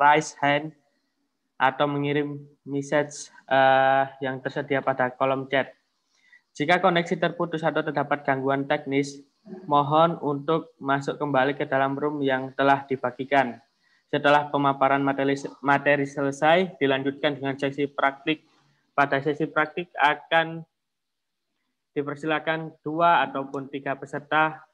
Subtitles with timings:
[0.00, 0.72] raise hand
[1.60, 5.76] atau mengirim message uh, yang tersedia pada kolom chat.
[6.56, 9.20] Jika koneksi terputus atau terdapat gangguan teknis,
[9.68, 13.60] mohon untuk masuk kembali ke dalam room yang telah dibagikan.
[14.10, 18.42] Setelah pemaparan materi, materi selesai, dilanjutkan dengan sesi praktik.
[18.96, 20.66] Pada sesi praktik akan
[21.94, 24.66] dipersilakan dua ataupun tiga peserta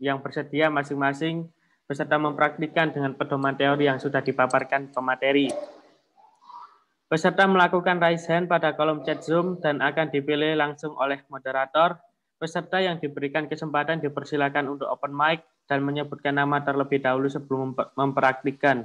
[0.00, 1.50] yang bersedia masing-masing
[1.88, 5.48] peserta mempraktikkan dengan pedoman teori yang sudah dipaparkan pemateri.
[7.08, 11.96] Peserta melakukan raise hand pada kolom chat Zoom dan akan dipilih langsung oleh moderator.
[12.36, 18.84] Peserta yang diberikan kesempatan dipersilakan untuk open mic dan menyebutkan nama terlebih dahulu sebelum mempraktikkan.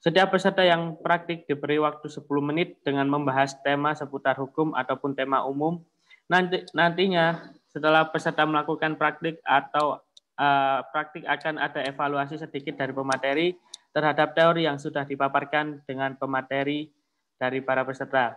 [0.00, 5.44] Setiap peserta yang praktik diberi waktu 10 menit dengan membahas tema seputar hukum ataupun tema
[5.44, 5.84] umum.
[6.28, 10.03] Nanti, nantinya setelah peserta melakukan praktik atau
[10.38, 13.48] uh, praktik akan ada evaluasi sedikit dari pemateri
[13.94, 16.90] terhadap teori yang sudah dipaparkan dengan pemateri
[17.38, 18.34] dari para peserta.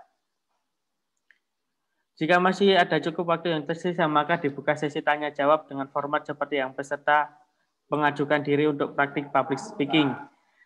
[2.17, 6.57] Jika masih ada cukup waktu yang tersisa, maka dibuka sesi tanya jawab dengan format seperti
[6.57, 7.29] yang peserta
[7.93, 10.09] mengajukan diri untuk praktik public speaking.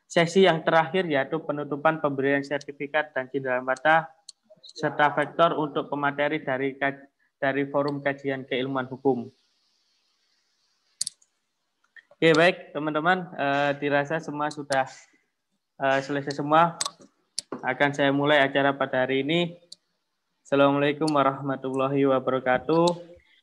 [0.07, 4.11] Sesi yang terakhir yaitu penutupan pemberian sertifikat dan cindera mata
[4.63, 6.75] serta vektor untuk pemateri dari
[7.35, 9.27] dari forum kajian keilmuan hukum.
[12.22, 14.86] Oke baik teman-teman, eh, dirasa semua sudah
[15.81, 16.78] eh, selesai semua
[17.66, 19.58] akan saya mulai acara pada hari ini.
[20.45, 22.86] Assalamualaikum warahmatullahi wabarakatuh.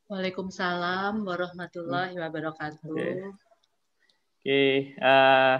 [0.06, 2.86] Waalaikumsalam warahmatullahi wabarakatuh.
[2.94, 3.34] Oke,
[4.46, 4.94] okay.
[5.02, 5.58] uh,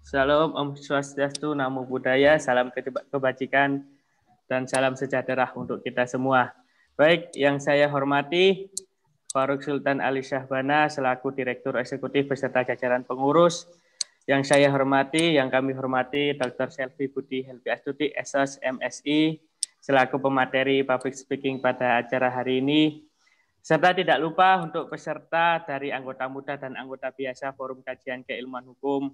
[0.00, 2.72] salam Om Swastiastu, Namo Buddhaya, salam
[3.12, 3.84] kebajikan,
[4.48, 6.56] dan salam sejahtera untuk kita semua.
[6.96, 8.72] Baik, yang saya hormati
[9.34, 13.66] Faruk Sultan Ali Syahbana selaku Direktur Eksekutif beserta jajaran pengurus,
[14.30, 16.70] yang saya hormati, yang kami hormati Dr.
[16.70, 19.34] Selvi Budi Helvi Astuti, SS MSI,
[19.82, 23.02] selaku pemateri public speaking pada acara hari ini.
[23.58, 29.10] Serta tidak lupa untuk peserta dari anggota muda dan anggota biasa Forum Kajian Keilmuan Hukum.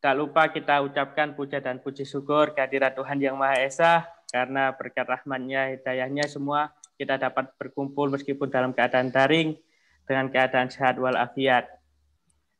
[0.00, 5.04] Tak lupa kita ucapkan puja dan puji syukur kehadirat Tuhan Yang Maha Esa, karena berkat
[5.04, 9.54] rahmatnya, hidayahnya semua kita dapat berkumpul meskipun dalam keadaan daring,
[10.08, 11.68] dengan keadaan sehat walafiat.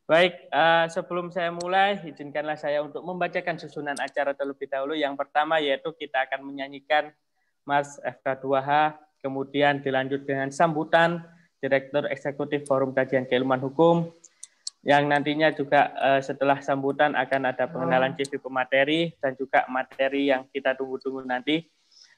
[0.09, 4.97] Baik, uh, sebelum saya mulai, izinkanlah saya untuk membacakan susunan acara terlebih dahulu.
[4.97, 7.13] Yang pertama yaitu kita akan menyanyikan
[7.69, 11.21] Mas FK2H, kemudian dilanjut dengan sambutan
[11.61, 14.09] Direktur Eksekutif Forum Kajian Keilmuan Hukum,
[14.81, 20.49] yang nantinya juga uh, setelah sambutan akan ada pengenalan CV pemateri dan juga materi yang
[20.49, 21.69] kita tunggu-tunggu nanti.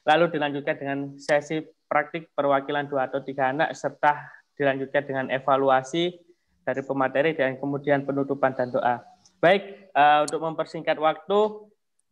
[0.07, 1.59] Lalu dilanjutkan dengan sesi
[1.91, 6.15] praktik perwakilan dua atau tiga anak serta dilanjutkan dengan evaluasi
[6.63, 9.03] dari pemateri dan kemudian penutupan dan doa.
[9.43, 11.67] Baik, uh, untuk mempersingkat waktu,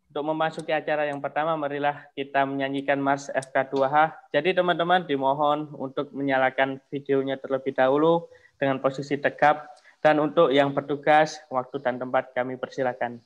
[0.09, 4.27] untuk memasuki acara yang pertama, marilah kita menyanyikan Mars FK2H.
[4.33, 8.25] Jadi teman-teman dimohon untuk menyalakan videonya terlebih dahulu
[8.57, 9.69] dengan posisi tegap.
[10.01, 13.21] Dan untuk yang bertugas, waktu dan tempat kami persilakan.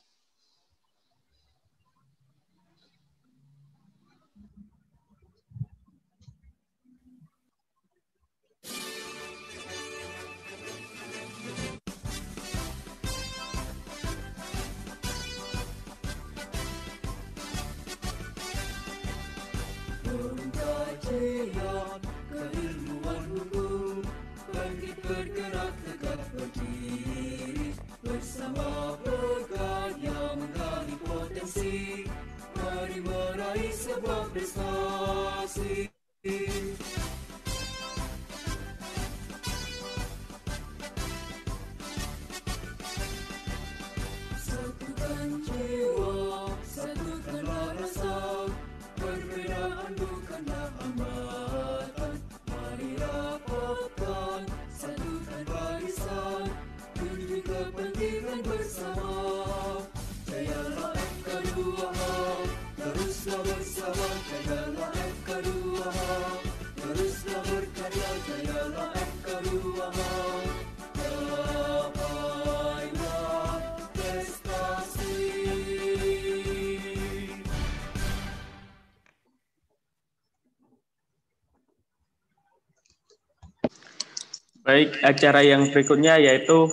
[84.74, 86.66] Baik, acara yang berikutnya yaitu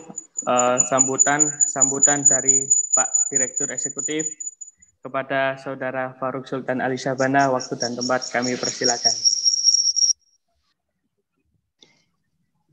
[0.50, 1.38] uh, sambutan
[1.70, 2.66] sambutan dari
[2.98, 4.26] Pak Direktur Eksekutif
[5.06, 7.54] kepada Saudara Faruk Sultan Ali Sabana.
[7.54, 9.14] Waktu dan tempat kami persilakan.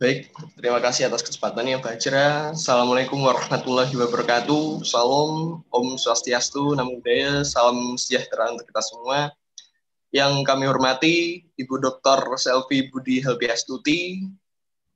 [0.01, 2.57] Baik, terima kasih atas kesempatannya Pak Bajra.
[2.57, 4.81] Assalamualaikum warahmatullahi wabarakatuh.
[4.81, 9.29] Salam, Om Swastiastu, Namo Buddhaya, salam sejahtera untuk kita semua.
[10.09, 12.33] Yang kami hormati Ibu Dr.
[12.41, 14.25] Selvi Budi Helpiastuti.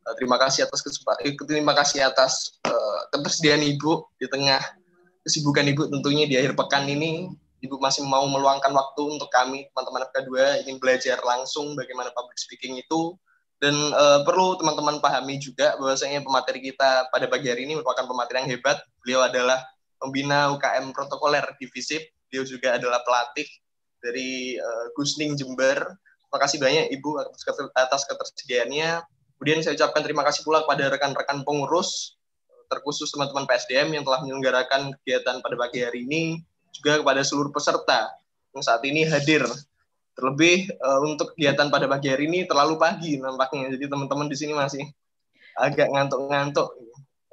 [0.02, 4.58] Eh, terima kasih atas kesempatan, eh, terima kasih atas uh, ketersediaan Ibu di tengah
[5.22, 7.31] kesibukan Ibu tentunya di akhir pekan ini.
[7.62, 12.75] Ibu masih mau meluangkan waktu untuk kami, teman-teman FK2, ingin belajar langsung bagaimana public speaking
[12.82, 13.14] itu,
[13.62, 18.43] dan uh, perlu teman-teman pahami juga bahwasanya pemateri kita pada pagi hari ini merupakan pemateri
[18.43, 18.82] yang hebat.
[19.06, 19.62] Beliau adalah
[20.02, 22.02] pembina UKM protokoler di FISIP.
[22.26, 23.46] Beliau juga adalah pelatih
[24.02, 25.78] dari uh, Gusning Jember.
[26.26, 27.22] Terima kasih banyak Ibu
[27.78, 29.21] atas ketersediaannya.
[29.42, 32.14] Kemudian saya ucapkan terima kasih pula kepada rekan-rekan pengurus,
[32.70, 38.14] terkhusus teman-teman PSDM yang telah menyelenggarakan kegiatan pada pagi hari ini, juga kepada seluruh peserta
[38.54, 39.42] yang saat ini hadir
[40.14, 43.74] Terlebih uh, untuk kegiatan pada pagi hari ini terlalu pagi nampaknya.
[43.74, 44.86] Jadi teman-teman di sini masih
[45.58, 46.78] agak ngantuk-ngantuk.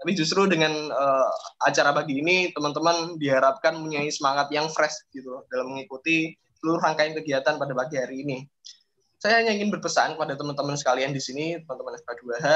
[0.02, 1.30] Tapi justru dengan uh,
[1.62, 7.62] acara pagi ini teman-teman diharapkan mempunyai semangat yang fresh gitu dalam mengikuti seluruh rangkaian kegiatan
[7.62, 8.50] pada pagi hari ini.
[9.20, 12.48] Saya hanya ingin berpesan kepada teman-teman sekalian di sini, teman-teman FK2H,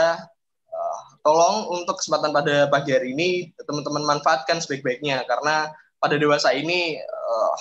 [0.72, 7.00] uh, tolong untuk kesempatan pada pagi hari ini teman-teman manfaatkan sebaik-baiknya karena pada dewasa ini
[7.00, 7.56] uh,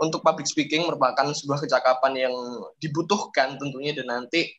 [0.00, 2.34] untuk public speaking merupakan sebuah kecakapan yang
[2.80, 4.50] dibutuhkan tentunya dan nanti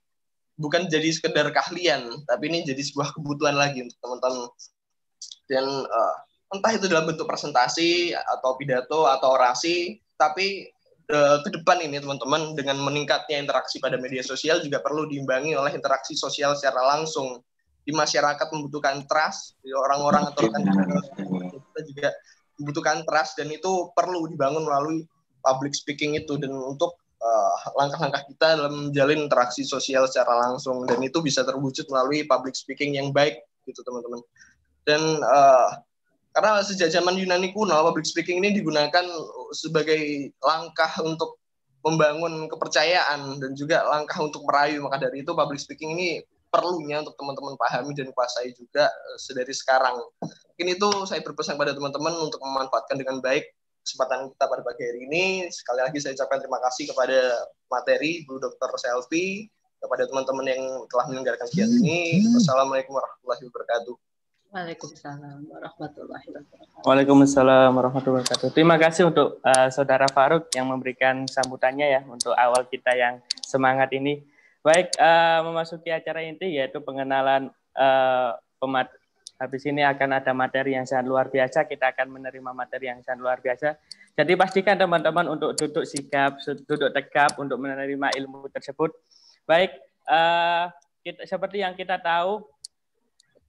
[0.57, 4.49] bukan jadi sekedar keahlian, tapi ini jadi sebuah kebutuhan lagi untuk teman-teman.
[5.49, 6.15] Dan uh,
[6.53, 10.72] entah itu dalam bentuk presentasi atau pidato atau orasi, tapi
[11.07, 16.15] ke depan ini teman-teman dengan meningkatnya interaksi pada media sosial juga perlu diimbangi oleh interaksi
[16.15, 17.43] sosial secara langsung.
[17.83, 20.63] Di masyarakat membutuhkan trust orang-orang atau rekan
[21.51, 22.07] kita juga
[22.55, 25.03] membutuhkan trust dan itu perlu dibangun melalui
[25.43, 26.39] public speaking itu.
[26.39, 31.83] Dan untuk uh, langkah-langkah kita dalam menjalin interaksi sosial secara langsung dan itu bisa terwujud
[31.91, 34.23] melalui public speaking yang baik gitu teman-teman.
[34.87, 35.83] Dan uh,
[36.33, 39.05] karena sejak zaman Yunani kuno public speaking ini digunakan
[39.53, 41.37] sebagai langkah untuk
[41.85, 47.17] membangun kepercayaan dan juga langkah untuk merayu maka dari itu public speaking ini perlunya untuk
[47.17, 52.41] teman-teman pahami dan kuasai juga uh, sedari sekarang mungkin itu saya berpesan pada teman-teman untuk
[52.41, 53.45] memanfaatkan dengan baik
[53.83, 55.25] kesempatan kita pada pagi hari ini.
[55.51, 57.19] Sekali lagi saya ucapkan terima kasih kepada
[57.67, 58.71] materi Bu Dr.
[58.79, 59.51] Selvi,
[59.83, 62.23] kepada teman-teman yang telah menyelenggarakan kegiatan ini.
[62.31, 64.12] Wassalamualaikum warahmatullahi wabarakatuh.
[64.53, 66.85] Waalaikumsalam warahmatullahi wabarakatuh.
[66.85, 68.49] Waalaikumsalam warahmatullahi wabarakatuh.
[68.53, 73.89] Terima kasih untuk uh, Saudara Faruk yang memberikan sambutannya ya untuk awal kita yang semangat
[73.97, 74.21] ini.
[74.61, 78.93] Baik, uh, memasuki acara inti yaitu pengenalan uh, pemat
[79.41, 81.65] Habis ini akan ada materi yang sangat luar biasa.
[81.65, 83.75] Kita akan menerima materi yang sangat luar biasa.
[84.13, 88.93] Jadi pastikan teman-teman untuk duduk sigap, duduk tegap untuk menerima ilmu tersebut.
[89.49, 89.73] Baik,
[90.07, 90.69] uh,
[91.03, 92.45] kita, seperti yang kita tahu,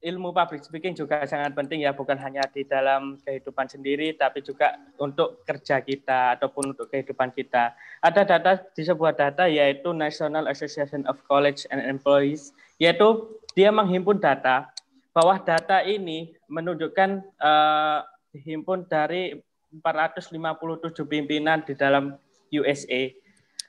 [0.04, 4.76] ilmu public speaking juga sangat penting ya, bukan hanya di dalam kehidupan sendiri, tapi juga
[5.00, 7.72] untuk kerja kita ataupun untuk kehidupan kita.
[8.04, 14.20] Ada data di sebuah data yaitu National Association of College and Employees, yaitu dia menghimpun
[14.20, 14.68] data
[15.14, 18.02] bawah data ini menunjukkan uh,
[18.34, 19.38] dihimpun dari
[19.78, 20.34] 457
[21.06, 22.18] pimpinan di dalam
[22.50, 23.14] USA.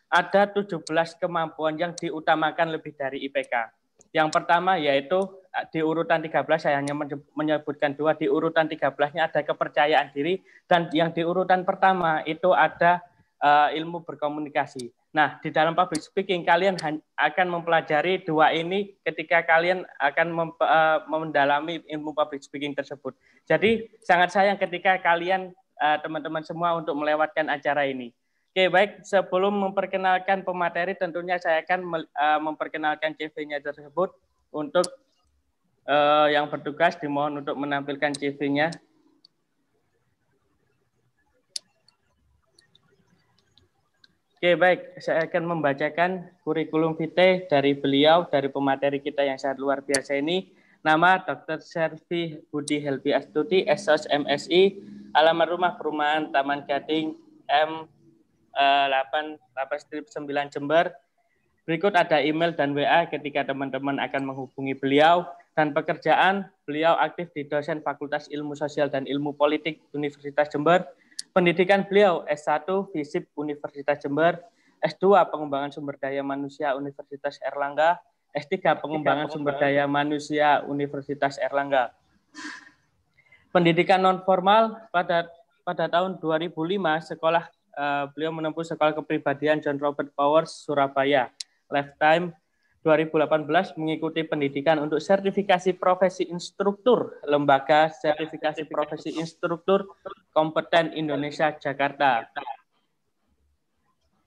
[0.10, 0.81] Ada 17
[1.22, 3.70] kemampuan yang diutamakan lebih dari IPK.
[4.10, 6.92] Yang pertama yaitu eh, di urutan 13 saya hanya
[7.31, 13.00] menyebutkan dua di urutan 13-nya ada kepercayaan diri dan yang di urutan pertama itu ada
[13.40, 14.92] uh, ilmu berkomunikasi.
[15.16, 16.76] Nah, di dalam public speaking kalian
[17.16, 20.28] akan mempelajari dua ini ketika kalian akan
[20.59, 23.16] uh, mendalami ilmu public speaking tersebut.
[23.47, 28.09] Jadi sangat sayang ketika kalian eh, teman-teman uh, semua untuk melewatkan acara ini.
[28.52, 28.92] Oke, baik.
[29.06, 34.18] Sebelum memperkenalkan pemateri, tentunya saya akan uh, memperkenalkan CV-nya tersebut
[34.50, 34.88] untuk
[35.85, 38.73] uh, yang bertugas dimohon untuk menampilkan CV-nya.
[44.35, 45.01] Oke, baik.
[45.01, 50.54] Saya akan membacakan kurikulum vitae dari beliau, dari pemateri kita yang sangat luar biasa ini.
[50.85, 51.65] Nama Dr.
[51.65, 54.77] Servi Budi Helbi Astuti, SOS MSI,
[55.18, 57.18] alamat rumah perumahan Taman Gading
[57.49, 57.89] M
[58.54, 60.94] 8 8 9 Jember.
[61.65, 65.25] Berikut ada email dan WA ketika teman-teman akan menghubungi beliau.
[65.56, 70.83] Dan pekerjaan, beliau aktif di dosen Fakultas Ilmu Sosial dan Ilmu Politik Universitas Jember.
[71.31, 74.35] Pendidikan beliau S1 FISIP Universitas Jember,
[74.83, 78.04] S2 Pengembangan Sumber Daya Manusia Universitas Erlangga,
[78.35, 81.95] S3 Pengembangan Sumber Daya Manusia Universitas Erlangga.
[83.56, 85.31] Pendidikan non formal pada
[85.64, 86.52] pada tahun 2005
[87.16, 87.47] sekolah
[87.80, 91.31] uh, beliau menempuh sekolah kepribadian John Robert Powers Surabaya.
[91.71, 92.35] Lifetime
[92.85, 99.89] 2018 mengikuti pendidikan untuk sertifikasi profesi instruktur Lembaga Sertifikasi Profesi Instruktur
[100.30, 102.30] Kompeten Indonesia Jakarta.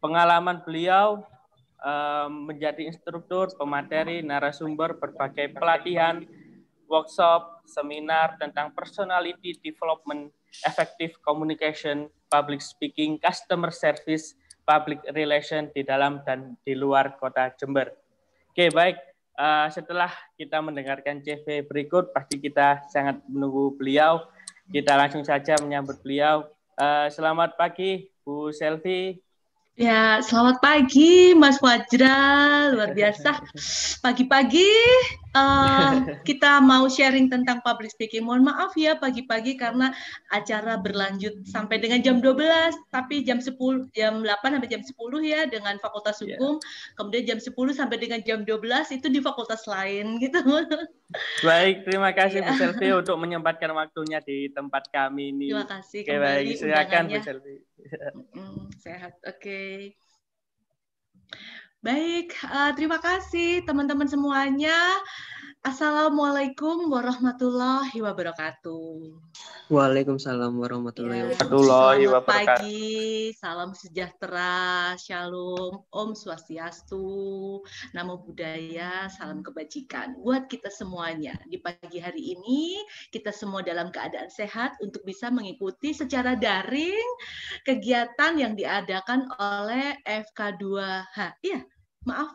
[0.02, 1.22] Pengalaman beliau
[1.86, 6.26] um, menjadi instruktur, pemateri, narasumber berbagai pelatihan,
[6.90, 10.34] workshop, seminar tentang personality development,
[10.66, 14.34] effective communication, public speaking, customer service,
[14.66, 18.07] public relation di dalam dan di luar kota Jember.
[18.58, 18.98] Oke, baik.
[19.38, 24.26] Uh, setelah kita mendengarkan CV berikut, pasti kita sangat menunggu beliau.
[24.66, 26.42] Kita langsung saja menyambut beliau.
[26.74, 29.14] Uh, selamat pagi, Bu Selvi.
[29.78, 32.18] Ya, selamat pagi Mas Wajra,
[32.75, 33.47] luar biasa.
[34.02, 34.66] Pagi-pagi
[35.38, 38.26] uh, kita mau sharing tentang public speaking.
[38.26, 39.94] Mohon maaf ya pagi-pagi karena
[40.35, 43.54] acara berlanjut sampai dengan jam 12, tapi jam 10
[43.94, 46.35] jam 8 sampai jam 10 ya dengan Fakultas ya.
[46.35, 46.58] Hukum.
[46.58, 46.94] Yeah.
[46.99, 50.42] Kemudian jam 10 sampai dengan jam 12 itu di fakultas lain gitu.
[51.40, 52.58] Baik, terima kasih Bu iya.
[52.60, 55.48] Selvi untuk menyempatkan waktunya di tempat kami ini.
[55.48, 56.60] Terima kasih Oke, kembali baik.
[56.60, 57.56] Silakan Bu Selvi.
[58.76, 59.40] sehat, oke.
[59.40, 59.96] Okay.
[61.78, 64.75] Baik, uh, terima kasih teman-teman semuanya.
[65.62, 69.14] Assalamualaikum warahmatullahi wabarakatuh.
[69.68, 71.61] Waalaikumsalam warahmatullahi wabarakatuh.
[72.08, 77.61] Selamat pagi, salam sejahtera, shalom, om swastiastu,
[77.92, 81.37] namo buddhaya, salam kebajikan buat kita semuanya.
[81.47, 82.80] Di pagi hari ini
[83.12, 87.08] kita semua dalam keadaan sehat untuk bisa mengikuti secara daring
[87.68, 91.44] kegiatan yang diadakan oleh FK2H.
[91.44, 91.61] Iya,
[92.08, 92.32] maaf,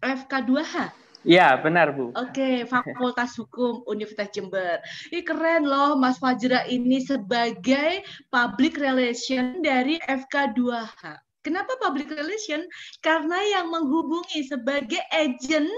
[0.00, 2.16] FK2H Iya, benar Bu.
[2.16, 4.80] Oke, Fakultas Hukum Universitas Jember.
[5.12, 8.00] Ini keren loh Mas Fajra ini sebagai
[8.32, 11.20] public relation dari FK2H.
[11.40, 12.60] Kenapa public relation?
[13.00, 15.72] Karena yang menghubungi sebagai agent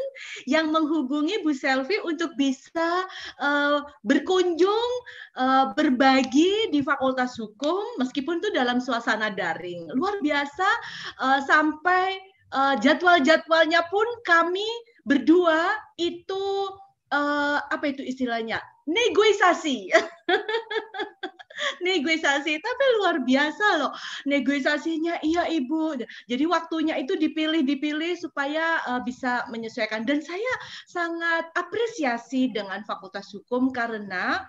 [0.50, 3.06] yang menghubungi Bu Selvi untuk bisa
[3.38, 4.90] uh, berkunjung,
[5.38, 9.86] uh, berbagi di Fakultas Hukum, meskipun itu dalam suasana daring.
[9.94, 10.68] Luar biasa
[11.22, 14.66] uh, sampai uh, jadwal-jadwalnya pun kami
[15.02, 16.44] berdua itu
[17.10, 18.62] uh, apa itu istilahnya?
[18.86, 19.90] Negosiasi.
[21.86, 23.92] Negosiasi tapi luar biasa loh.
[24.26, 25.94] Negosiasinya iya ibu.
[26.26, 30.02] Jadi waktunya itu dipilih dipilih supaya uh, bisa menyesuaikan.
[30.02, 30.54] Dan saya
[30.90, 34.42] sangat apresiasi dengan fakultas hukum karena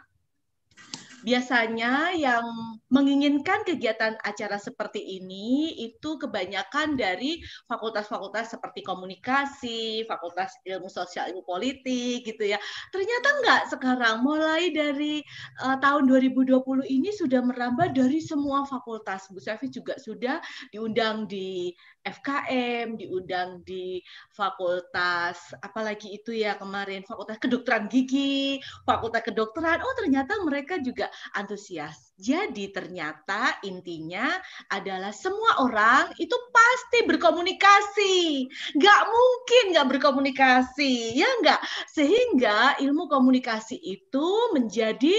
[1.24, 2.44] biasanya yang
[2.92, 11.42] menginginkan kegiatan acara seperti ini itu kebanyakan dari fakultas-fakultas seperti komunikasi, fakultas ilmu sosial, ilmu
[11.48, 12.60] politik gitu ya.
[12.92, 15.24] Ternyata enggak sekarang mulai dari
[15.64, 19.26] uh, tahun 2020 ini sudah merambah dari semua fakultas.
[19.32, 24.00] Bu Safi juga sudah diundang di FKM, diundang di
[24.36, 29.82] fakultas apalagi itu ya kemarin fakultas kedokteran gigi, fakultas kedokteran.
[29.82, 32.13] Oh, ternyata mereka juga antusias.
[32.14, 34.30] Jadi ternyata intinya
[34.70, 38.46] adalah semua orang itu pasti berkomunikasi.
[38.78, 41.62] Nggak mungkin nggak berkomunikasi, ya nggak?
[41.90, 45.16] Sehingga ilmu komunikasi itu menjadi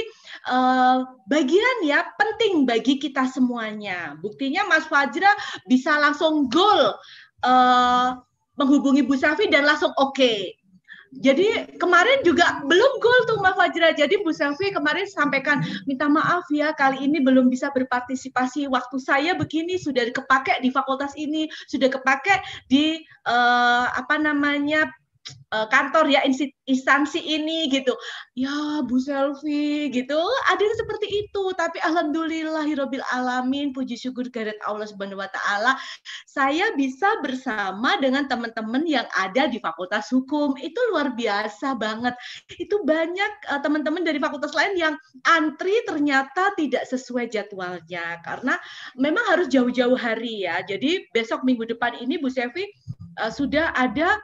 [0.46, 4.14] uh, bagian ya penting bagi kita semuanya.
[4.22, 5.34] Buktinya Mas Fajra
[5.66, 6.94] bisa langsung goal
[7.42, 8.08] uh,
[8.54, 10.14] menghubungi Bu Safi dan langsung oke.
[10.14, 10.63] Okay
[11.20, 13.88] jadi kemarin juga belum gol tuh Mbak Fajra.
[13.94, 18.66] Jadi Bu Selvi kemarin sampaikan minta maaf ya kali ini belum bisa berpartisipasi.
[18.66, 22.98] Waktu saya begini sudah kepake di fakultas ini, sudah kepake di
[23.30, 24.90] uh, apa namanya
[25.54, 26.20] uh, kantor ya
[26.66, 27.94] instansi ini gitu.
[28.36, 30.18] Ya Bu Selvi gitu.
[30.50, 31.42] Ada yang seperti itu.
[31.54, 35.78] Tapi alhamdulillahirobbil alamin puji syukur kehadirat Allah Subhanahu wa taala
[36.28, 40.58] saya bisa bersama dengan teman-teman yang ada di Fakultas Hukum.
[40.60, 42.14] Itu luar biasa banget.
[42.58, 48.20] Itu banyak uh, teman-teman dari fakultas lain yang antri ternyata tidak sesuai jadwalnya.
[48.26, 48.58] Karena
[48.98, 50.60] memang harus jauh-jauh hari ya.
[50.66, 52.66] Jadi besok minggu depan ini Bu Selvi
[53.20, 54.18] uh, sudah ada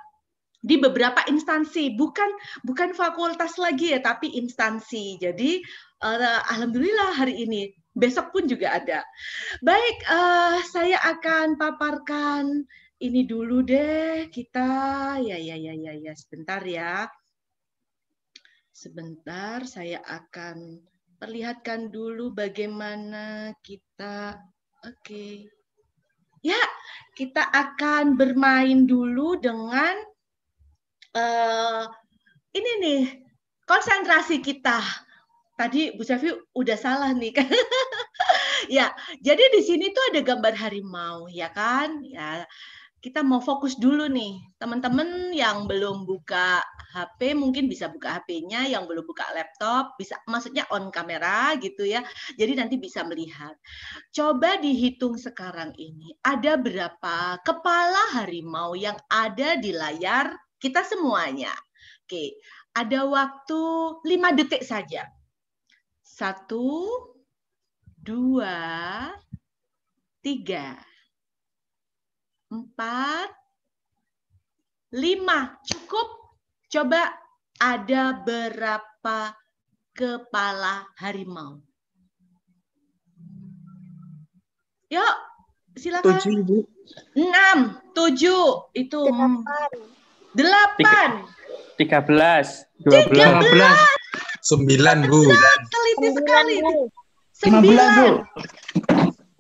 [0.61, 2.29] di beberapa instansi bukan
[2.69, 5.17] bukan fakultas lagi ya tapi instansi.
[5.17, 5.65] Jadi
[6.05, 9.01] uh, alhamdulillah hari ini besok pun juga ada.
[9.65, 12.69] Baik uh, saya akan paparkan
[13.01, 15.17] ini dulu deh kita.
[15.25, 17.09] Ya ya ya ya ya sebentar ya.
[18.71, 20.81] Sebentar saya akan
[21.21, 24.41] perlihatkan dulu bagaimana kita
[24.85, 25.05] oke.
[25.05, 25.45] Okay.
[26.41, 26.57] ya
[27.13, 29.93] kita akan bermain dulu dengan
[31.15, 31.85] uh,
[32.55, 33.03] ini nih
[33.67, 34.83] konsentrasi kita.
[35.55, 37.51] Tadi Bu Sevi udah salah nih kan.
[38.77, 38.91] ya,
[39.21, 42.01] jadi di sini tuh ada gambar harimau ya kan?
[42.05, 42.47] Ya.
[43.01, 44.45] kita mau fokus dulu nih.
[44.61, 46.61] Teman-teman yang belum buka
[46.93, 52.05] HP mungkin bisa buka HP-nya, yang belum buka laptop bisa maksudnya on kamera gitu ya.
[52.37, 53.57] Jadi nanti bisa melihat.
[54.13, 61.51] Coba dihitung sekarang ini ada berapa kepala harimau yang ada di layar kita semuanya.
[62.05, 62.37] Oke,
[62.77, 63.61] ada waktu
[64.05, 65.09] 5 detik saja.
[66.05, 66.87] Satu,
[67.97, 69.09] dua,
[70.21, 70.77] tiga
[72.51, 73.31] empat,
[74.99, 75.55] lima.
[75.63, 76.09] Cukup?
[76.71, 77.15] Coba
[77.59, 79.35] ada berapa
[79.95, 81.63] kepala harimau?
[84.91, 85.17] Yuk,
[85.79, 86.19] silakan.
[86.19, 86.59] Tujuh, Ibu.
[87.15, 89.71] Enam, tujuh, itu delapan,
[91.81, 93.79] tiga belas, dua tiga belas, belas,
[94.41, 95.21] Sembilan, Bu.
[95.69, 96.57] teliti sekali.
[96.61, 96.87] lima belas, Bu.
[97.41, 97.91] Sembilan.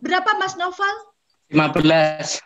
[0.00, 0.96] Berapa Mas Noval?
[1.52, 2.40] 15.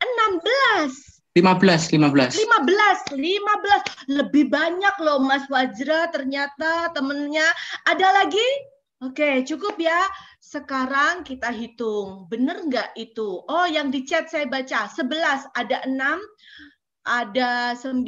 [0.00, 0.92] Enam belas.
[1.38, 2.34] 15, 15.
[2.36, 4.10] 15, 15.
[4.10, 7.46] Lebih banyak loh Mas Wajra ternyata temennya.
[7.86, 8.48] Ada lagi?
[9.00, 9.96] Oke, cukup ya.
[10.42, 12.26] Sekarang kita hitung.
[12.28, 13.40] Bener nggak itu?
[13.46, 14.90] Oh, yang di chat saya baca.
[14.90, 15.96] 11, ada 6,
[17.00, 18.04] ada 9,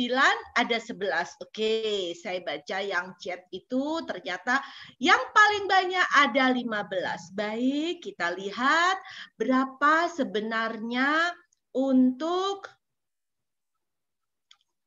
[0.53, 1.41] ada 11.
[1.41, 4.61] Oke, saya baca yang chat itu ternyata
[5.01, 7.33] yang paling banyak ada 15.
[7.33, 9.01] Baik, kita lihat
[9.41, 11.33] berapa sebenarnya
[11.73, 12.69] untuk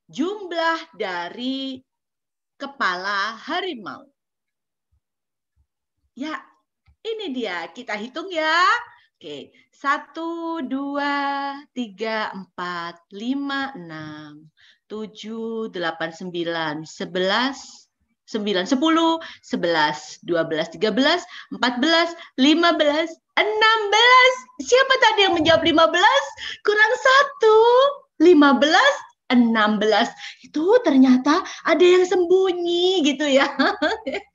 [0.05, 1.81] jumlah dari
[2.61, 4.05] kepala harimau.
[6.15, 6.39] Ya,
[7.03, 7.67] ini dia.
[7.73, 8.63] Kita hitung ya.
[9.25, 14.45] Oke, satu, dua, tiga, empat, lima, enam,
[14.85, 17.89] tujuh, delapan, sembilan, sebelas,
[18.29, 24.33] sembilan, sepuluh, sebelas, dua belas, tiga belas, empat belas, lima belas, enam belas.
[24.61, 26.25] Siapa tadi yang menjawab lima belas?
[26.61, 27.57] Kurang satu,
[28.21, 28.93] lima belas,
[29.33, 30.13] enam belas.
[30.45, 33.49] Itu ternyata ada yang sembunyi gitu ya.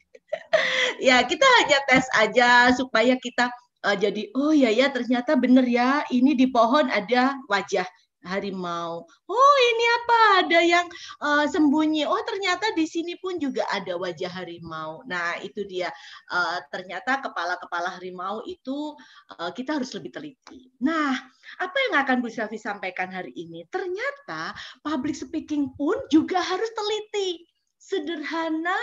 [1.15, 3.55] ya, kita hanya tes aja supaya kita
[3.85, 7.87] uh, jadi oh ya ya ternyata bener ya ini di pohon ada wajah
[8.25, 9.09] harimau.
[9.29, 10.21] Oh ini apa?
[10.45, 10.87] Ada yang
[11.25, 12.05] uh, sembunyi.
[12.05, 15.01] Oh ternyata di sini pun juga ada wajah harimau.
[15.09, 15.89] Nah itu dia.
[16.29, 18.93] Uh, ternyata kepala-kepala harimau itu
[19.41, 20.69] uh, kita harus lebih teliti.
[20.85, 21.17] Nah
[21.61, 23.65] apa yang akan Bu Syafi sampaikan hari ini?
[23.73, 24.53] Ternyata
[24.85, 27.49] public speaking pun juga harus teliti.
[27.81, 28.77] Sederhana,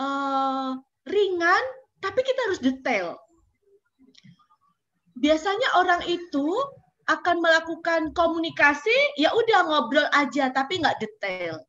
[0.00, 0.72] uh,
[1.04, 1.64] ringan,
[2.00, 3.20] tapi kita harus detail
[5.16, 6.46] biasanya orang itu
[7.06, 11.62] akan melakukan komunikasi, ya udah ngobrol aja, tapi nggak detail.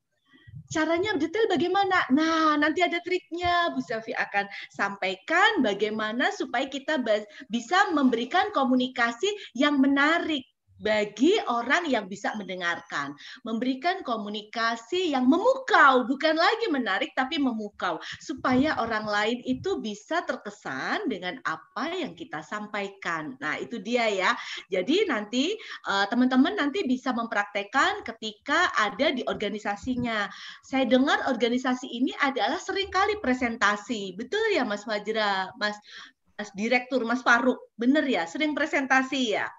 [0.67, 2.03] Caranya detail bagaimana?
[2.11, 3.71] Nah, nanti ada triknya.
[3.71, 6.99] Bu Safi akan sampaikan bagaimana supaya kita
[7.47, 10.43] bisa memberikan komunikasi yang menarik
[10.77, 18.77] bagi orang yang bisa mendengarkan, memberikan komunikasi yang memukau, bukan lagi menarik tapi memukau, supaya
[18.77, 23.35] orang lain itu bisa terkesan dengan apa yang kita sampaikan.
[23.41, 24.31] Nah, itu dia ya.
[24.69, 30.29] Jadi nanti eh, teman-teman nanti bisa mempraktekkan ketika ada di organisasinya.
[30.61, 34.13] Saya dengar organisasi ini adalah sering kali presentasi.
[34.13, 35.77] Betul ya Mas Wajra, Mas
[36.37, 37.57] Mas Direktur, Mas Faruk.
[37.81, 39.49] Benar ya, sering presentasi ya?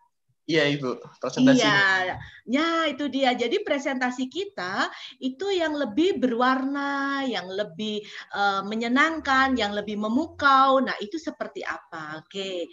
[0.48, 1.61] Iya Ibu, presentasi.
[1.61, 2.16] Iya,
[2.48, 3.37] ya itu dia.
[3.37, 4.88] Jadi presentasi kita
[5.20, 8.00] itu yang lebih berwarna, yang lebih
[8.32, 10.80] uh, menyenangkan, yang lebih memukau.
[10.80, 12.24] Nah itu seperti apa?
[12.24, 12.64] Oke,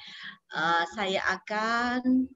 [0.55, 2.31] uh, saya akan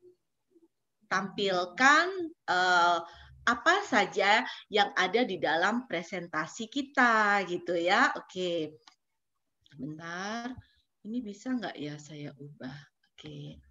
[1.08, 2.08] tampilkan
[2.52, 3.00] uh,
[3.48, 8.12] apa saja yang ada di dalam presentasi kita gitu ya.
[8.20, 8.76] Oke,
[9.80, 10.52] bentar.
[11.08, 12.76] Ini bisa nggak ya saya ubah?
[13.16, 13.69] Oke.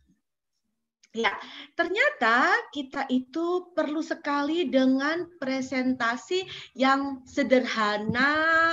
[1.19, 1.35] Ya,
[1.75, 6.47] ternyata kita itu perlu sekali dengan presentasi
[6.79, 8.71] yang sederhana,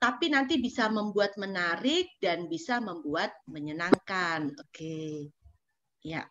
[0.00, 4.56] tapi nanti bisa membuat menarik dan bisa membuat menyenangkan.
[4.56, 5.28] Oke,
[6.00, 6.24] ya.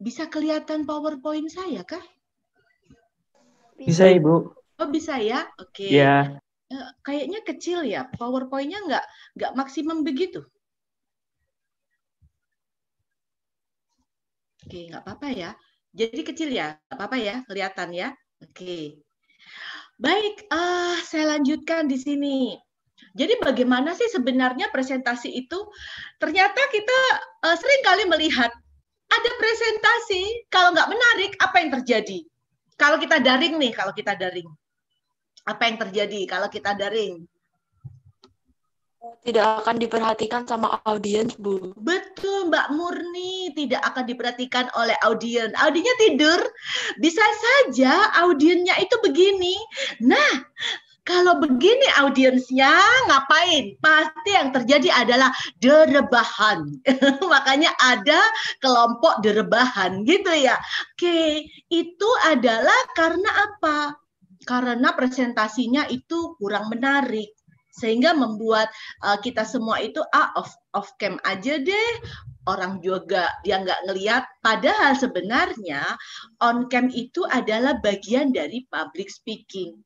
[0.00, 2.00] Bisa kelihatan PowerPoint saya kah?
[3.76, 4.56] Bisa, Ibu.
[4.80, 5.44] Oh, bisa ya?
[5.60, 5.92] Oke.
[5.92, 6.40] Ya.
[6.72, 8.08] Eh, kayaknya kecil ya.
[8.16, 9.04] PowerPoint-nya nggak
[9.36, 10.48] nggak maksimum begitu.
[14.70, 15.50] Oke, nggak apa-apa ya.
[15.90, 18.14] Jadi kecil ya, nggak apa-apa ya, kelihatan ya.
[18.38, 19.02] Oke.
[19.98, 22.54] Baik, uh, saya lanjutkan di sini.
[23.18, 25.58] Jadi bagaimana sih sebenarnya presentasi itu?
[26.22, 26.98] Ternyata kita
[27.50, 28.54] uh, sering kali melihat
[29.10, 32.22] ada presentasi, kalau nggak menarik, apa yang terjadi?
[32.78, 34.46] Kalau kita daring nih, kalau kita daring.
[35.50, 37.26] Apa yang terjadi kalau kita daring?
[39.24, 41.72] Tidak akan diperhatikan sama audiens, Bu.
[41.80, 45.52] Betul, Mbak Murni, tidak akan diperhatikan oleh audiens.
[45.56, 46.40] Audiennya tidur,
[47.00, 49.56] bisa saja audiennya itu begini.
[50.04, 50.44] Nah,
[51.04, 52.76] kalau begini audiensnya
[53.08, 53.76] ngapain?
[53.80, 56.68] Pasti yang terjadi adalah derebahan.
[57.32, 58.20] Makanya ada
[58.60, 60.60] kelompok derebahan gitu ya.
[60.96, 63.96] Oke, itu adalah karena apa?
[64.44, 67.39] Karena presentasinya itu kurang menarik
[67.70, 68.68] sehingga membuat
[69.06, 71.92] uh, kita semua itu ah off off cam aja deh.
[72.48, 75.84] Orang juga dia nggak ngelihat padahal sebenarnya
[76.42, 79.78] on cam itu adalah bagian dari public speaking.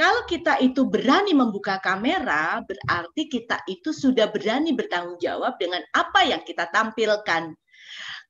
[0.00, 6.24] Kalau kita itu berani membuka kamera, berarti kita itu sudah berani bertanggung jawab dengan apa
[6.24, 7.52] yang kita tampilkan.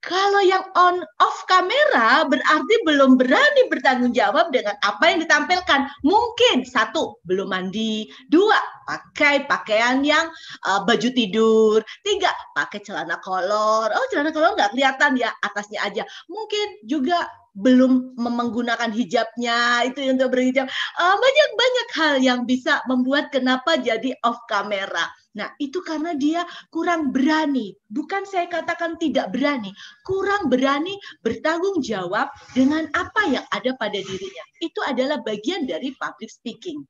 [0.00, 5.92] Kalau yang on off kamera berarti belum berani bertanggung jawab dengan apa yang ditampilkan.
[6.08, 8.56] Mungkin satu belum mandi, dua
[8.90, 10.26] pakai pakaian yang
[10.66, 13.86] uh, baju tidur, tiga pakai celana kolor.
[13.94, 16.02] Oh celana kolor nggak kelihatan ya atasnya aja.
[16.26, 20.66] Mungkin juga belum menggunakan hijabnya itu untuk berhijab.
[20.98, 25.06] Uh, banyak banyak hal yang bisa membuat kenapa jadi off kamera.
[25.38, 26.42] Nah itu karena dia
[26.74, 27.74] kurang berani.
[27.86, 29.70] Bukan saya katakan tidak berani.
[30.02, 34.44] Kurang berani bertanggung jawab dengan apa yang ada pada dirinya.
[34.62, 36.82] Itu adalah bagian dari public speaking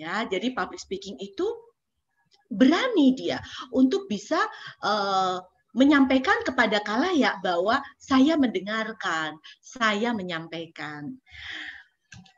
[0.00, 1.44] ya jadi public speaking itu
[2.50, 3.38] berani dia
[3.70, 4.40] untuk bisa
[4.82, 5.38] uh,
[5.70, 11.14] menyampaikan kepada kalayak bahwa saya mendengarkan, saya menyampaikan.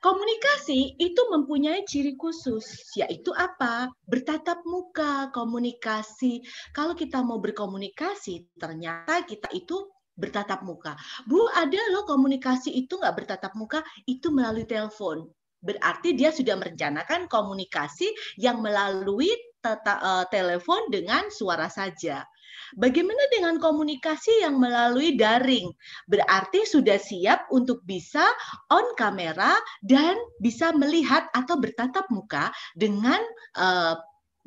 [0.03, 3.88] Komunikasi itu mempunyai ciri khusus, yaitu apa?
[4.05, 6.42] Bertatap muka, komunikasi.
[6.75, 10.98] Kalau kita mau berkomunikasi, ternyata kita itu bertatap muka.
[11.25, 15.31] Bu, ada loh komunikasi itu nggak bertatap muka, itu melalui telepon.
[15.62, 19.31] Berarti dia sudah merencanakan komunikasi yang melalui
[19.62, 22.27] uh, telepon dengan suara saja.
[22.72, 25.68] Bagaimana dengan komunikasi yang melalui daring?
[26.09, 28.25] Berarti sudah siap untuk bisa
[28.72, 29.53] on kamera
[29.85, 33.20] dan bisa melihat atau bertatap muka dengan
[33.61, 33.96] uh,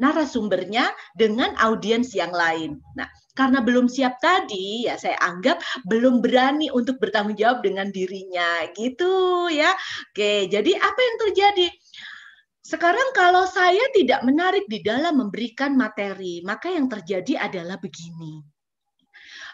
[0.01, 2.81] narasumbernya dengan audiens yang lain.
[2.97, 8.63] Nah, karena belum siap tadi, ya saya anggap belum berani untuk bertanggung jawab dengan dirinya,
[8.73, 9.75] gitu ya.
[10.15, 11.67] Oke, jadi apa yang terjadi?
[12.65, 18.41] Sekarang kalau saya tidak menarik di dalam memberikan materi, maka yang terjadi adalah begini.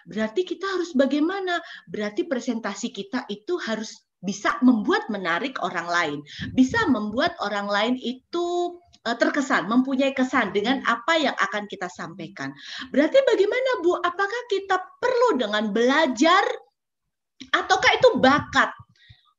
[0.08, 1.60] Berarti kita harus bagaimana?
[1.92, 6.20] Berarti presentasi kita itu harus bisa membuat menarik orang lain,
[6.54, 12.54] bisa membuat orang lain itu terkesan, mempunyai kesan dengan apa yang akan kita sampaikan.
[12.94, 13.98] Berarti bagaimana Bu?
[13.98, 16.46] Apakah kita perlu dengan belajar
[17.50, 18.70] ataukah itu bakat?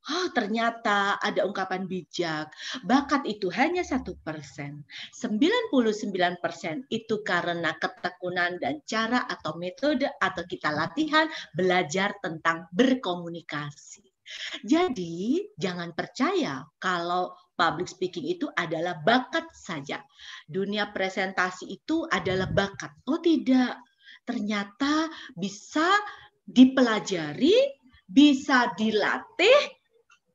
[0.03, 2.51] Oh, ternyata ada ungkapan bijak.
[2.83, 4.83] Bakat itu hanya satu persen.
[5.15, 5.71] 99
[6.43, 14.03] persen itu karena ketekunan dan cara atau metode atau kita latihan belajar tentang berkomunikasi.
[14.67, 17.31] Jadi, jangan percaya kalau
[17.63, 20.03] public speaking itu adalah bakat saja.
[20.51, 22.91] Dunia presentasi itu adalah bakat.
[23.07, 23.79] Oh, tidak.
[24.27, 25.07] Ternyata
[25.39, 25.87] bisa
[26.43, 27.55] dipelajari,
[28.11, 29.79] bisa dilatih,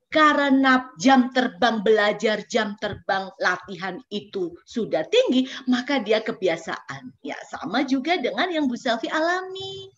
[0.07, 7.11] karena jam terbang belajar, jam terbang latihan itu sudah tinggi, maka dia kebiasaan.
[7.19, 9.91] Ya, sama juga dengan yang Bu Selvi alami.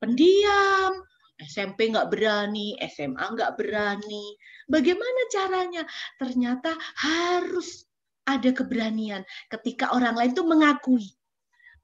[0.00, 1.04] Pendiam,
[1.38, 4.34] SMP nggak berani, SMA nggak berani.
[4.66, 5.82] Bagaimana caranya?
[6.18, 7.86] Ternyata harus
[8.28, 11.17] ada keberanian ketika orang lain itu mengakui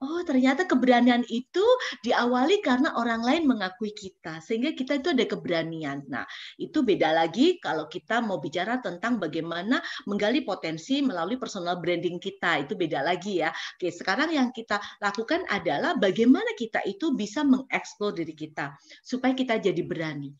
[0.05, 1.65] Oh, ternyata keberanian itu
[2.05, 6.05] diawali karena orang lain mengakui kita, sehingga kita itu ada keberanian.
[6.05, 6.21] Nah,
[6.61, 12.61] itu beda lagi kalau kita mau bicara tentang bagaimana menggali potensi melalui personal branding kita,
[12.61, 13.49] itu beda lagi ya.
[13.49, 19.57] Oke, sekarang yang kita lakukan adalah bagaimana kita itu bisa mengeksplor diri kita supaya kita
[19.57, 20.37] jadi berani.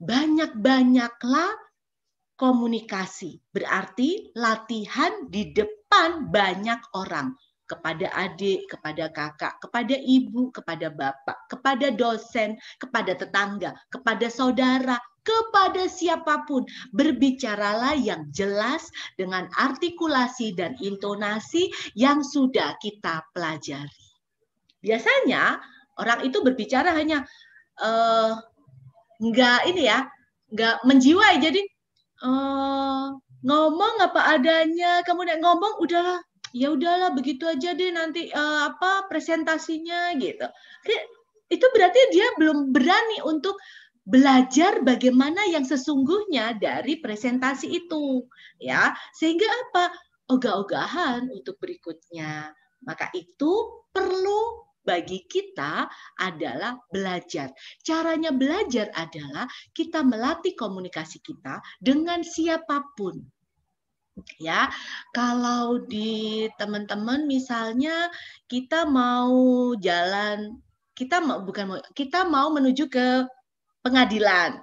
[0.00, 1.52] Banyak-banyaklah
[2.40, 7.36] komunikasi, berarti latihan di depan banyak orang
[7.72, 15.88] kepada adik, kepada kakak, kepada ibu, kepada bapak, kepada dosen, kepada tetangga, kepada saudara, kepada
[15.88, 16.68] siapa pun.
[16.92, 24.04] Berbicaralah yang jelas dengan artikulasi dan intonasi yang sudah kita pelajari.
[24.84, 25.56] Biasanya
[25.96, 27.24] orang itu berbicara hanya
[27.80, 28.36] uh,
[29.64, 30.04] ini ya,
[30.52, 31.40] nggak menjiwai.
[31.40, 31.62] Jadi
[32.20, 33.14] uh,
[33.46, 36.20] ngomong apa adanya, kemudian ngomong udahlah
[36.52, 40.46] ya udahlah begitu aja deh nanti uh, apa presentasinya gitu.
[41.52, 43.56] Itu berarti dia belum berani untuk
[44.02, 48.26] belajar bagaimana yang sesungguhnya dari presentasi itu
[48.58, 49.94] ya sehingga apa
[50.26, 52.50] ogah-ogahan untuk berikutnya
[52.82, 55.86] Maka itu perlu bagi kita
[56.18, 57.54] adalah belajar.
[57.86, 63.22] Caranya belajar adalah kita melatih komunikasi kita dengan siapa pun.
[64.36, 64.68] Ya,
[65.16, 68.12] kalau di teman-teman misalnya
[68.44, 70.60] kita mau jalan,
[70.92, 73.24] kita mau bukan mau, kita mau menuju ke
[73.80, 74.60] pengadilan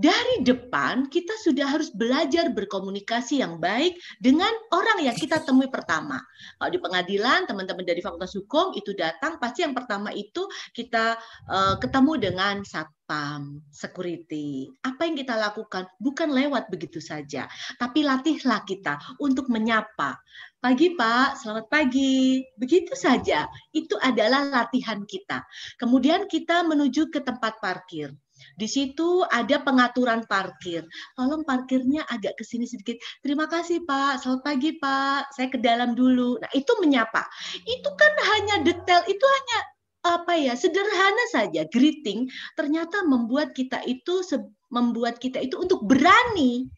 [0.00, 6.22] dari depan kita sudah harus belajar berkomunikasi yang baik dengan orang yang kita temui pertama.
[6.56, 11.18] Kalau di pengadilan, teman-teman dari Fakultas Hukum itu datang, pasti yang pertama itu kita
[11.50, 12.62] uh, ketemu dengan
[13.10, 14.70] satpam, security.
[14.86, 20.22] Apa yang kita lakukan bukan lewat begitu saja, tapi latihlah kita untuk menyapa.
[20.62, 22.46] Pagi Pak, selamat pagi.
[22.54, 23.50] Begitu saja.
[23.74, 25.42] Itu adalah latihan kita.
[25.74, 28.14] Kemudian kita menuju ke tempat parkir
[28.56, 30.84] di situ ada pengaturan parkir.
[31.12, 32.96] Tolong parkirnya agak ke sini sedikit.
[33.20, 34.24] Terima kasih Pak.
[34.24, 35.36] Selamat pagi Pak.
[35.36, 36.40] Saya ke dalam dulu.
[36.40, 37.24] Nah, itu menyapa.
[37.68, 39.58] Itu kan hanya detail, itu hanya
[40.00, 42.24] apa ya sederhana saja greeting
[42.56, 44.24] ternyata membuat kita itu
[44.72, 46.70] membuat kita itu untuk berani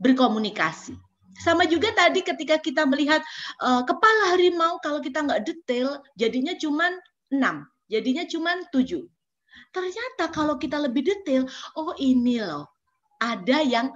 [0.00, 0.96] berkomunikasi.
[1.42, 3.24] Sama juga tadi ketika kita melihat
[3.64, 6.92] uh, kepala harimau kalau kita nggak detail jadinya cuma
[7.32, 9.04] enam jadinya cuma tujuh.
[9.72, 11.44] Ternyata kalau kita lebih detail,
[11.76, 12.68] oh ini loh,
[13.20, 13.92] ada yang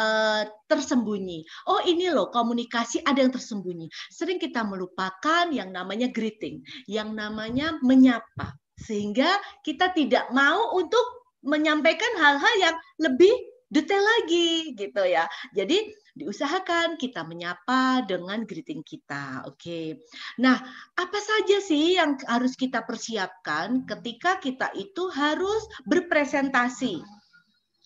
[0.00, 1.44] uh, tersembunyi.
[1.68, 3.92] Oh ini loh komunikasi ada yang tersembunyi.
[4.08, 8.56] Sering kita melupakan yang namanya greeting, yang namanya menyapa.
[8.80, 9.28] Sehingga
[9.60, 11.04] kita tidak mau untuk
[11.44, 13.32] menyampaikan hal-hal yang lebih
[13.70, 15.30] detail lagi gitu ya.
[15.54, 19.46] Jadi diusahakan kita menyapa dengan greeting kita.
[19.46, 20.02] Oke.
[20.42, 20.58] Nah,
[20.98, 27.00] apa saja sih yang harus kita persiapkan ketika kita itu harus berpresentasi?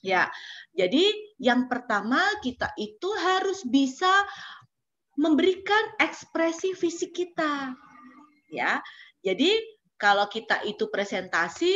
[0.00, 0.33] Ya.
[0.74, 4.10] Jadi yang pertama kita itu harus bisa
[5.14, 7.74] memberikan ekspresi fisik kita.
[8.50, 8.82] Ya.
[9.22, 9.54] Jadi
[9.96, 11.74] kalau kita itu presentasi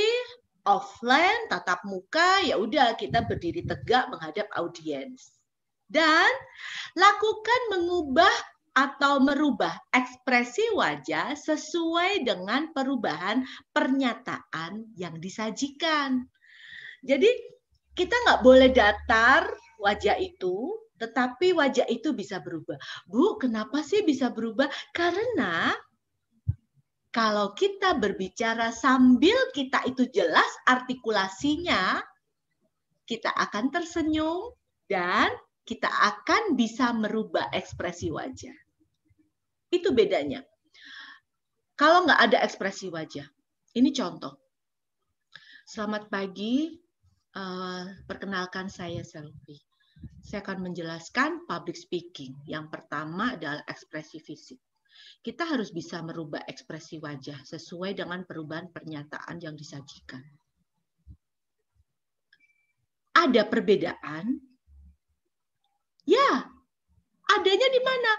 [0.67, 5.39] offline tatap muka ya udah kita berdiri tegak menghadap audiens
[5.89, 6.29] dan
[6.93, 8.35] lakukan mengubah
[8.77, 13.43] atau merubah ekspresi wajah sesuai dengan perubahan
[13.75, 16.29] pernyataan yang disajikan.
[17.03, 17.27] Jadi
[17.99, 19.43] kita nggak boleh datar
[19.83, 20.71] wajah itu,
[21.03, 22.79] tetapi wajah itu bisa berubah.
[23.11, 24.71] Bu, kenapa sih bisa berubah?
[24.95, 25.75] Karena
[27.11, 31.99] kalau kita berbicara sambil kita itu jelas artikulasinya,
[33.03, 34.55] kita akan tersenyum
[34.87, 35.35] dan
[35.67, 38.55] kita akan bisa merubah ekspresi wajah.
[39.75, 40.47] Itu bedanya.
[41.75, 43.27] Kalau nggak ada ekspresi wajah,
[43.75, 44.39] ini contoh.
[45.69, 46.88] Selamat pagi,
[47.37, 49.61] uh, perkenalkan saya Selfie.
[50.23, 52.39] Saya akan menjelaskan public speaking.
[52.47, 54.61] Yang pertama adalah ekspresi fisik
[55.23, 60.23] kita harus bisa merubah ekspresi wajah sesuai dengan perubahan pernyataan yang disajikan.
[63.19, 64.39] Ada perbedaan?
[66.07, 66.49] Ya,
[67.35, 68.13] adanya di mana?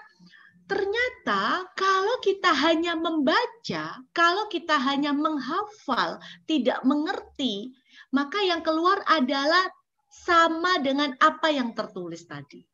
[0.69, 7.73] Ternyata kalau kita hanya membaca, kalau kita hanya menghafal, tidak mengerti,
[8.15, 9.69] maka yang keluar adalah
[10.09, 12.65] sama dengan apa yang tertulis tadi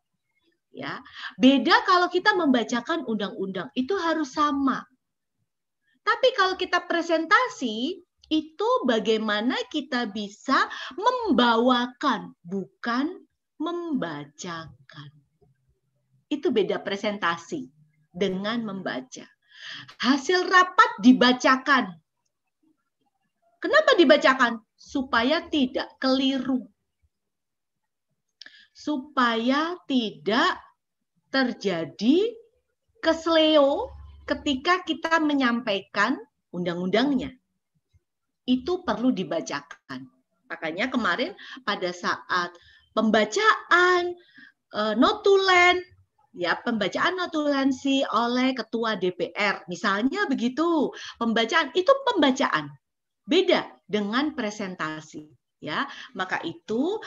[0.75, 0.99] ya.
[1.39, 4.83] Beda kalau kita membacakan undang-undang, itu harus sama.
[6.05, 13.25] Tapi kalau kita presentasi, itu bagaimana kita bisa membawakan, bukan
[13.57, 15.09] membacakan.
[16.29, 17.69] Itu beda presentasi
[18.11, 19.25] dengan membaca.
[20.03, 21.95] Hasil rapat dibacakan.
[23.63, 24.61] Kenapa dibacakan?
[24.75, 26.67] Supaya tidak keliru.
[28.75, 30.59] Supaya tidak
[31.31, 32.35] terjadi
[32.99, 33.91] kesleo
[34.27, 36.19] ketika kita menyampaikan
[36.51, 37.31] undang-undangnya.
[38.45, 40.07] Itu perlu dibacakan.
[40.51, 41.33] Makanya kemarin
[41.65, 42.53] pada saat
[42.93, 44.13] pembacaan
[44.71, 45.81] uh, notulen
[46.35, 52.67] ya pembacaan notulensi oleh ketua DPR misalnya begitu pembacaan itu pembacaan
[53.25, 55.25] beda dengan presentasi
[55.61, 57.01] ya maka itu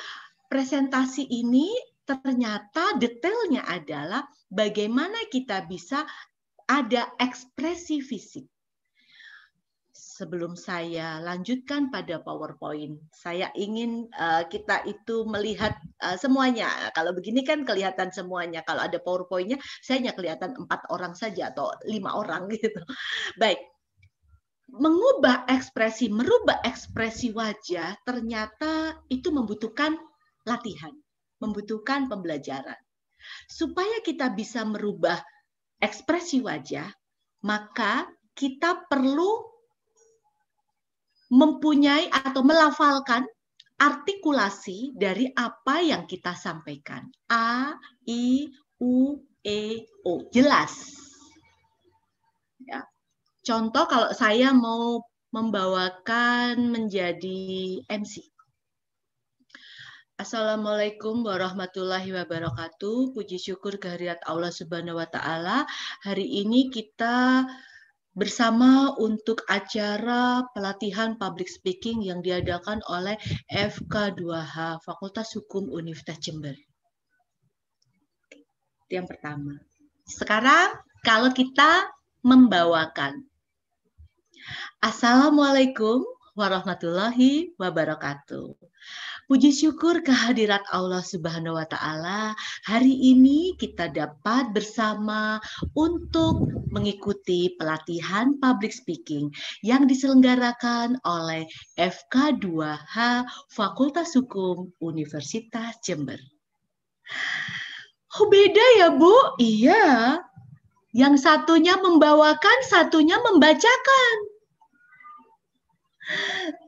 [0.50, 1.70] presentasi ini
[2.08, 6.08] ternyata detailnya adalah bagaimana kita bisa
[6.68, 8.48] ada ekspresi fisik.
[9.98, 16.90] Sebelum saya lanjutkan pada PowerPoint, saya ingin uh, kita itu melihat uh, semuanya.
[16.90, 18.66] Kalau begini kan kelihatan semuanya.
[18.66, 22.82] Kalau ada PowerPoint-nya, saya hanya kelihatan empat orang saja atau lima orang gitu.
[23.38, 23.62] Baik,
[24.68, 29.96] mengubah ekspresi, merubah ekspresi wajah ternyata itu membutuhkan
[30.44, 30.92] latihan
[31.42, 32.78] membutuhkan pembelajaran.
[33.50, 35.18] Supaya kita bisa merubah
[35.78, 36.90] ekspresi wajah,
[37.42, 39.46] maka kita perlu
[41.28, 43.26] mempunyai atau melafalkan
[43.78, 47.06] artikulasi dari apa yang kita sampaikan.
[47.30, 47.74] A,
[48.06, 48.48] I,
[48.82, 50.26] U, E, O.
[50.34, 51.07] Jelas.
[53.48, 55.00] Contoh kalau saya mau
[55.32, 58.20] membawakan menjadi MC.
[60.20, 63.16] Assalamualaikum warahmatullahi wabarakatuh.
[63.16, 65.64] Puji syukur kehadirat Allah Subhanahu wa taala.
[66.04, 67.48] Hari ini kita
[68.12, 73.16] bersama untuk acara pelatihan public speaking yang diadakan oleh
[73.48, 76.52] FK2H Fakultas Hukum Universitas Jember.
[78.84, 79.56] Itu yang pertama.
[80.04, 81.88] Sekarang kalau kita
[82.20, 83.24] membawakan
[84.78, 86.06] Assalamualaikum
[86.38, 88.54] warahmatullahi wabarakatuh.
[89.26, 92.38] Puji syukur kehadirat Allah Subhanahu wa taala.
[92.62, 95.42] Hari ini kita dapat bersama
[95.74, 99.34] untuk mengikuti pelatihan public speaking
[99.66, 106.22] yang diselenggarakan oleh FK2H Fakultas Hukum Universitas Jember.
[108.14, 109.42] Oh, beda ya, Bu?
[109.42, 110.22] Iya.
[110.94, 114.37] Yang satunya membawakan, satunya membacakan.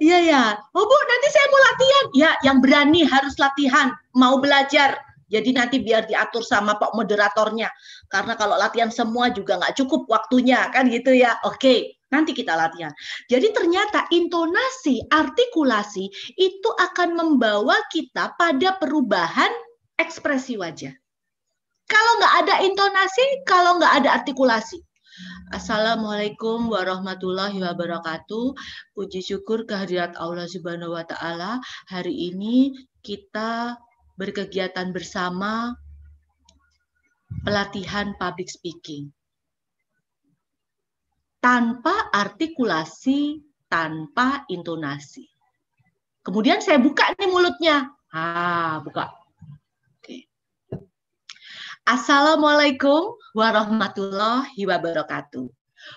[0.01, 0.45] Iya ya.
[0.77, 2.05] Oh Bu, nanti saya mau latihan.
[2.13, 5.01] Ya, yang berani harus latihan, mau belajar.
[5.31, 7.71] Jadi nanti biar diatur sama Pak moderatornya.
[8.11, 11.39] Karena kalau latihan semua juga nggak cukup waktunya, kan gitu ya.
[11.47, 12.91] Oke, nanti kita latihan.
[13.31, 19.55] Jadi ternyata intonasi, artikulasi itu akan membawa kita pada perubahan
[20.03, 20.93] ekspresi wajah.
[21.87, 24.83] Kalau nggak ada intonasi, kalau nggak ada artikulasi,
[25.51, 28.55] Assalamualaikum warahmatullahi wabarakatuh.
[28.95, 31.59] Puji syukur kehadirat Allah Subhanahu wa taala.
[31.91, 32.73] Hari ini
[33.05, 33.77] kita
[34.17, 35.77] berkegiatan bersama
[37.43, 39.11] pelatihan public speaking.
[41.41, 45.25] Tanpa artikulasi, tanpa intonasi.
[46.21, 47.89] Kemudian saya buka nih mulutnya.
[48.13, 49.20] Ah, buka.
[51.91, 55.51] Assalamualaikum warahmatullahi wabarakatuh.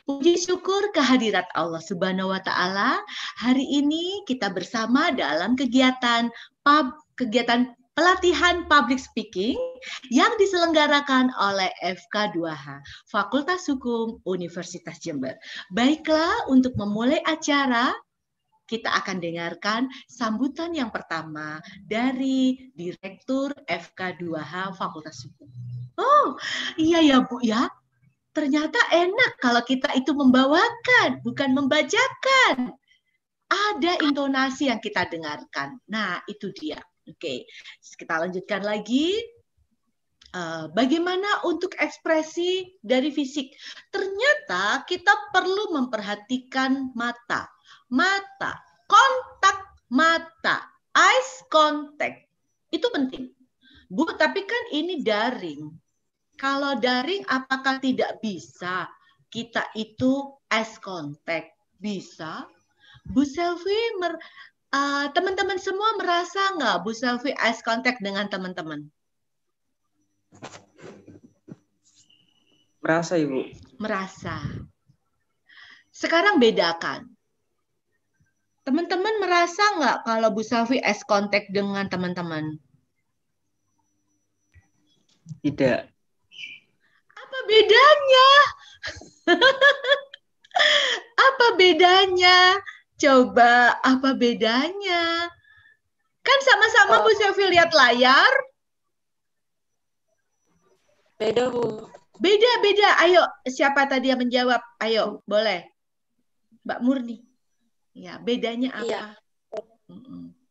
[0.10, 2.98] Puji syukur kehadirat Allah Subhanahu wa taala.
[3.38, 6.34] Hari ini kita bersama dalam kegiatan
[6.66, 9.54] pub, kegiatan pelatihan public speaking
[10.10, 15.38] yang diselenggarakan oleh FK2H, Fakultas Hukum Universitas Jember.
[15.78, 17.94] Baiklah, untuk memulai acara,
[18.74, 25.46] kita akan dengarkan sambutan yang pertama dari Direktur FK2H Fakultas Hukum.
[26.02, 26.34] Oh,
[26.82, 27.70] iya ya Bu ya.
[28.34, 32.74] Ternyata enak kalau kita itu membawakan, bukan membacakan.
[33.46, 35.78] Ada intonasi yang kita dengarkan.
[35.86, 36.82] Nah, itu dia.
[37.06, 37.46] Oke,
[37.78, 39.14] kita lanjutkan lagi.
[40.34, 43.54] Uh, bagaimana untuk ekspresi dari fisik?
[43.94, 47.53] Ternyata kita perlu memperhatikan mata.
[47.94, 48.58] Mata,
[48.90, 50.66] kontak mata,
[50.98, 52.26] eyes contact.
[52.74, 53.30] Itu penting.
[53.94, 55.70] Bu, tapi kan ini daring.
[56.34, 58.90] Kalau daring apakah tidak bisa
[59.30, 61.54] kita itu as contact?
[61.78, 62.50] Bisa.
[63.06, 63.78] Bu Selvi,
[64.74, 68.90] uh, teman-teman semua merasa nggak Bu Selvi as contact dengan teman-teman?
[72.82, 73.54] Merasa Ibu.
[73.78, 74.42] Merasa.
[75.94, 77.13] Sekarang bedakan.
[78.64, 82.56] Teman-teman merasa nggak kalau Bu Selvi as contact dengan teman-teman?
[85.44, 85.80] Tidak.
[87.12, 88.30] Apa bedanya?
[91.28, 92.40] apa bedanya?
[92.96, 95.28] Coba apa bedanya?
[96.24, 98.34] Kan sama-sama Bu Sylvie lihat layar.
[101.20, 101.92] Beda, Bu.
[102.24, 102.90] Beda, beda.
[103.04, 104.64] Ayo, siapa tadi yang menjawab?
[104.80, 105.68] Ayo, boleh.
[106.64, 107.33] Mbak Murni.
[107.94, 108.86] Ya, bedanya apa?
[108.86, 109.02] Iya.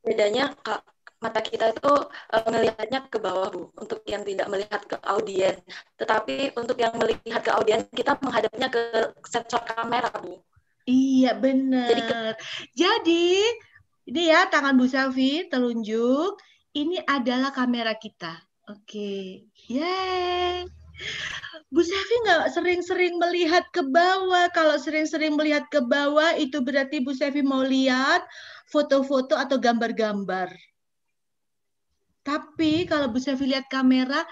[0.02, 0.82] Bedanya Kak,
[1.22, 5.62] mata kita itu uh, melihatnya ke bawah bu untuk yang tidak melihat ke audiens
[5.94, 8.82] tetapi untuk yang melihat ke audiens kita menghadapnya ke
[9.30, 10.42] sensor kamera bu
[10.90, 12.18] iya benar jadi, ke...
[12.74, 13.30] jadi
[14.10, 16.42] ini ya tangan Bu Selvi telunjuk
[16.74, 19.46] ini adalah kamera kita oke okay.
[19.70, 20.66] yeay
[21.72, 24.48] Bu Selvi nggak sering-sering melihat ke bawah.
[24.52, 28.24] Kalau sering-sering melihat ke bawah, itu berarti Bu Selvi mau lihat
[28.68, 30.52] foto-foto atau gambar-gambar.
[32.22, 34.22] Tapi kalau Bu Sevi lihat kamera,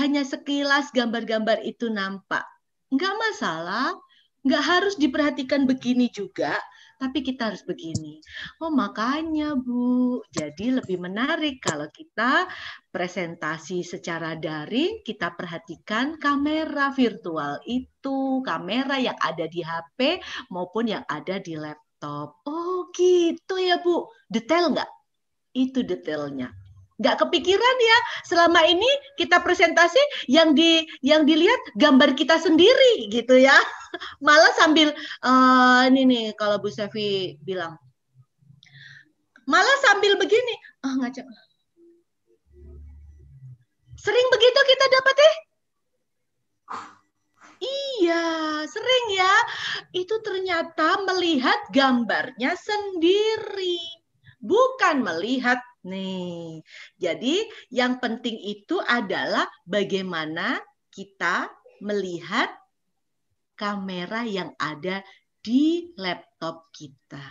[0.00, 2.42] hanya sekilas gambar-gambar itu nampak.
[2.88, 3.92] Enggak masalah,
[4.40, 6.56] enggak harus diperhatikan begini juga.
[6.96, 8.24] tapi kita harus begini.
[8.56, 12.48] Oh, makanya Bu, jadi lebih menarik kalau kita
[12.96, 21.04] presentasi secara daring, kita perhatikan kamera virtual itu, kamera yang ada di HP maupun yang
[21.04, 22.40] ada di laptop.
[22.48, 24.08] Oh, gitu ya Bu.
[24.32, 24.88] Detail nggak?
[25.52, 26.56] Itu detailnya
[26.96, 28.88] nggak kepikiran ya selama ini
[29.20, 30.00] kita presentasi
[30.32, 33.52] yang di yang dilihat gambar kita sendiri gitu ya
[34.24, 37.76] malah sambil uh, ini nih kalau Bu Sevi bilang
[39.44, 41.28] malah sambil begini ah oh, ngajak
[44.06, 45.36] sering begitu kita dapat eh
[47.56, 49.34] Iya, sering ya.
[49.96, 53.80] Itu ternyata melihat gambarnya sendiri,
[54.44, 56.66] bukan melihat Nih,
[56.98, 60.58] jadi yang penting itu adalah bagaimana
[60.90, 61.46] kita
[61.78, 62.50] melihat
[63.54, 65.06] kamera yang ada
[65.38, 67.22] di laptop kita.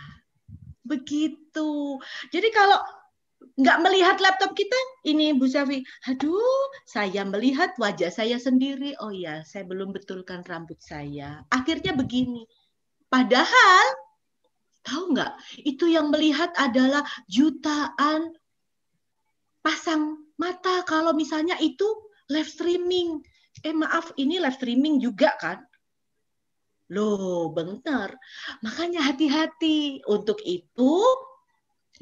[0.80, 2.00] Begitu.
[2.32, 2.80] Jadi kalau
[3.56, 4.76] nggak melihat laptop kita,
[5.08, 8.92] ini Bu Safi, aduh, saya melihat wajah saya sendiri.
[9.00, 11.40] Oh ya, saya belum betulkan rambut saya.
[11.48, 12.44] Akhirnya begini.
[13.08, 13.86] Padahal,
[14.84, 15.32] tahu nggak,
[15.64, 17.00] itu yang melihat adalah
[17.32, 18.36] jutaan
[19.64, 21.86] pasang mata kalau misalnya itu
[22.28, 23.24] live streaming.
[23.64, 25.64] Eh maaf, ini live streaming juga kan?
[26.92, 28.14] Loh, benar.
[28.62, 30.06] Makanya hati-hati.
[30.06, 31.02] Untuk itu,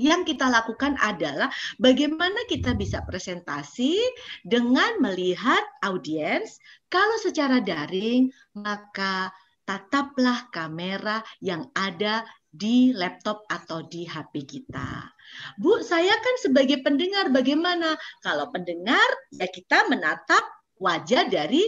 [0.01, 3.99] yang kita lakukan adalah bagaimana kita bisa presentasi
[4.43, 6.59] dengan melihat audiens.
[6.91, 9.31] Kalau secara daring, maka
[9.65, 12.23] tataplah kamera yang ada
[12.55, 15.11] di laptop atau di HP kita.
[15.59, 17.99] Bu, saya kan sebagai pendengar bagaimana?
[18.23, 20.45] Kalau pendengar ya kita menatap
[20.79, 21.65] wajah dari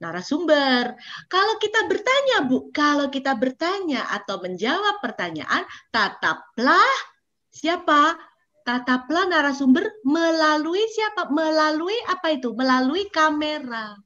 [0.00, 0.96] narasumber.
[1.28, 7.09] Kalau kita bertanya, Bu, kalau kita bertanya atau menjawab pertanyaan, tataplah
[7.50, 8.16] siapa?
[8.64, 11.28] Tataplah narasumber melalui siapa?
[11.30, 12.54] Melalui apa itu?
[12.54, 13.98] Melalui kamera.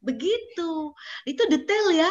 [0.00, 0.94] Begitu.
[1.28, 2.10] Itu detail ya.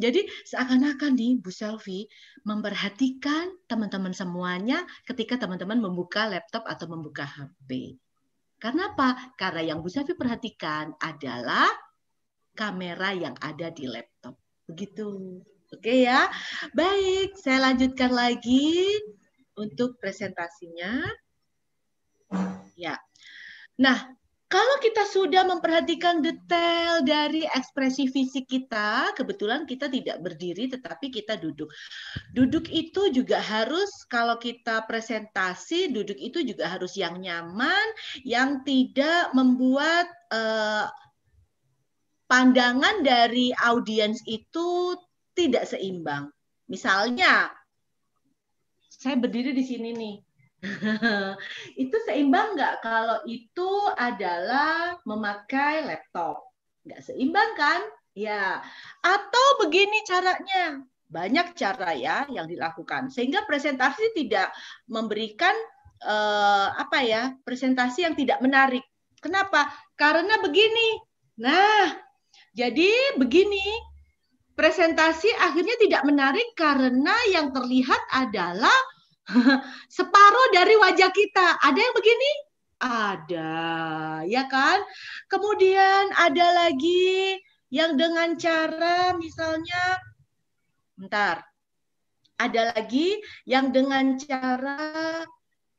[0.00, 2.08] Jadi seakan-akan nih Bu Selvi
[2.48, 8.00] memperhatikan teman-teman semuanya ketika teman-teman membuka laptop atau membuka HP.
[8.56, 9.36] Karena apa?
[9.36, 11.68] Karena yang Bu Selvi perhatikan adalah
[12.56, 14.36] kamera yang ada di laptop.
[14.68, 15.40] Begitu.
[15.70, 16.32] Oke ya.
[16.72, 18.96] Baik, saya lanjutkan lagi
[19.60, 21.04] untuk presentasinya.
[22.80, 22.96] Ya.
[23.76, 24.16] Nah,
[24.50, 31.38] kalau kita sudah memperhatikan detail dari ekspresi fisik kita, kebetulan kita tidak berdiri tetapi kita
[31.38, 31.70] duduk.
[32.34, 37.86] Duduk itu juga harus kalau kita presentasi, duduk itu juga harus yang nyaman,
[38.26, 40.90] yang tidak membuat eh,
[42.26, 44.98] pandangan dari audiens itu
[45.38, 46.26] tidak seimbang.
[46.66, 47.54] Misalnya,
[49.00, 50.16] saya berdiri di sini nih
[51.82, 56.44] itu seimbang nggak kalau itu adalah memakai laptop?
[56.84, 57.80] Nggak seimbang kan?
[58.12, 58.60] Ya.
[59.00, 60.84] Atau begini caranya.
[61.10, 63.08] Banyak cara ya yang dilakukan.
[63.10, 64.52] Sehingga presentasi tidak
[64.86, 65.56] memberikan
[66.04, 68.84] eh, apa ya presentasi yang tidak menarik.
[69.20, 69.68] Kenapa?
[69.96, 71.00] Karena begini.
[71.40, 71.96] Nah,
[72.52, 73.64] jadi begini
[74.60, 78.76] presentasi akhirnya tidak menarik karena yang terlihat adalah
[79.96, 81.60] Separuh dari wajah kita.
[81.62, 82.32] Ada yang begini?
[82.80, 83.52] Ada,
[84.24, 84.80] ya kan?
[85.28, 87.36] Kemudian ada lagi
[87.68, 90.00] yang dengan cara misalnya
[90.96, 91.44] bentar.
[92.40, 95.20] Ada lagi yang dengan cara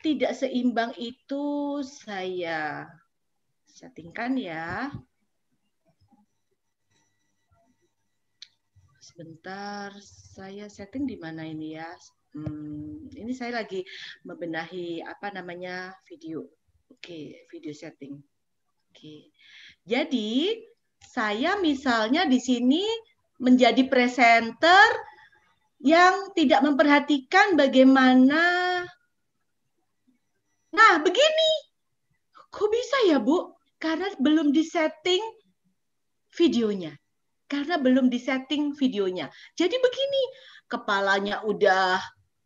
[0.05, 2.85] tidak seimbang itu saya
[3.65, 4.93] settingkan ya.
[9.21, 9.93] Sebentar,
[10.33, 11.85] saya setting di mana ini ya?
[12.33, 13.85] Hmm, ini saya lagi
[14.25, 16.49] membenahi apa namanya video.
[16.89, 18.17] Oke, video setting.
[18.89, 19.29] Oke.
[19.85, 20.57] Jadi
[21.05, 22.81] saya misalnya di sini
[23.37, 24.89] menjadi presenter
[25.85, 28.41] yang tidak memperhatikan bagaimana
[30.73, 31.53] Nah, begini.
[32.49, 33.53] Kok bisa ya, Bu?
[33.77, 35.21] Karena belum disetting
[36.33, 36.97] videonya.
[37.51, 39.27] Karena belum disetting videonya.
[39.59, 40.23] Jadi begini,
[40.71, 41.99] kepalanya udah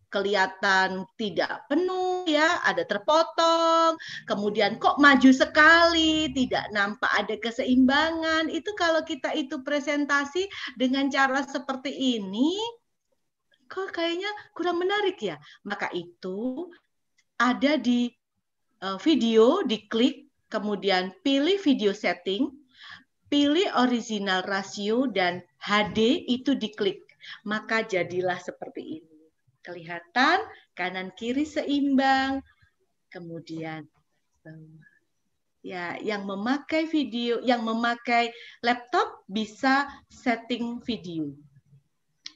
[0.10, 8.48] kelihatan tidak penuh ya, ada terpotong, kemudian kok maju sekali, tidak nampak ada keseimbangan.
[8.48, 10.48] Itu kalau kita itu presentasi
[10.80, 12.56] dengan cara seperti ini,
[13.68, 15.36] kok kayaknya kurang menarik ya.
[15.68, 16.72] Maka itu
[17.36, 18.08] ada di
[18.82, 22.48] uh, video, diklik, kemudian pilih video setting,
[23.28, 27.02] pilih original rasio dan HD itu diklik.
[27.42, 29.16] Maka jadilah seperti ini
[29.66, 30.46] Kelihatan
[30.78, 32.46] kanan kiri seimbang.
[33.10, 33.90] Kemudian
[35.66, 38.30] ya yang memakai video, yang memakai
[38.62, 41.34] laptop bisa setting video.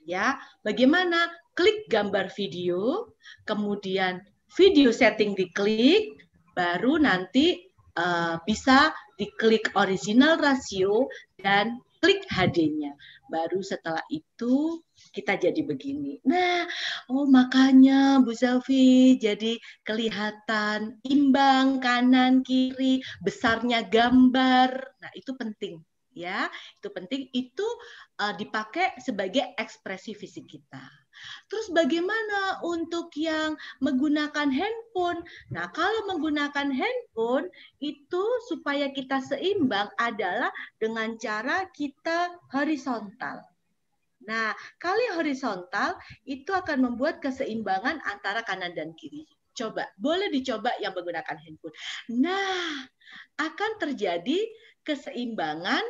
[0.09, 1.29] Ya, bagaimana?
[1.53, 3.13] Klik gambar video,
[3.45, 4.25] kemudian
[4.57, 6.17] video setting diklik,
[6.57, 7.69] baru nanti
[7.99, 11.11] uh, bisa diklik original rasio
[11.43, 12.95] dan klik HD-nya.
[13.27, 14.81] Baru setelah itu
[15.13, 16.17] kita jadi begini.
[16.25, 16.65] Nah,
[17.11, 24.71] oh makanya Bu Selvi jadi kelihatan imbang kanan kiri, besarnya gambar.
[25.03, 25.83] Nah, itu penting
[26.15, 26.47] ya.
[26.79, 27.67] Itu penting itu
[28.17, 30.98] uh, dipakai sebagai ekspresi fisik kita.
[31.49, 35.21] Terus bagaimana untuk yang menggunakan handphone?
[35.49, 37.49] Nah, kalau menggunakan handphone
[37.81, 43.43] itu supaya kita seimbang adalah dengan cara kita horizontal.
[44.29, 45.97] Nah, kali horizontal
[46.27, 49.25] itu akan membuat keseimbangan antara kanan dan kiri.
[49.55, 51.75] Coba, boleh dicoba yang menggunakan handphone.
[52.13, 52.85] Nah,
[53.39, 54.39] akan terjadi
[54.83, 55.81] keseimbangan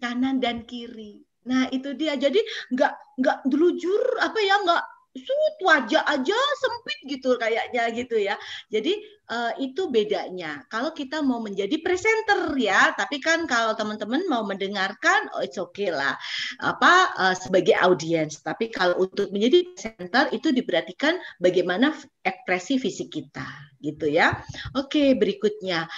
[0.00, 1.22] kanan dan kiri.
[1.48, 2.14] Nah itu dia.
[2.18, 2.38] Jadi
[2.72, 4.82] nggak nggak delujur apa ya nggak
[5.12, 8.40] sut wajah aja sempit gitu kayaknya gitu ya.
[8.72, 8.96] Jadi
[9.28, 10.64] uh, itu bedanya.
[10.72, 15.92] Kalau kita mau menjadi presenter ya, tapi kan kalau teman-teman mau mendengarkan, oh it's okay
[15.92, 16.16] lah.
[16.64, 18.40] Apa uh, sebagai audiens.
[18.40, 21.92] Tapi kalau untuk menjadi presenter itu diperhatikan bagaimana
[22.24, 23.44] ekspresi fisik kita
[23.84, 24.40] gitu ya.
[24.72, 25.92] Oke berikutnya.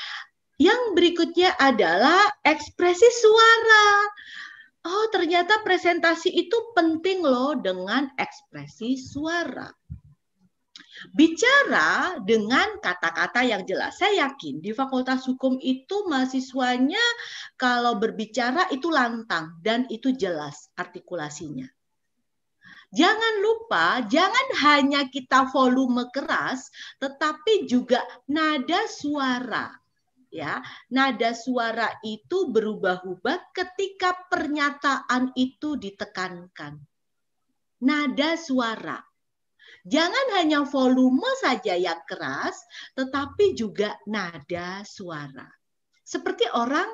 [0.58, 3.86] Yang berikutnya adalah ekspresi suara.
[4.84, 9.72] Oh, ternyata presentasi itu penting loh dengan ekspresi suara.
[11.08, 13.96] Bicara dengan kata-kata yang jelas.
[13.96, 17.00] Saya yakin di Fakultas Hukum itu mahasiswanya
[17.56, 21.64] kalau berbicara itu lantang dan itu jelas artikulasinya.
[22.94, 26.68] Jangan lupa, jangan hanya kita volume keras,
[27.00, 29.83] tetapi juga nada suara
[30.34, 30.58] ya
[30.90, 36.82] nada suara itu berubah-ubah ketika pernyataan itu ditekankan
[37.86, 38.98] nada suara
[39.86, 42.58] jangan hanya volume saja yang keras
[42.98, 45.46] tetapi juga nada suara
[46.02, 46.90] seperti orang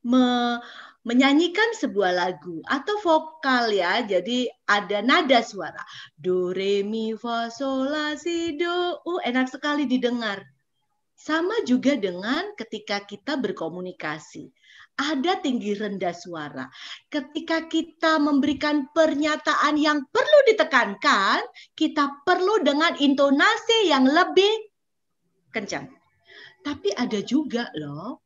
[0.00, 0.56] me
[1.00, 4.04] menyanyikan sebuah lagu atau vokal ya.
[4.04, 5.80] Jadi ada nada suara.
[6.16, 9.00] Do re mi fa sol la si do.
[9.04, 10.44] Uh, enak sekali didengar.
[11.20, 14.48] Sama juga dengan ketika kita berkomunikasi.
[14.96, 16.64] Ada tinggi rendah suara.
[17.12, 21.44] Ketika kita memberikan pernyataan yang perlu ditekankan,
[21.76, 24.72] kita perlu dengan intonasi yang lebih
[25.52, 25.92] kencang.
[26.64, 28.24] Tapi ada juga loh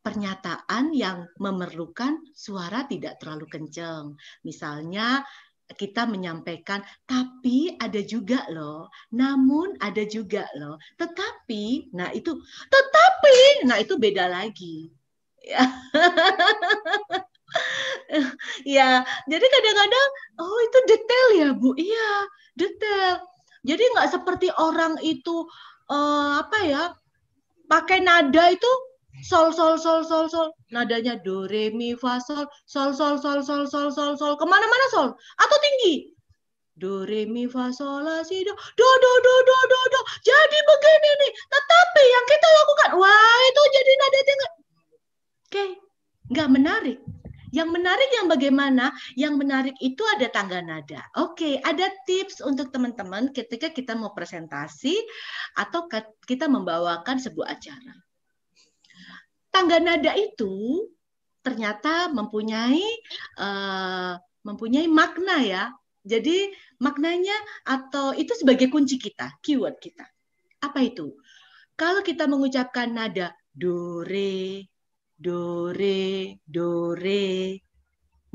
[0.00, 4.14] pernyataan yang memerlukan suara tidak terlalu kencang.
[4.46, 5.26] Misalnya
[5.74, 6.78] kita menyampaikan,
[7.10, 12.38] tapi ada juga loh, namun ada juga loh, tetapi, nah itu,
[12.70, 14.94] tetapi, nah itu beda lagi.
[15.42, 15.62] Ya,
[18.78, 20.08] ya jadi kadang-kadang,
[20.38, 22.10] oh itu detail ya Bu, iya
[22.54, 23.26] detail.
[23.66, 25.50] Jadi nggak seperti orang itu
[25.90, 26.82] uh, apa ya,
[27.66, 28.70] pakai nada itu
[29.22, 30.48] sol sol sol sol sol.
[30.72, 32.44] Nadanya do re mi fa sol.
[32.66, 34.32] Sol sol sol sol sol sol sol.
[34.36, 35.08] Ke mana-mana sol?
[35.40, 36.12] Atau tinggi?
[36.76, 38.52] Do re mi fa sol la si do.
[38.52, 40.00] Do do do do do do.
[40.26, 41.32] Jadi begini nih.
[41.32, 44.48] Tetapi yang kita lakukan wah itu jadi nada tinggi
[45.46, 45.64] oke
[46.34, 46.98] nggak menarik.
[47.54, 48.84] Yang menarik yang bagaimana?
[49.16, 51.00] Yang menarik itu ada tangga nada.
[51.16, 54.92] Oke, ada tips untuk teman-teman ketika kita mau presentasi
[55.56, 55.88] atau
[56.26, 58.05] kita membawakan sebuah acara
[59.56, 60.84] tangga nada itu
[61.40, 62.84] ternyata mempunyai
[63.40, 65.64] uh, mempunyai makna ya.
[66.04, 67.34] Jadi maknanya
[67.64, 70.04] atau itu sebagai kunci kita, keyword kita.
[70.60, 71.16] Apa itu?
[71.72, 74.68] Kalau kita mengucapkan nada do re
[75.16, 77.56] do re do re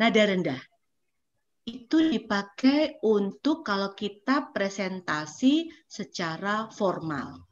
[0.02, 0.62] nada rendah
[1.70, 7.46] itu dipakai untuk kalau kita presentasi secara formal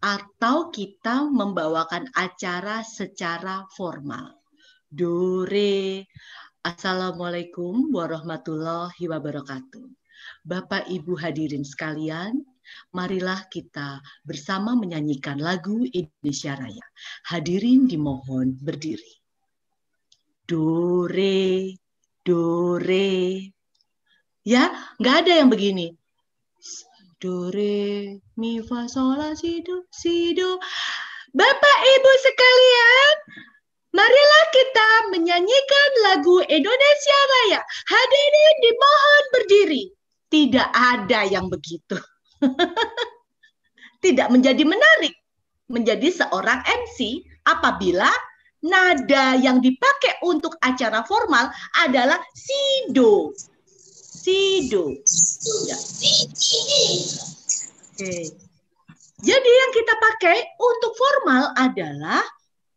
[0.00, 4.36] atau kita membawakan acara secara formal.
[4.88, 6.06] Dore,
[6.64, 9.84] Assalamualaikum warahmatullahi wabarakatuh.
[10.46, 12.40] Bapak Ibu hadirin sekalian,
[12.94, 16.86] marilah kita bersama menyanyikan lagu Indonesia Raya.
[17.28, 19.20] Hadirin dimohon berdiri.
[20.48, 21.76] Dore,
[22.24, 23.20] dore.
[24.44, 25.96] Ya, nggak ada yang begini
[27.24, 30.60] do re mi fa sol la si do si do
[31.34, 33.14] Bapak Ibu sekalian,
[33.90, 37.58] marilah kita menyanyikan lagu Indonesia Raya.
[37.90, 39.84] Hadirin dimohon berdiri.
[40.30, 41.98] Tidak ada yang begitu.
[44.06, 45.18] Tidak menjadi menarik
[45.66, 48.14] menjadi seorang MC apabila
[48.62, 51.50] nada yang dipakai untuk acara formal
[51.82, 53.34] adalah sido.
[54.24, 54.88] Sido.
[55.68, 55.76] Ya.
[57.92, 58.16] Oke.
[59.20, 62.24] Jadi yang kita pakai untuk formal adalah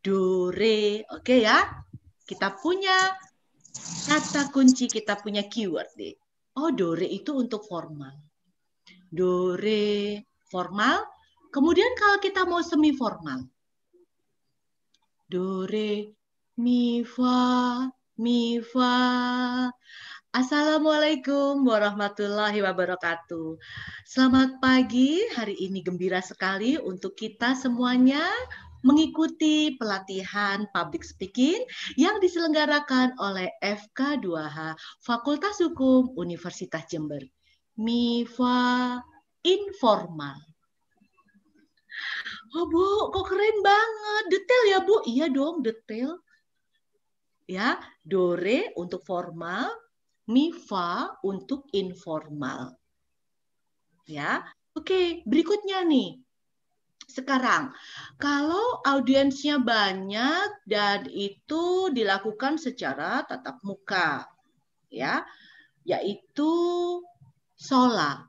[0.03, 1.07] do re.
[1.07, 1.63] Oke ya.
[2.27, 3.15] Kita punya
[4.11, 6.11] kata kunci, kita punya keyword deh.
[6.59, 8.11] Oh, do re itu untuk formal.
[9.07, 10.19] Do re
[10.51, 11.07] formal.
[11.47, 13.47] Kemudian kalau kita mau semi formal.
[15.31, 16.11] Do re
[16.59, 17.87] mi fa
[18.19, 18.99] mi fa.
[20.37, 23.57] Assalamualaikum warahmatullahi wabarakatuh.
[24.05, 28.21] Selamat pagi, hari ini gembira sekali untuk kita semuanya
[28.85, 31.65] mengikuti pelatihan public speaking
[31.97, 37.25] yang diselenggarakan oleh FK2H Fakultas Hukum Universitas Jember.
[37.73, 39.01] MIFA
[39.41, 40.37] Informal.
[42.53, 44.23] Oh Bu, kok keren banget.
[44.37, 45.01] Detail ya Bu?
[45.01, 46.21] Iya dong, detail.
[47.49, 49.86] Ya, dore untuk formal,
[50.27, 52.75] MIFA untuk informal.
[54.07, 54.43] Ya,
[54.75, 55.23] oke.
[55.23, 56.19] Berikutnya nih.
[57.07, 57.71] Sekarang,
[58.19, 64.27] kalau audiensnya banyak dan itu dilakukan secara tatap muka,
[64.91, 65.23] ya,
[65.87, 66.51] yaitu
[67.55, 68.27] sola,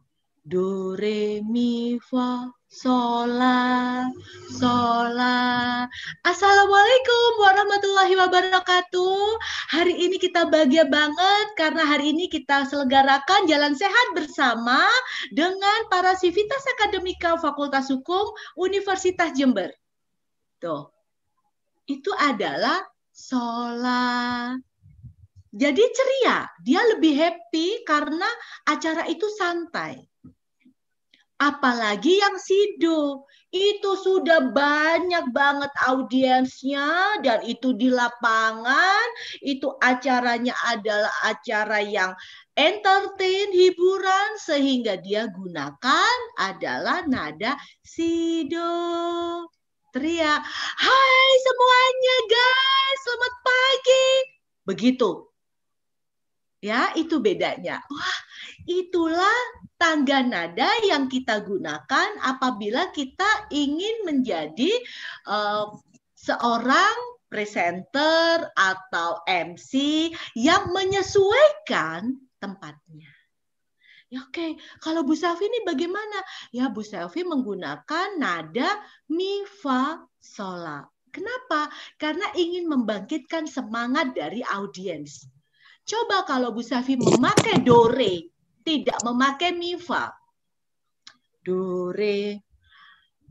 [0.49, 4.05] do, re, mi, fa, Sola,
[4.53, 5.89] sola.
[6.21, 9.41] Assalamualaikum warahmatullahi wabarakatuh.
[9.73, 14.85] Hari ini kita bahagia banget karena hari ini kita selenggarakan jalan sehat bersama
[15.33, 19.73] dengan para Sivitas Akademika Fakultas Hukum Universitas Jember.
[20.61, 20.93] Tuh.
[21.89, 24.53] Itu adalah sola.
[25.57, 28.29] Jadi ceria, dia lebih happy karena
[28.69, 30.09] acara itu santai
[31.39, 33.23] Apalagi yang Sido,
[33.55, 39.07] itu sudah banyak banget audiensnya dan itu di lapangan,
[39.47, 42.11] itu acaranya adalah acara yang
[42.59, 47.55] entertain, hiburan sehingga dia gunakan adalah nada
[47.87, 48.75] Sido.
[49.95, 50.43] Teriak,
[50.75, 54.09] hai semuanya guys, selamat pagi.
[54.67, 55.11] Begitu.
[56.59, 57.79] Ya, itu bedanya.
[57.87, 58.19] Wah,
[58.67, 59.39] itulah
[59.79, 64.75] tangga nada yang kita gunakan apabila kita ingin menjadi
[65.31, 65.71] uh,
[66.19, 66.97] seorang
[67.31, 69.73] presenter atau MC
[70.35, 73.13] yang menyesuaikan tempatnya.
[74.09, 74.51] Ya oke, okay.
[74.81, 76.25] kalau Bu Selvi ini bagaimana?
[76.49, 78.81] Ya Bu Selvi menggunakan nada
[79.13, 80.89] mi fa sola.
[81.13, 81.73] Kenapa?
[81.97, 85.29] Karena ingin membangkitkan semangat dari audiens.
[85.89, 88.29] Coba kalau Bu Safi memakai do re,
[88.69, 90.13] tidak memakai mifa.
[91.41, 92.37] Do, re.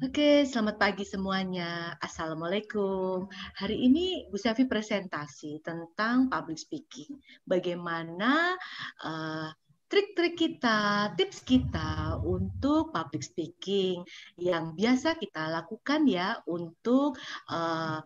[0.01, 1.93] Oke, selamat pagi semuanya.
[2.01, 3.29] Assalamualaikum.
[3.61, 7.21] Hari ini Bu Safi presentasi tentang public speaking.
[7.45, 8.57] Bagaimana
[9.05, 9.53] uh,
[9.85, 14.01] trik-trik kita, tips kita untuk public speaking
[14.41, 17.13] yang biasa kita lakukan ya untuk
[17.53, 18.01] uh,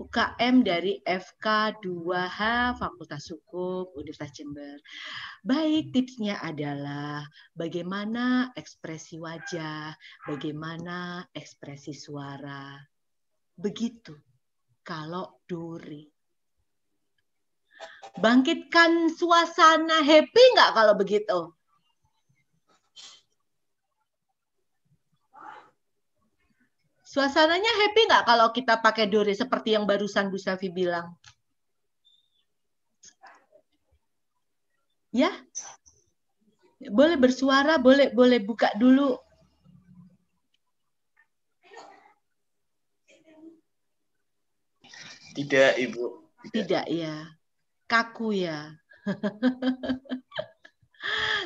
[0.00, 2.40] UKM dari FK2H
[2.80, 4.80] Fakultas Hukum Universitas Jember.
[5.44, 7.20] Baik, tipsnya adalah
[7.52, 9.92] bagaimana ekspresi wajah,
[10.24, 12.80] bagaimana ekspresi suara.
[13.52, 14.16] Begitu
[14.80, 16.08] kalau Duri.
[18.16, 21.59] Bangkitkan suasana happy nggak kalau begitu?
[27.10, 31.18] Suasananya happy nggak kalau kita pakai dore seperti yang barusan Bu Safi bilang?
[35.10, 35.34] Ya,
[36.86, 39.18] boleh bersuara, boleh boleh buka dulu.
[45.34, 46.04] Tidak, Ibu.
[46.46, 47.26] Tidak, Tidak ya.
[47.90, 48.70] Kaku ya.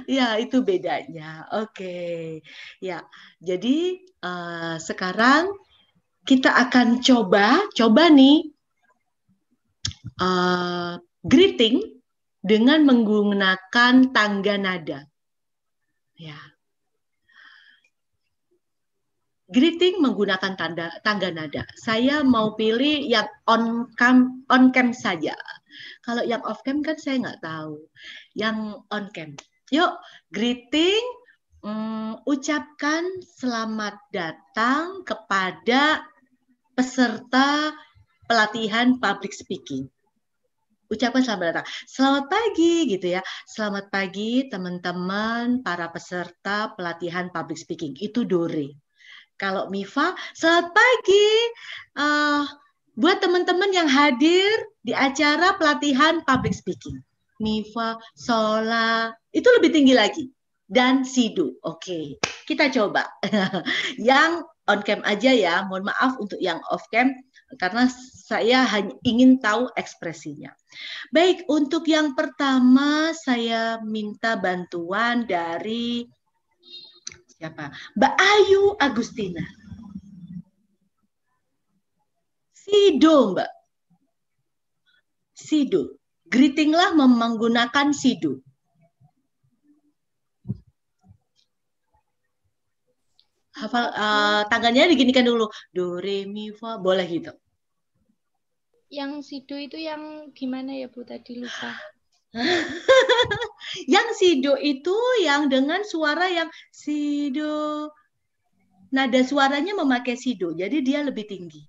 [0.07, 1.47] ya, itu bedanya.
[1.55, 2.41] Oke.
[2.83, 3.05] Ya.
[3.39, 5.53] Jadi uh, sekarang
[6.25, 8.49] kita akan coba coba nih
[10.21, 12.01] uh, greeting
[12.45, 15.09] dengan menggunakan tangga nada.
[16.21, 16.37] Ya.
[19.45, 21.69] Greeting menggunakan tanda tangga nada.
[21.77, 25.37] Saya mau pilih yang on cam on cam saja.
[26.03, 27.79] Kalau yang off cam kan saya nggak tahu.
[28.37, 28.59] Yang
[28.93, 29.31] on cam.
[29.72, 29.93] Yuk,
[30.31, 31.05] greeting,
[31.64, 36.05] um, ucapkan selamat datang kepada
[36.77, 37.72] peserta
[38.29, 39.89] pelatihan public speaking.
[40.93, 41.68] ucapkan selamat datang.
[41.91, 43.22] Selamat pagi gitu ya.
[43.49, 47.99] Selamat pagi teman-teman para peserta pelatihan public speaking.
[47.99, 48.79] Itu Dore.
[49.35, 51.29] Kalau Mifa, selamat pagi
[51.99, 52.47] uh,
[52.95, 54.51] buat teman-teman yang hadir
[54.87, 57.03] di acara pelatihan public speaking.
[57.43, 60.25] Mifa, Sola, itu lebih tinggi lagi.
[60.65, 61.59] Dan Sidu.
[61.67, 62.17] Oke,
[62.47, 63.11] kita coba.
[64.01, 65.67] yang on cam aja ya.
[65.67, 67.13] Mohon maaf untuk yang off cam
[67.61, 67.87] karena
[68.25, 70.51] saya hanya ingin tahu ekspresinya.
[71.13, 76.09] Baik, untuk yang pertama saya minta bantuan dari
[77.29, 77.71] siapa?
[77.99, 79.45] Mbak Ayu Agustina.
[82.65, 83.51] Sido, Mbak.
[85.37, 86.01] Sido.
[86.25, 88.41] Greetinglah menggunakan Sido.
[93.55, 95.47] hafal uh, tangannya diginikan dulu.
[95.71, 96.77] Do re mi fa.
[96.83, 97.33] Boleh gitu.
[98.91, 101.03] Yang sido itu yang gimana ya bu?
[101.03, 101.71] Tadi lupa.
[103.95, 107.91] Yang sido itu yang dengan suara yang sido
[108.91, 111.62] nada suaranya memakai sido jadi dia lebih tinggi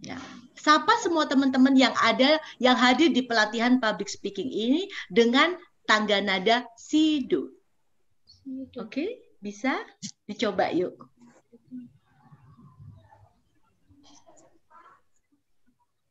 [0.00, 0.16] ya
[0.60, 5.56] sapa semua teman-teman yang ada yang hadir di pelatihan public speaking ini dengan
[5.88, 7.56] tangga nada sido.
[8.76, 9.10] oke okay?
[9.40, 9.80] bisa
[10.28, 10.96] dicoba yuk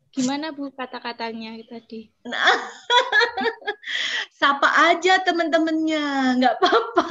[0.09, 2.11] Gimana Bu kata-katanya tadi?
[2.27, 2.43] Nah,
[4.41, 7.07] sapa aja teman-temannya, nggak apa-apa.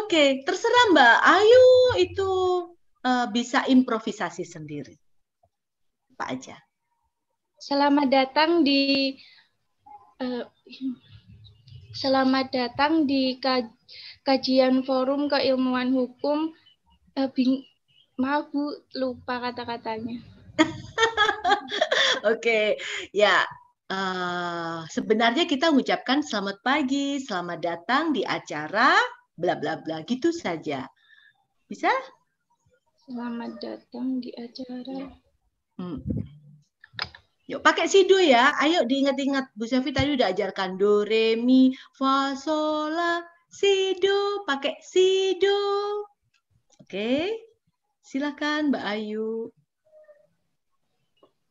[0.00, 1.16] Oke, terserah Mbak.
[1.20, 1.66] Ayo
[2.00, 2.30] itu
[3.04, 4.96] uh, bisa improvisasi sendiri.
[6.14, 6.54] Apa aja.
[7.58, 9.18] Selamat datang di
[10.22, 10.46] uh,
[11.94, 13.38] Selamat datang di
[14.22, 16.54] kajian forum keilmuan hukum.
[17.14, 17.62] Uh, bing,
[18.18, 20.18] maaf Bu, lupa kata-katanya.
[22.34, 22.78] Oke,
[23.10, 23.46] ya.
[23.90, 28.98] Uh, sebenarnya kita mengucapkan selamat pagi, selamat datang di acara
[29.38, 30.86] bla bla bla gitu saja.
[31.70, 31.90] Bisa?
[33.06, 35.23] Selamat datang di acara.
[35.78, 35.98] Hmm.
[37.44, 38.56] Yuk pakai sido ya.
[38.56, 39.52] Ayo diingat-ingat.
[39.52, 43.20] Bu Sefi tadi udah ajarkan do re mi fa sol la
[43.52, 44.46] si do.
[44.48, 45.60] Pakai sido.
[46.80, 47.28] Oke.
[48.04, 49.52] Silakan Mbak Ayu.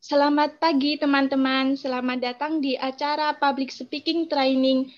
[0.03, 4.91] Selamat pagi teman-teman, selamat datang di acara Public Speaking Training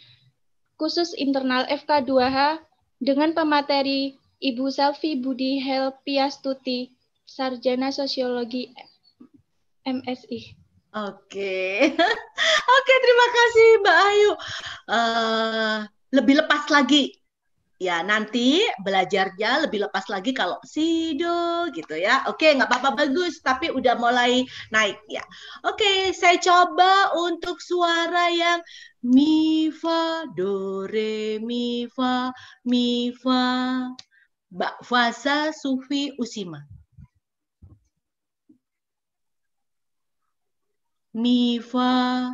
[0.81, 2.59] khusus internal FK2H
[2.97, 6.89] dengan pemateri Ibu Selvi Budi Helpiastuti,
[7.23, 8.73] Sarjana Sosiologi
[9.85, 10.57] MSI.
[10.95, 11.91] Oke,
[12.75, 14.31] oke terima kasih Mbak Ayu.
[14.87, 15.77] Uh,
[16.15, 17.11] lebih lepas lagi
[17.75, 22.23] ya nanti belajarnya lebih lepas lagi kalau sido gitu ya.
[22.31, 25.23] Oke, nggak apa-apa bagus, tapi udah mulai naik ya.
[25.67, 28.63] Oke, saya coba untuk suara yang
[29.03, 32.31] mi fa do re mi fa
[32.65, 33.43] mi fa
[34.55, 36.74] Mbak Fasa Sufi Usima.
[41.15, 42.27] Mi fa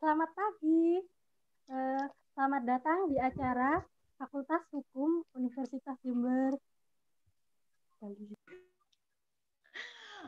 [0.00, 1.04] Selamat pagi.
[1.68, 3.84] Eh, selamat datang di acara
[4.16, 6.56] Fakultas Hukum Universitas Jember.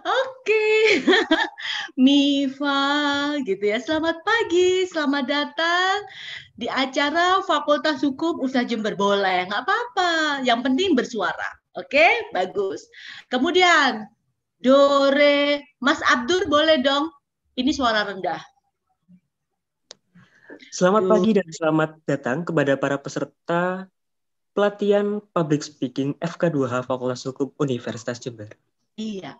[0.05, 0.69] Oke,
[2.05, 2.85] Mifa
[3.49, 3.81] gitu ya.
[3.81, 5.97] Selamat pagi, selamat datang
[6.61, 8.93] di acara Fakultas Hukum Usaha Jember.
[9.01, 10.45] Boleh, nggak apa-apa.
[10.45, 11.49] Yang penting bersuara.
[11.81, 12.85] Oke, bagus.
[13.33, 14.13] Kemudian,
[14.63, 17.11] Dore, Mas Abdur boleh dong.
[17.59, 18.39] Ini suara rendah.
[20.71, 23.91] Selamat pagi dan selamat datang kepada para peserta
[24.55, 28.55] pelatihan Public Speaking FK2H Fakultas Hukum Universitas Jember.
[28.95, 29.35] Iya.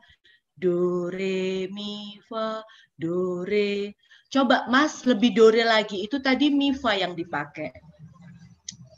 [0.59, 2.67] Do, re, mi, fa,
[2.99, 3.95] do, re.
[4.27, 6.03] Coba Mas lebih do, re lagi.
[6.03, 7.71] Itu tadi mi, fa yang dipakai.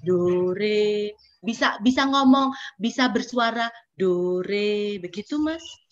[0.00, 1.12] Do, re.
[1.44, 4.96] Bisa bisa ngomong, bisa bersuara do, re.
[5.04, 5.83] Begitu Mas?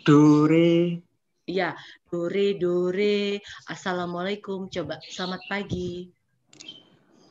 [0.00, 0.96] Do, re.
[1.44, 1.76] Iya,
[2.08, 3.42] Dore, Dore.
[3.68, 4.70] Assalamualaikum.
[4.72, 6.08] Coba, selamat pagi.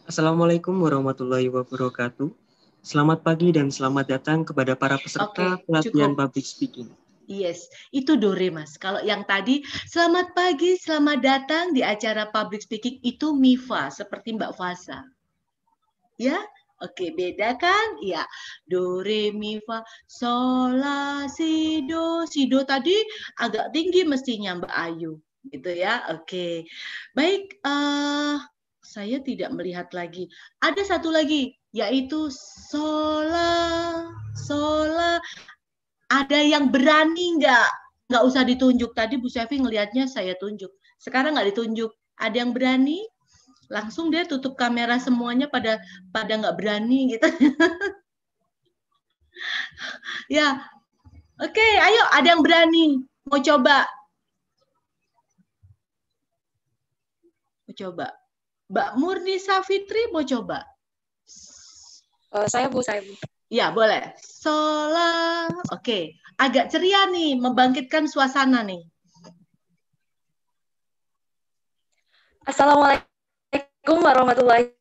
[0.06, 2.30] Assalamualaikum warahmatullahi wabarakatuh.
[2.86, 6.20] Selamat pagi dan selamat datang kepada para peserta okay, pelatihan cukup.
[6.20, 6.90] public speaking.
[7.30, 8.78] Yes, itu Dore Mas.
[8.78, 14.58] Kalau yang tadi, selamat pagi, selamat datang di acara public speaking, itu Mifa, seperti Mbak
[14.58, 15.06] Fasa.
[16.18, 16.42] Ya,
[16.80, 18.00] Oke, beda kan?
[18.00, 18.24] Iya.
[18.64, 22.24] Do, re, mi, fa, sol, la, si, do.
[22.24, 22.96] Si, do tadi
[23.44, 25.20] agak tinggi mestinya Mbak Ayu.
[25.52, 26.08] Gitu ya.
[26.16, 26.64] Oke.
[27.16, 28.40] Baik, uh,
[28.80, 30.32] saya tidak melihat lagi.
[30.64, 32.32] Ada satu lagi, yaitu
[32.72, 35.20] sola, sola.
[36.10, 37.70] Ada yang berani nggak
[38.10, 38.96] nggak usah ditunjuk.
[38.98, 40.74] Tadi Bu Sevi ngelihatnya saya tunjuk.
[40.98, 41.92] Sekarang nggak ditunjuk.
[42.18, 43.06] Ada yang berani?
[43.70, 45.78] Langsung dia tutup kamera semuanya pada
[46.10, 47.30] pada nggak berani gitu.
[50.38, 50.58] ya,
[51.38, 53.86] oke, ayo ada yang berani mau coba?
[57.70, 58.08] Mau coba?
[58.70, 60.66] Mbak Murni Safitri mau coba?
[62.34, 63.14] Uh, saya Bu, saya Bu.
[63.50, 64.14] Ya, boleh.
[64.22, 65.50] Sola.
[65.74, 68.86] Oke, agak ceria nih, membangkitkan suasana nih.
[72.46, 73.09] Assalamualaikum
[73.88, 74.76] warahmatullahi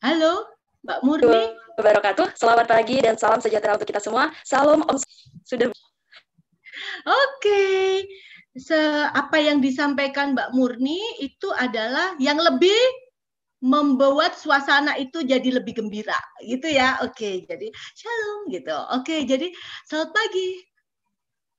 [0.00, 0.48] Halo,
[0.80, 1.44] Mbak Murni.
[1.76, 2.32] Wabarakatuh.
[2.32, 4.32] Selamat pagi dan salam sejahtera untuk kita semua.
[4.48, 4.96] Salam Om.
[5.44, 5.68] Sudah.
[7.04, 7.60] Oke.
[8.56, 8.80] Se
[9.12, 12.80] apa yang disampaikan Mbak Murni itu adalah yang lebih
[13.60, 17.00] membuat suasana itu jadi lebih gembira gitu ya.
[17.04, 18.76] Oke, jadi shalom gitu.
[18.96, 19.52] Oke, jadi
[19.88, 20.48] selamat pagi.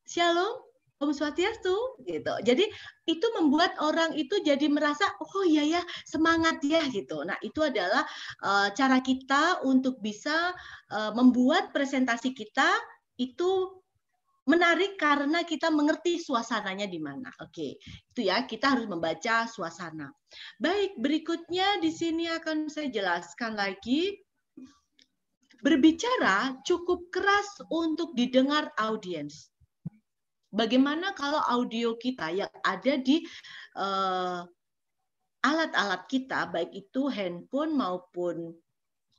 [0.05, 0.71] Shalom.
[1.01, 2.33] Om Swastiastu gitu.
[2.45, 2.69] Jadi
[3.09, 7.25] itu membuat orang itu jadi merasa oh iya ya semangat ya gitu.
[7.25, 8.05] Nah itu adalah
[8.45, 10.53] uh, cara kita untuk bisa
[10.93, 12.69] uh, membuat presentasi kita
[13.17, 13.80] itu
[14.51, 17.31] menarik karena kita mengerti suasananya di mana.
[17.39, 20.11] Oke, itu ya kita harus membaca suasana.
[20.59, 24.19] Baik, berikutnya di sini akan saya jelaskan lagi.
[25.61, 29.47] Berbicara cukup keras untuk didengar audiens.
[30.51, 33.23] Bagaimana kalau audio kita yang ada di
[33.79, 34.43] uh,
[35.45, 38.51] alat-alat kita, baik itu handphone maupun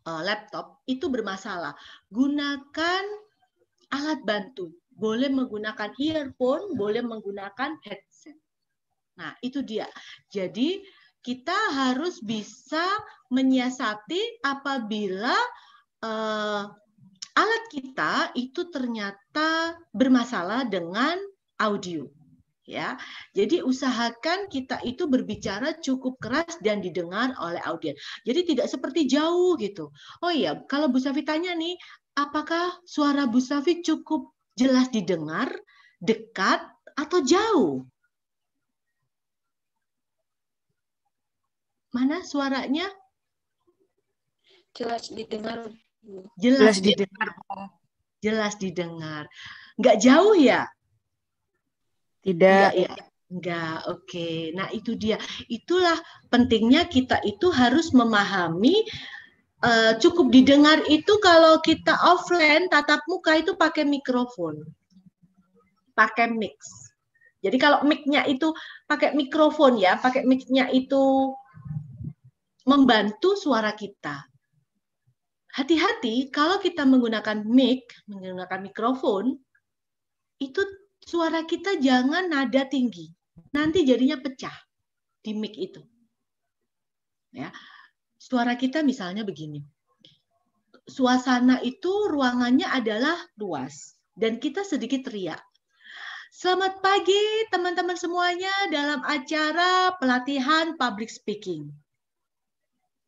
[0.04, 1.72] uh, laptop, itu bermasalah.
[2.10, 3.04] Gunakan
[3.94, 8.36] alat bantu boleh menggunakan earphone, boleh menggunakan headset.
[9.18, 9.88] Nah, itu dia.
[10.32, 10.80] Jadi,
[11.22, 12.82] kita harus bisa
[13.30, 15.36] menyiasati apabila
[16.02, 16.66] uh,
[17.32, 21.16] alat kita itu ternyata bermasalah dengan
[21.62, 22.04] audio
[22.66, 22.98] ya.
[23.34, 27.98] Jadi usahakan kita itu berbicara cukup keras dan didengar oleh audiens.
[28.26, 29.90] Jadi tidak seperti jauh gitu.
[30.22, 31.74] Oh iya, kalau Bu Safi tanya nih,
[32.18, 35.48] apakah suara Bu Safi cukup jelas didengar,
[36.02, 36.60] dekat,
[36.92, 37.74] atau jauh?
[41.92, 42.88] Mana suaranya?
[44.72, 45.68] Jelas didengar.
[46.40, 47.28] Jelas, jelas didengar.
[48.24, 49.24] Jelas didengar.
[49.76, 50.64] Nggak jauh ya?
[52.24, 52.70] Tidak.
[52.72, 52.94] Enggak, ya.
[53.32, 54.04] Enggak, oke.
[54.08, 54.36] Okay.
[54.52, 55.16] Nah, itu dia.
[55.48, 55.96] Itulah
[56.28, 58.84] pentingnya kita itu harus memahami
[59.62, 64.62] uh, cukup didengar itu kalau kita offline tatap muka itu pakai mikrofon,
[65.94, 66.92] pakai mix.
[67.42, 68.54] Jadi kalau mic-nya itu
[68.86, 71.34] pakai mikrofon ya, pakai mic-nya itu
[72.62, 74.22] membantu suara kita.
[75.52, 79.34] Hati-hati kalau kita menggunakan mic, menggunakan mikrofon,
[80.38, 80.62] itu
[81.02, 83.10] suara kita jangan nada tinggi.
[83.52, 84.54] Nanti jadinya pecah
[85.18, 85.82] di mic itu.
[87.34, 87.50] Ya,
[88.22, 89.58] suara kita misalnya begini.
[90.86, 95.42] Suasana itu ruangannya adalah luas dan kita sedikit teriak.
[96.32, 97.18] Selamat pagi
[97.50, 101.68] teman-teman semuanya dalam acara pelatihan public speaking.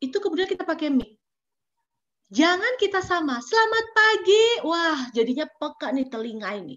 [0.03, 1.15] Itu kemudian kita pakai mic.
[2.29, 3.39] Jangan kita sama.
[3.39, 4.45] Selamat pagi.
[4.67, 6.75] Wah, jadinya peka nih telinga ini.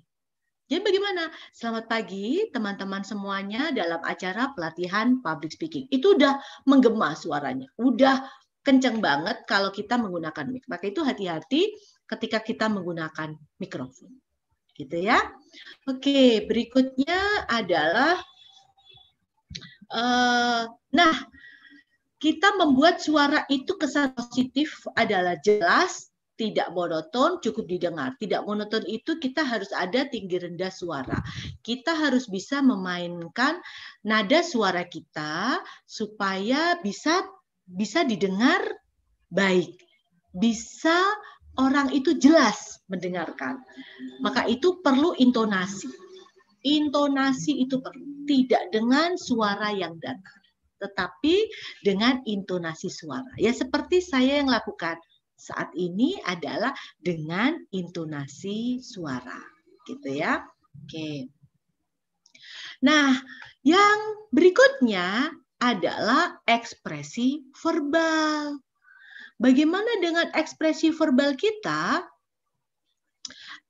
[0.69, 1.33] Jadi bagaimana?
[1.57, 5.89] Selamat pagi teman-teman semuanya dalam acara pelatihan public speaking.
[5.89, 6.37] Itu udah
[6.69, 7.73] menggema suaranya.
[7.81, 8.29] Udah
[8.61, 10.69] kenceng banget kalau kita menggunakan mic.
[10.69, 11.73] Maka itu hati-hati
[12.05, 14.12] ketika kita menggunakan mikrofon.
[14.77, 15.16] Gitu ya.
[15.89, 18.21] Oke, berikutnya adalah
[19.89, 21.14] uh, nah
[22.21, 26.08] kita membuat suara itu kesan positif adalah jelas,
[26.39, 28.14] tidak monoton, cukup didengar.
[28.14, 31.18] Tidak monoton itu kita harus ada tinggi rendah suara.
[31.66, 33.59] Kita harus bisa memainkan
[34.07, 37.26] nada suara kita supaya bisa
[37.66, 38.62] bisa didengar
[39.34, 39.74] baik.
[40.30, 40.95] Bisa
[41.59, 43.59] orang itu jelas mendengarkan.
[44.22, 45.91] Maka itu perlu intonasi.
[46.62, 48.07] Intonasi itu perlu.
[48.28, 50.43] Tidak dengan suara yang datar,
[50.78, 51.49] tetapi
[51.80, 53.32] dengan intonasi suara.
[53.41, 55.01] Ya seperti saya yang lakukan
[55.39, 59.39] saat ini adalah dengan intonasi suara,
[59.86, 60.43] gitu ya.
[60.82, 61.30] Oke.
[62.82, 63.14] Nah,
[63.62, 63.99] yang
[64.34, 65.30] berikutnya
[65.62, 68.59] adalah ekspresi verbal.
[69.39, 72.03] Bagaimana dengan ekspresi verbal kita?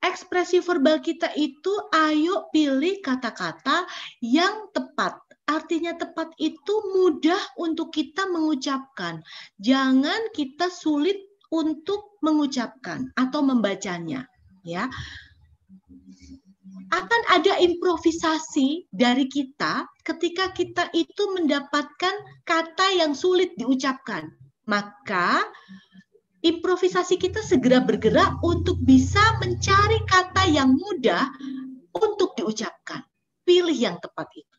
[0.00, 3.84] Ekspresi verbal kita itu ayo pilih kata-kata
[4.24, 9.24] yang tepat artinya tepat itu mudah untuk kita mengucapkan.
[9.56, 11.16] Jangan kita sulit
[11.49, 14.28] untuk mengucapkan atau membacanya,
[14.64, 14.88] ya.
[16.88, 22.14] Akan ada improvisasi dari kita ketika kita itu mendapatkan
[22.49, 24.32] kata yang sulit diucapkan.
[24.64, 25.44] Maka
[26.40, 31.28] improvisasi kita segera bergerak untuk bisa mencari kata yang mudah
[31.92, 33.05] untuk diucapkan.
[33.44, 34.57] Pilih yang tepat itu.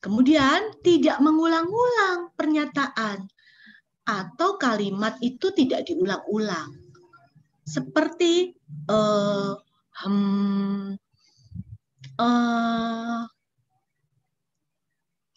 [0.00, 3.28] Kemudian tidak mengulang-ulang pernyataan
[4.04, 6.74] atau kalimat itu tidak diulang-ulang.
[7.62, 8.56] Seperti
[8.90, 9.54] uh,
[10.04, 10.96] hmm,
[12.18, 13.22] uh,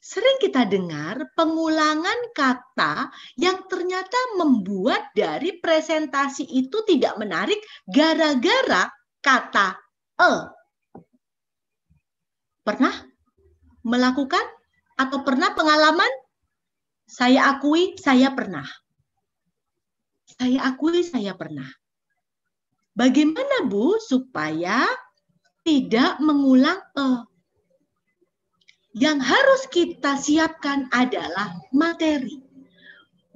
[0.04, 7.58] sering kita dengar pengulangan kata yang ternyata membuat dari presentasi itu tidak menarik
[7.90, 8.90] gara-gara
[9.24, 9.80] kata
[10.20, 10.34] e.
[12.64, 12.96] Pernah
[13.84, 14.46] melakukan
[14.96, 16.23] atau pernah pengalaman?
[17.14, 18.66] Saya akui saya pernah.
[20.26, 21.70] Saya akui saya pernah.
[22.98, 24.90] Bagaimana Bu supaya
[25.62, 27.10] tidak mengulang e?
[28.98, 32.42] Yang harus kita siapkan adalah materi.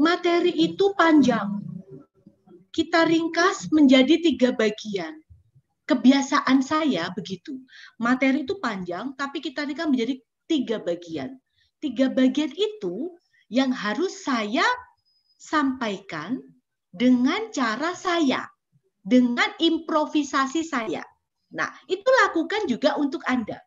[0.01, 1.61] Materi itu panjang.
[2.73, 5.21] Kita ringkas menjadi tiga bagian.
[5.85, 7.61] Kebiasaan saya begitu.
[8.01, 10.17] Materi itu panjang, tapi kita ringkas menjadi
[10.49, 11.37] tiga bagian.
[11.77, 13.13] Tiga bagian itu
[13.47, 14.65] yang harus saya
[15.39, 16.39] sampaikan
[16.91, 18.47] dengan cara saya
[19.07, 21.05] dengan improvisasi saya.
[21.55, 23.63] Nah, itu lakukan juga untuk Anda.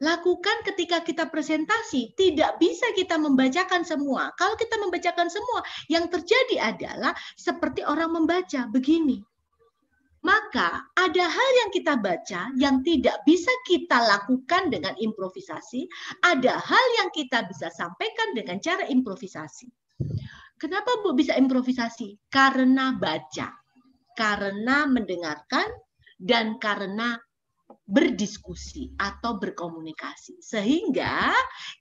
[0.00, 4.32] Lakukan ketika kita presentasi, tidak bisa kita membacakan semua.
[4.40, 5.60] Kalau kita membacakan semua,
[5.92, 9.20] yang terjadi adalah seperti orang membaca begini.
[10.20, 15.88] Maka ada hal yang kita baca yang tidak bisa kita lakukan dengan improvisasi,
[16.20, 19.72] ada hal yang kita bisa sampaikan dengan cara improvisasi.
[20.60, 22.20] Kenapa Bu bisa improvisasi?
[22.28, 23.48] Karena baca
[24.12, 25.64] karena mendengarkan
[26.20, 27.16] dan karena
[27.88, 31.32] berdiskusi atau berkomunikasi sehingga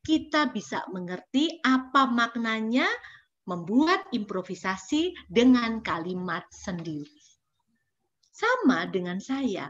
[0.08, 2.88] kita bisa mengerti apa maknanya
[3.44, 7.19] membuat improvisasi dengan kalimat sendiri.
[8.40, 9.68] Sama dengan saya,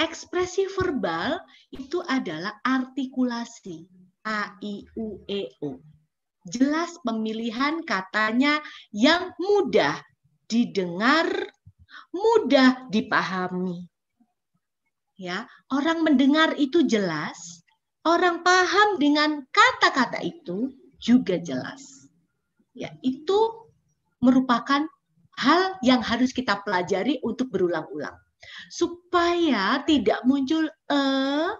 [0.00, 1.36] ekspresi verbal
[1.68, 3.84] itu adalah artikulasi
[4.24, 5.76] A I U E O.
[6.48, 10.00] Jelas pemilihan katanya yang mudah
[10.48, 11.28] didengar
[12.10, 13.84] mudah dipahami.
[15.20, 17.60] Ya, orang mendengar itu jelas,
[18.08, 22.08] orang paham dengan kata-kata itu juga jelas.
[22.72, 23.68] Ya, itu
[24.24, 24.88] merupakan
[25.40, 28.14] hal yang harus kita pelajari untuk berulang-ulang.
[28.68, 31.50] Supaya tidak muncul eh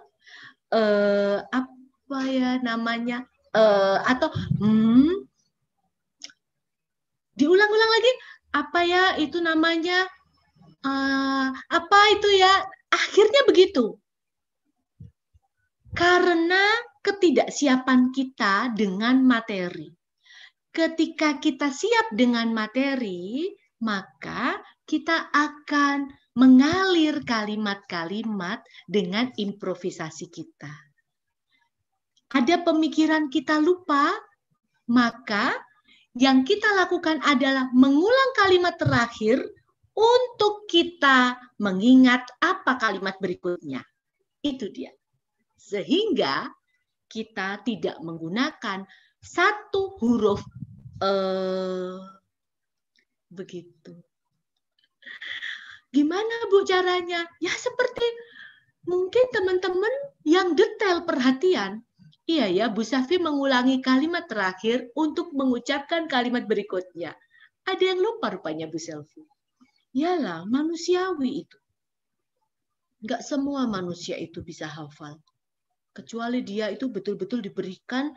[0.71, 3.25] eh apa ya namanya
[3.57, 4.29] eh atau
[4.61, 5.25] hmm
[7.41, 8.11] diulang-ulang lagi
[8.53, 10.05] apa ya itu namanya
[10.85, 12.53] uh, apa itu ya
[12.91, 13.97] akhirnya begitu.
[15.91, 16.61] Karena
[17.03, 19.91] ketidaksiapan kita dengan materi.
[20.71, 23.43] Ketika kita siap dengan materi
[23.81, 30.71] maka kita akan mengalir kalimat-kalimat dengan improvisasi kita
[32.31, 34.15] ada pemikiran kita lupa
[34.87, 35.51] maka
[36.15, 39.39] yang kita lakukan adalah mengulang kalimat terakhir
[39.95, 43.83] untuk kita mengingat apa kalimat berikutnya.
[44.43, 44.91] Itu dia.
[45.55, 46.51] Sehingga
[47.07, 48.83] kita tidak menggunakan
[49.21, 50.41] satu huruf
[51.03, 51.95] eh,
[53.31, 53.95] begitu.
[55.91, 57.23] Gimana Bu caranya?
[57.39, 58.03] Ya seperti
[58.87, 59.93] mungkin teman-teman
[60.27, 61.83] yang detail perhatian.
[62.29, 67.11] Iya ya, Bu Safi mengulangi kalimat terakhir untuk mengucapkan kalimat berikutnya.
[67.67, 69.25] Ada yang lupa rupanya Bu Selvi.
[69.91, 71.57] Yalah, manusiawi itu.
[73.03, 75.19] Enggak semua manusia itu bisa hafal.
[75.91, 78.13] Kecuali dia itu betul-betul diberikan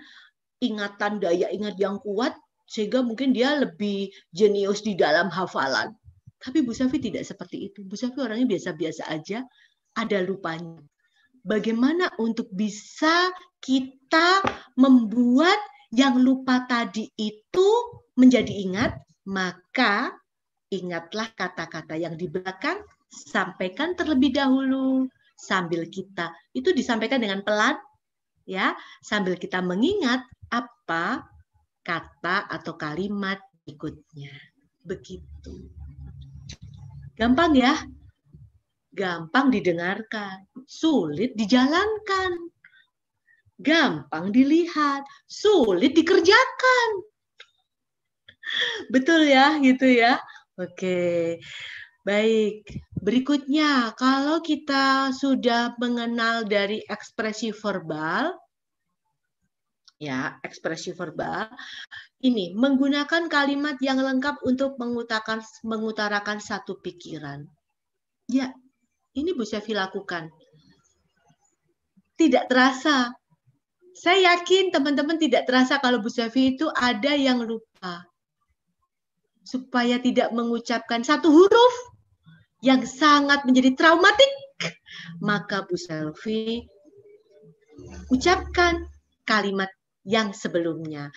[0.62, 5.92] ingatan daya ingat yang kuat, sehingga mungkin dia lebih jenius di dalam hafalan.
[6.40, 7.84] Tapi Bu Safi tidak seperti itu.
[7.84, 9.44] Bu Safi orangnya biasa-biasa aja,
[9.96, 10.80] ada lupanya.
[11.44, 14.44] Bagaimana untuk bisa kita
[14.76, 15.56] membuat
[15.92, 17.68] yang lupa tadi itu
[18.16, 18.92] menjadi ingat,
[19.28, 20.12] maka
[20.74, 25.06] Ingatlah kata-kata yang di belakang, sampaikan terlebih dahulu
[25.38, 27.78] sambil kita itu disampaikan dengan pelan
[28.42, 31.22] ya, sambil kita mengingat apa
[31.84, 34.32] kata atau kalimat berikutnya.
[34.82, 35.68] Begitu.
[37.14, 37.78] Gampang ya?
[38.90, 42.50] Gampang didengarkan, sulit dijalankan.
[43.62, 46.90] gampang dilihat, sulit dikerjakan.
[48.90, 50.18] Betul ya, gitu ya.
[50.58, 51.38] Oke.
[52.04, 52.68] Baik,
[53.00, 58.36] berikutnya kalau kita sudah mengenal dari ekspresi verbal,
[60.04, 61.48] ya ekspresi verbal,
[62.20, 67.48] ini menggunakan kalimat yang lengkap untuk mengutarakan mengutarakan satu pikiran.
[68.28, 68.52] Ya,
[69.16, 70.28] ini Bu Sevi lakukan.
[72.14, 73.10] Tidak terasa.
[73.94, 78.04] Saya yakin teman-teman tidak terasa kalau Bu Sevi itu ada yang lupa.
[79.44, 81.74] Supaya tidak mengucapkan satu huruf,
[82.64, 84.32] yang sangat menjadi traumatik,
[85.20, 86.64] maka Bu Selvi
[88.08, 88.88] ucapkan
[89.28, 89.68] kalimat
[90.04, 91.10] yang sebelumnya.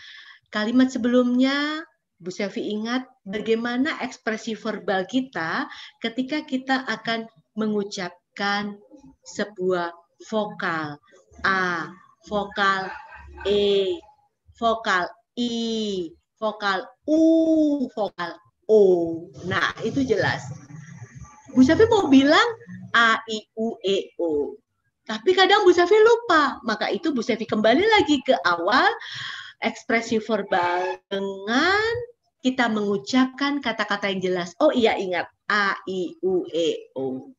[0.49, 1.83] Kalimat sebelumnya
[2.17, 5.69] Bu Selvi ingat bagaimana ekspresi verbal kita
[6.01, 8.73] ketika kita akan mengucapkan
[9.21, 9.93] sebuah
[10.25, 10.97] vokal
[11.45, 11.93] A,
[12.25, 12.89] vokal
[13.45, 13.93] E,
[14.57, 15.05] vokal
[15.37, 16.09] I,
[16.41, 17.21] vokal U,
[17.93, 18.33] vokal
[18.65, 18.81] O.
[19.45, 20.41] Nah, itu jelas.
[21.53, 22.49] Bu Safi mau bilang
[22.97, 24.57] A, I, U, E, O.
[25.07, 26.59] Tapi kadang Bu Safi lupa.
[26.67, 28.87] Maka itu Bu Safi kembali lagi ke awal
[29.63, 31.81] ekspresi verbal dengan
[32.43, 34.53] kita mengucapkan kata-kata yang jelas.
[34.59, 37.31] Oh iya ingat A, I, U, E, O.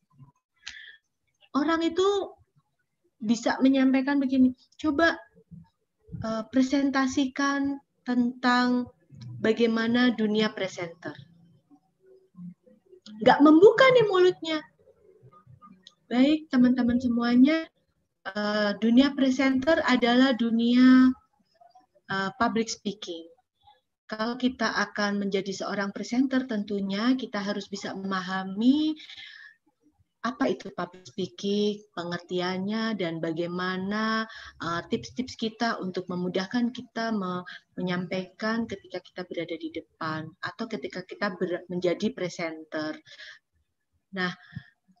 [1.53, 2.33] Orang itu
[3.21, 4.57] bisa menyampaikan begini.
[4.75, 5.15] Coba
[6.25, 8.89] uh, presentasikan tentang
[9.39, 11.13] bagaimana dunia presenter
[13.19, 14.57] nggak membuka nih mulutnya.
[16.09, 17.69] Baik, teman-teman semuanya,
[18.33, 21.13] uh, dunia presenter adalah dunia
[22.09, 23.29] uh, public speaking.
[24.09, 28.97] Kalau kita akan menjadi seorang presenter, tentunya kita harus bisa memahami
[30.25, 34.25] apa itu public speaking, pengertiannya, dan bagaimana
[34.65, 37.45] uh, tips-tips uh, kita untuk memudahkan kita me
[37.77, 41.37] menyampaikan ketika kita berada di depan atau ketika kita
[41.69, 42.97] menjadi presenter.
[44.17, 44.33] Nah,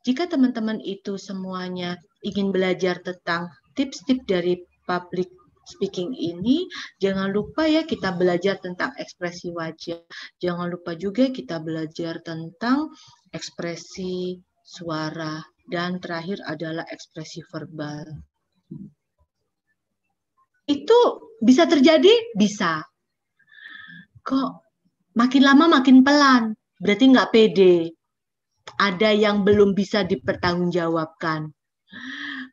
[0.07, 5.27] jika teman-teman itu semuanya ingin belajar tentang tips-tips dari public
[5.69, 6.65] speaking ini,
[6.97, 10.01] jangan lupa ya kita belajar tentang ekspresi wajah.
[10.41, 12.89] Jangan lupa juga kita belajar tentang
[13.29, 15.37] ekspresi suara,
[15.69, 18.05] dan terakhir adalah ekspresi verbal.
[20.65, 20.99] Itu
[21.41, 22.33] bisa terjadi?
[22.33, 22.81] Bisa.
[24.25, 24.51] Kok
[25.17, 26.53] makin lama makin pelan?
[26.81, 27.98] Berarti nggak pede.
[28.79, 31.51] Ada yang belum bisa dipertanggungjawabkan.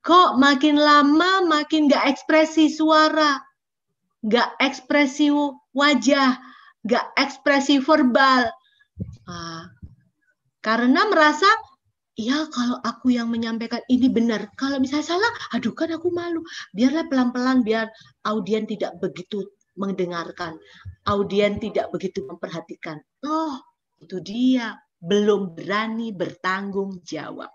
[0.03, 3.39] Kok makin lama makin nggak ekspresi suara?
[4.27, 5.31] Nggak ekspresi
[5.71, 6.39] wajah?
[6.87, 8.51] Nggak ekspresi verbal?
[9.27, 9.71] Nah,
[10.63, 11.47] karena merasa
[12.17, 14.51] ya kalau aku yang menyampaikan ini benar.
[14.57, 16.43] Kalau misalnya salah, aduh kan aku malu.
[16.73, 17.87] Biarlah pelan-pelan biar
[18.25, 19.43] audien tidak begitu
[19.77, 20.57] mendengarkan.
[21.07, 22.99] Audien tidak begitu memperhatikan.
[23.23, 23.61] Oh,
[24.01, 24.75] itu dia.
[25.03, 27.53] Belum berani bertanggung jawab.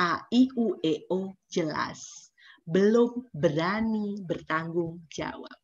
[0.00, 2.32] A, I, U, E, O jelas.
[2.64, 5.54] Belum berani bertanggung jawab.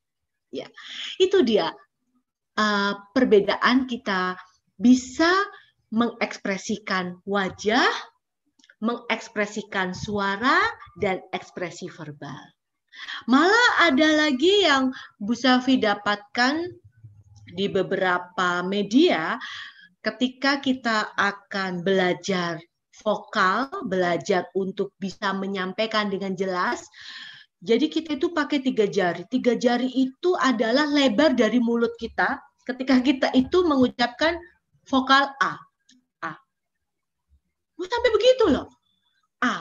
[0.54, 0.70] Ya,
[1.18, 1.74] itu dia
[2.56, 4.38] uh, perbedaan kita
[4.78, 5.30] bisa
[5.90, 7.88] mengekspresikan wajah
[8.80, 10.60] mengekspresikan suara
[11.00, 12.40] dan ekspresi verbal.
[13.28, 16.64] Malah ada lagi yang Bu Safi dapatkan
[17.52, 19.36] di beberapa media
[20.06, 22.62] ketika kita akan belajar
[23.02, 26.86] vokal, belajar untuk bisa menyampaikan dengan jelas.
[27.58, 29.26] Jadi kita itu pakai tiga jari.
[29.26, 34.38] Tiga jari itu adalah lebar dari mulut kita ketika kita itu mengucapkan
[34.86, 35.66] vokal A.
[37.76, 38.66] Oh, sampai begitu loh.
[39.44, 39.60] A.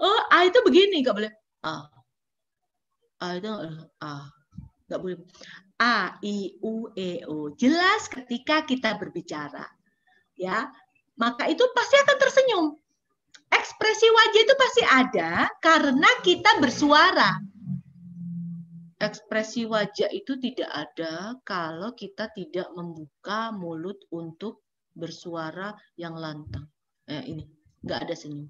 [0.00, 1.32] Oh, A itu begini, nggak boleh.
[1.64, 1.84] A.
[3.20, 3.48] A itu
[4.00, 4.12] A.
[4.88, 5.16] Nggak boleh.
[5.76, 7.52] A, I, U, E, O.
[7.52, 9.68] Jelas ketika kita berbicara.
[10.36, 10.72] Ya,
[11.16, 12.66] maka itu pasti akan tersenyum.
[13.52, 17.40] Ekspresi wajah itu pasti ada karena kita bersuara.
[18.96, 24.64] Ekspresi wajah itu tidak ada kalau kita tidak membuka mulut untuk
[24.96, 26.64] bersuara yang lantang.
[27.04, 27.44] Eh, ini
[27.84, 28.48] nggak ada senyum,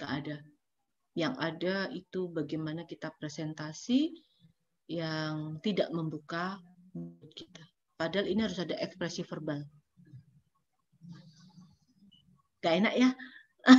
[0.00, 0.36] nggak ada.
[1.12, 4.16] Yang ada itu bagaimana kita presentasi
[4.90, 6.58] yang tidak membuka
[6.90, 7.62] mulut kita.
[7.94, 9.62] Padahal ini harus ada ekspresi verbal.
[12.58, 13.10] Gak enak ya?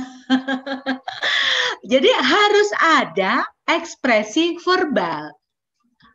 [1.92, 5.36] Jadi harus ada ekspresi verbal.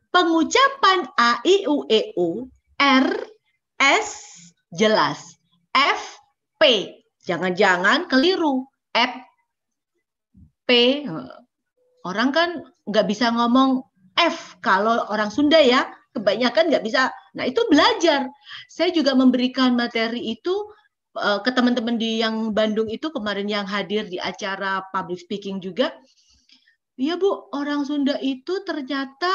[0.10, 2.50] Pengucapan A, I, U, E, U,
[2.82, 3.08] R,
[3.78, 4.10] S,
[4.74, 5.38] jelas.
[5.78, 6.18] F,
[6.58, 6.90] P.
[7.30, 8.66] Jangan-jangan keliru.
[8.98, 9.14] F,
[10.66, 11.06] P.
[12.02, 13.84] Orang kan nggak bisa ngomong
[14.18, 15.86] F kalau orang Sunda ya,
[16.18, 17.14] kebanyakan nggak bisa.
[17.38, 18.26] Nah itu belajar.
[18.66, 20.54] Saya juga memberikan materi itu
[21.18, 25.94] uh, ke teman-teman di yang Bandung itu kemarin yang hadir di acara public speaking juga.
[26.98, 29.30] Iya Bu, orang Sunda itu ternyata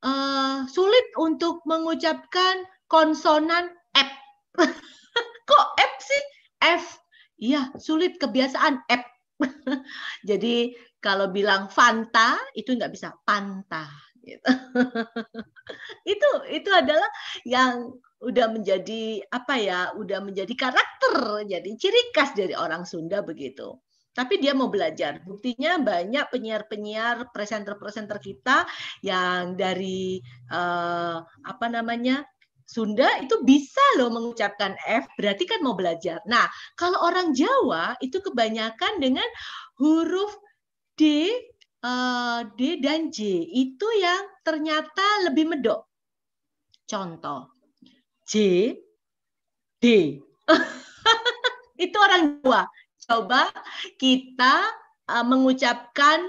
[0.00, 4.10] uh, sulit untuk mengucapkan konsonan F.
[5.48, 6.24] Kok F sih?
[6.64, 6.84] F.
[7.36, 9.04] Iya, sulit kebiasaan F.
[10.28, 10.72] Jadi
[11.04, 14.13] kalau bilang Fanta itu nggak bisa Panta.
[14.24, 14.40] Gitu.
[16.16, 17.08] itu itu adalah
[17.44, 17.92] yang
[18.24, 23.76] udah menjadi apa ya, udah menjadi karakter, jadi ciri khas dari orang Sunda begitu
[24.14, 25.20] tapi dia mau belajar.
[25.26, 28.62] Buktinya banyak penyiar-penyiar, presenter-presenter kita
[29.02, 30.22] yang dari
[30.54, 32.22] uh, apa namanya
[32.64, 36.24] Sunda itu bisa loh mengucapkan F, berarti kan mau belajar.
[36.24, 36.48] Nah,
[36.80, 39.26] kalau orang Jawa itu kebanyakan dengan
[39.76, 40.32] huruf
[40.96, 41.28] D,
[41.84, 45.84] uh, D dan J itu yang ternyata lebih medok.
[46.88, 47.52] Contoh,
[48.24, 48.72] J,
[49.80, 49.84] D.
[51.84, 52.68] itu orang Jawa
[53.04, 53.52] coba
[54.00, 54.64] kita
[55.12, 56.24] uh, mengucapkan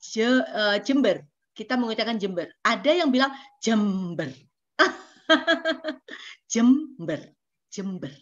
[0.00, 1.24] je, uh, Jember.
[1.52, 2.48] Kita mengucapkan Jember.
[2.64, 4.32] Ada yang bilang Jember.
[6.52, 7.20] Jember.
[7.68, 8.12] Jember.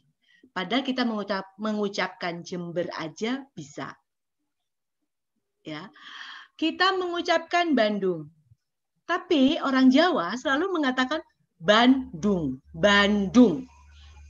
[0.50, 3.94] Padahal kita mengucap, mengucapkan Jember aja bisa.
[5.70, 5.86] Ya.
[6.58, 8.26] Kita mengucapkan Bandung.
[9.06, 11.22] Tapi orang Jawa selalu mengatakan
[11.58, 13.66] Bandung, Bandung,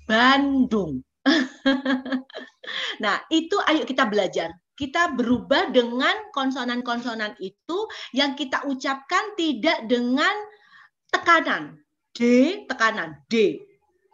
[0.04, 1.00] Bandung.
[3.04, 4.52] nah, itu ayo kita belajar.
[4.76, 7.78] Kita berubah dengan konsonan-konsonan itu
[8.16, 10.32] yang kita ucapkan tidak dengan
[11.12, 11.76] tekanan.
[12.16, 12.20] D,
[12.64, 13.20] tekanan.
[13.28, 13.60] D.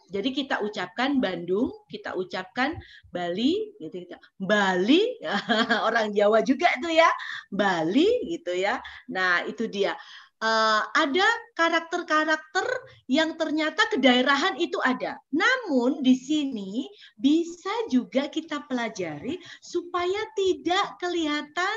[0.06, 2.78] Jadi kita ucapkan Bandung, kita ucapkan
[3.10, 5.18] Bali, gitu kita Bali,
[5.86, 7.10] orang Jawa juga itu ya,
[7.50, 8.78] Bali gitu ya.
[9.10, 9.98] Nah itu dia
[10.42, 11.26] uh, ada
[11.56, 12.66] karakter-karakter
[13.08, 15.16] yang ternyata kedaerahan itu ada.
[15.32, 21.76] Namun di sini bisa juga kita pelajari supaya tidak kelihatan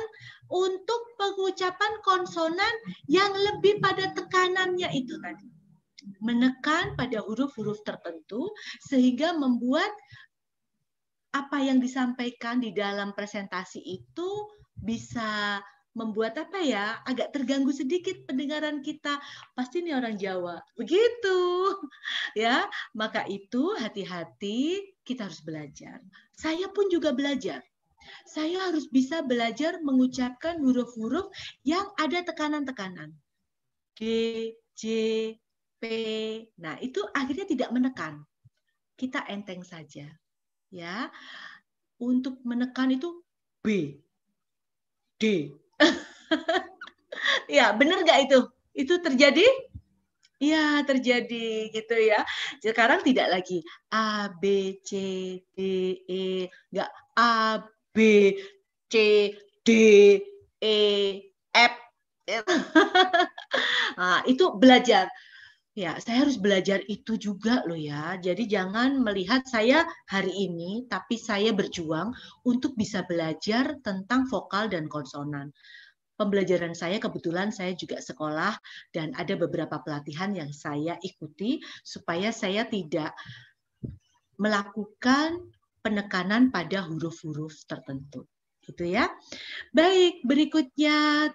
[0.50, 2.74] untuk pengucapan konsonan
[3.06, 5.59] yang lebih pada tekanannya itu tadi.
[6.24, 8.48] Menekan pada huruf-huruf tertentu
[8.88, 9.92] sehingga membuat
[11.36, 14.30] apa yang disampaikan di dalam presentasi itu
[14.80, 15.60] bisa
[15.98, 19.20] membuat apa ya agak terganggu sedikit pendengaran kita.
[19.58, 21.40] Pasti ini orang Jawa begitu
[22.40, 22.64] ya.
[22.96, 26.00] Maka itu hati-hati kita harus belajar.
[26.32, 27.60] Saya pun juga belajar.
[28.26, 31.30] Saya harus bisa belajar mengucapkan huruf-huruf
[31.68, 33.14] yang ada tekanan-tekanan.
[34.00, 34.02] G
[34.74, 34.84] J
[35.80, 35.84] P
[36.60, 38.24] nah itu akhirnya tidak menekan
[39.00, 40.12] kita enteng saja
[40.70, 41.08] ya
[42.00, 43.24] untuk menekan itu
[43.64, 44.00] B
[45.20, 45.56] D
[47.50, 48.40] ya, benar nggak itu?
[48.76, 49.46] Itu terjadi?
[50.40, 52.24] Ya, terjadi gitu ya.
[52.64, 53.60] Sekarang tidak lagi
[53.92, 54.92] A, B, C,
[55.52, 55.60] D,
[56.08, 56.48] E.
[56.72, 57.60] Nggak A,
[57.92, 58.00] B,
[58.88, 58.96] C,
[59.68, 59.70] D,
[60.64, 60.78] E,
[61.52, 61.74] F.
[64.00, 65.12] nah, itu belajar.
[65.80, 68.20] Ya, saya harus belajar itu juga loh ya.
[68.20, 72.12] Jadi jangan melihat saya hari ini, tapi saya berjuang
[72.44, 75.56] untuk bisa belajar tentang vokal dan konsonan
[76.20, 78.60] pembelajaran saya kebetulan saya juga sekolah
[78.92, 83.16] dan ada beberapa pelatihan yang saya ikuti supaya saya tidak
[84.36, 85.48] melakukan
[85.80, 88.28] penekanan pada huruf-huruf tertentu.
[88.60, 89.08] Gitu ya.
[89.72, 91.32] Baik, berikutnya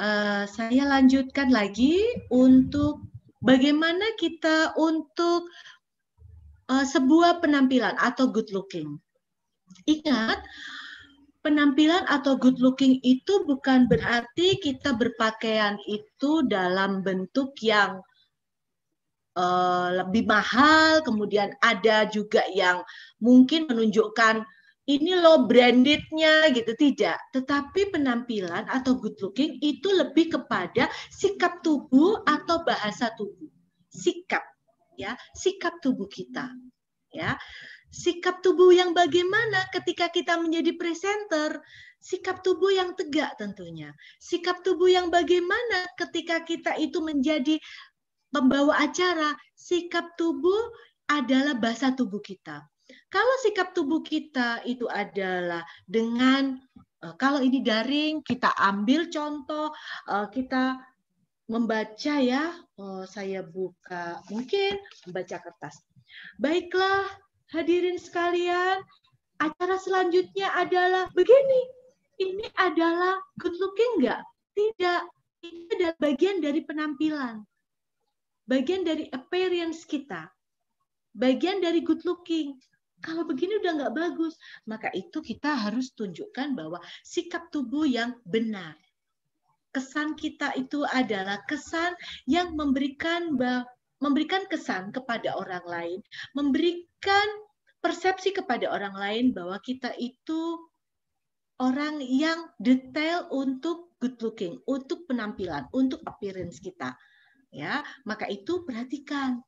[0.00, 2.00] uh, saya lanjutkan lagi
[2.32, 3.13] untuk
[3.44, 5.46] bagaimana kita untuk
[6.72, 8.96] uh, sebuah penampilan atau good looking.
[9.84, 10.40] Ingat,
[11.44, 18.00] penampilan atau good looking itu bukan berarti kita berpakaian itu dalam bentuk yang
[19.36, 22.80] uh, lebih mahal, kemudian ada juga yang
[23.20, 24.40] mungkin menunjukkan
[24.84, 26.76] ini loh brandednya gitu.
[26.76, 33.48] Tidak, tetapi penampilan atau good looking itu lebih kepada sikap tubuh atau bahasa tubuh,
[33.88, 34.44] sikap
[35.00, 36.52] ya, sikap tubuh kita
[37.14, 37.38] ya.
[37.94, 41.62] Sikap tubuh yang bagaimana ketika kita menjadi presenter,
[42.02, 47.54] sikap tubuh yang tegak tentunya, sikap tubuh yang bagaimana ketika kita itu menjadi
[48.34, 50.74] pembawa acara, sikap tubuh
[51.06, 52.66] adalah bahasa tubuh kita.
[53.14, 56.58] Kalau sikap tubuh kita itu adalah dengan
[57.06, 59.70] eh, kalau ini daring, kita ambil contoh,
[60.10, 60.82] eh, kita
[61.46, 65.78] membaca ya, oh, saya buka mungkin membaca kertas.
[66.42, 67.06] Baiklah,
[67.52, 68.82] Hadirin sekalian,
[69.38, 71.62] acara selanjutnya adalah begini.
[72.18, 74.22] Ini adalah good looking enggak?
[74.58, 75.02] Tidak.
[75.44, 77.46] Itu adalah bagian dari penampilan.
[78.50, 80.30] Bagian dari appearance kita.
[81.14, 82.58] Bagian dari good looking.
[83.04, 84.32] Kalau begini udah nggak bagus,
[84.64, 88.80] maka itu kita harus tunjukkan bahwa sikap tubuh yang benar.
[89.76, 91.92] Kesan kita itu adalah kesan
[92.24, 93.36] yang memberikan
[94.00, 95.98] memberikan kesan kepada orang lain,
[96.32, 97.28] memberikan
[97.84, 100.56] persepsi kepada orang lain bahwa kita itu
[101.60, 106.96] orang yang detail untuk good looking, untuk penampilan, untuk appearance kita.
[107.52, 109.44] Ya, maka itu perhatikan.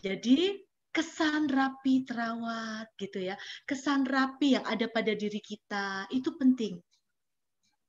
[0.00, 0.63] Jadi
[0.94, 3.34] kesan rapi terawat gitu ya.
[3.66, 6.78] Kesan rapi yang ada pada diri kita itu penting.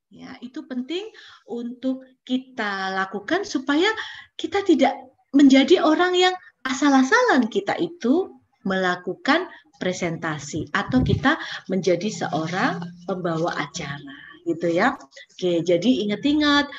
[0.09, 1.11] Ya, itu penting
[1.49, 3.89] untuk kita lakukan supaya
[4.37, 4.95] kita tidak
[5.35, 8.31] menjadi orang yang asal-asalan kita itu
[8.65, 9.45] melakukan
[9.77, 11.37] presentasi atau kita
[11.67, 14.15] menjadi seorang pembawa acara
[14.47, 14.95] gitu ya.
[15.35, 16.69] Oke, jadi ingat-ingat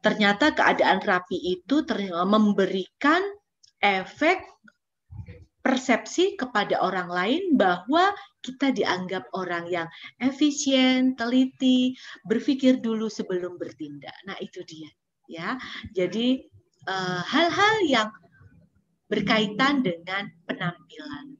[0.00, 1.84] ternyata keadaan rapi itu
[2.24, 3.20] memberikan
[3.82, 4.40] efek
[5.70, 8.10] persepsi kepada orang lain bahwa
[8.42, 9.86] kita dianggap orang yang
[10.18, 11.94] efisien, teliti,
[12.26, 14.18] berpikir dulu sebelum bertindak.
[14.26, 14.90] Nah, itu dia
[15.30, 15.54] ya.
[15.94, 16.42] Jadi
[16.90, 18.10] eh, hal-hal uh, yang
[19.06, 21.38] berkaitan dengan penampilan.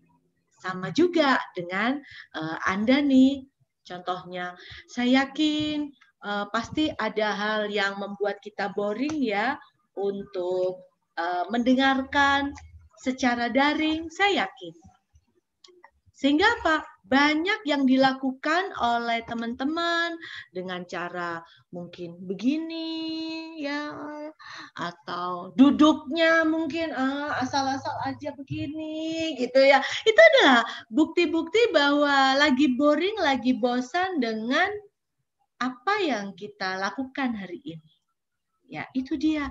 [0.60, 1.98] Sama juga dengan
[2.36, 3.48] uh, Anda nih,
[3.82, 4.54] contohnya.
[4.92, 5.90] Saya yakin
[6.22, 9.58] uh, pasti ada hal yang membuat kita boring ya
[9.98, 10.86] untuk
[11.52, 12.48] mendengarkan
[13.00, 14.74] secara daring, saya yakin.
[16.12, 16.84] Sehingga apa?
[17.10, 20.14] banyak yang dilakukan oleh teman-teman
[20.54, 21.42] dengan cara
[21.74, 23.90] mungkin begini ya
[24.78, 30.62] atau duduknya mungkin ah, asal-asal aja begini gitu ya itu adalah
[30.94, 34.70] bukti-bukti bahwa lagi boring lagi bosan dengan
[35.58, 37.94] apa yang kita lakukan hari ini
[38.70, 39.50] ya itu dia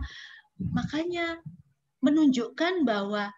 [0.56, 1.44] makanya
[2.00, 3.36] menunjukkan bahwa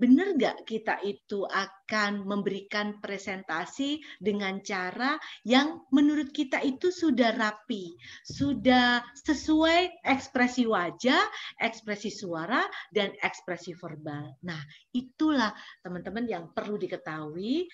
[0.00, 7.92] benar nggak kita itu akan memberikan presentasi dengan cara yang menurut kita itu sudah rapi,
[8.24, 11.20] sudah sesuai ekspresi wajah,
[11.60, 14.32] ekspresi suara, dan ekspresi verbal.
[14.40, 14.64] Nah,
[14.96, 15.52] itulah
[15.84, 17.68] teman-teman yang perlu diketahui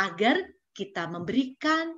[0.00, 0.40] agar
[0.72, 1.92] kita memberikan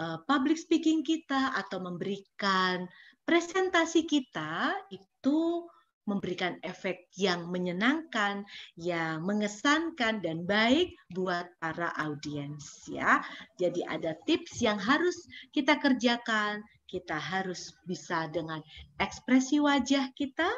[0.00, 2.88] uh, public speaking kita atau memberikan
[3.28, 5.68] presentasi kita itu
[6.10, 8.42] memberikan efek yang menyenangkan,
[8.74, 13.22] yang mengesankan dan baik buat para audiens ya.
[13.62, 15.14] Jadi ada tips yang harus
[15.54, 16.66] kita kerjakan.
[16.90, 18.58] Kita harus bisa dengan
[18.98, 20.50] ekspresi wajah kita,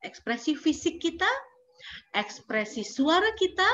[0.00, 1.28] ekspresi fisik kita,
[2.16, 3.68] ekspresi suara kita,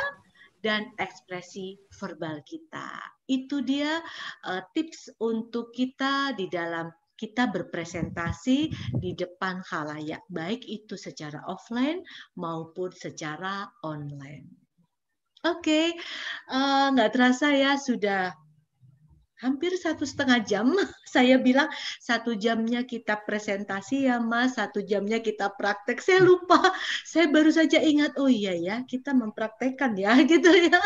[0.61, 3.01] dan ekspresi verbal kita.
[3.31, 4.02] Itu dia
[4.44, 12.01] uh, tips untuk kita di dalam kita berpresentasi di depan halayak, baik itu secara offline
[12.40, 14.48] maupun secara online.
[15.44, 15.86] Oke, okay.
[16.48, 18.32] uh, eh, nggak terasa ya sudah
[19.40, 20.72] hampir satu setengah jam.
[21.14, 21.68] Saya bilang
[22.01, 25.98] satu jamnya kita presentasi ya mas, satu jamnya kita praktek.
[25.98, 26.70] Saya lupa,
[27.02, 30.80] saya baru saja ingat, oh iya ya kita mempraktekkan ya gitu ya.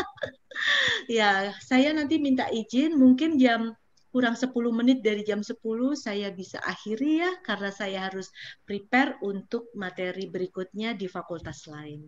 [1.11, 1.31] ya,
[1.61, 3.77] saya nanti minta izin mungkin jam
[4.15, 5.59] kurang 10 menit dari jam 10
[5.99, 8.31] saya bisa akhiri ya karena saya harus
[8.63, 12.07] prepare untuk materi berikutnya di fakultas lain.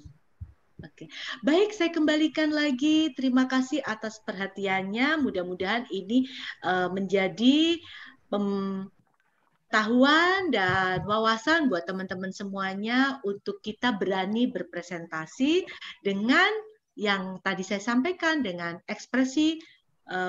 [0.86, 1.10] Oke,
[1.42, 3.10] baik saya kembalikan lagi.
[3.18, 5.18] Terima kasih atas perhatiannya.
[5.18, 6.30] Mudah-mudahan ini
[6.62, 7.80] uh, menjadi
[8.28, 15.66] pengetahuan dan wawasan buat teman-teman semuanya untuk kita berani berpresentasi
[16.06, 16.52] dengan
[16.96, 19.60] yang tadi saya sampaikan dengan ekspresi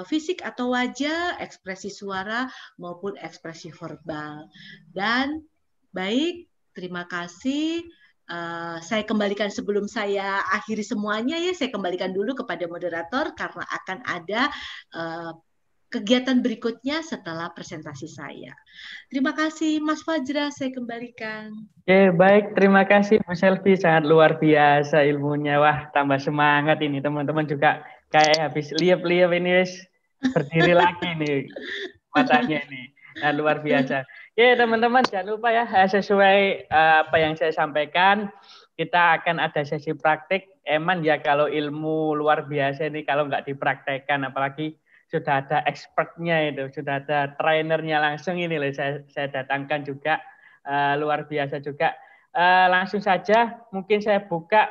[0.10, 2.49] fisik atau wajah, ekspresi suara
[2.82, 4.49] maupun ekspresi verbal.
[4.90, 5.45] Dan
[5.94, 7.86] baik, terima kasih.
[8.28, 13.98] Uh, saya kembalikan sebelum saya akhiri semuanya ya, saya kembalikan dulu kepada moderator karena akan
[14.04, 14.41] ada
[14.91, 15.32] uh,
[15.88, 18.52] kegiatan berikutnya setelah presentasi saya.
[19.08, 21.56] Terima kasih Mas Fajra, saya kembalikan.
[21.88, 22.52] Oke, baik.
[22.60, 25.56] Terima kasih Mas Selvi, sangat luar biasa ilmunya.
[25.64, 29.74] Wah, tambah semangat ini teman-teman juga kayak habis liap-liap ini wis
[30.34, 31.48] berdiri lagi nih
[32.16, 32.94] matanya ini.
[33.18, 34.06] Nah, luar biasa.
[34.38, 38.30] Ya, teman-teman jangan lupa ya sesuai uh, apa yang saya sampaikan,
[38.78, 40.46] kita akan ada sesi praktik.
[40.68, 44.78] Eman ya kalau ilmu luar biasa ini kalau nggak dipraktekkan apalagi
[45.10, 50.22] sudah ada expertnya itu, sudah ada trainernya langsung ini loh saya, saya datangkan juga
[50.68, 51.98] uh, luar biasa juga.
[52.38, 54.70] Uh, langsung saja mungkin saya buka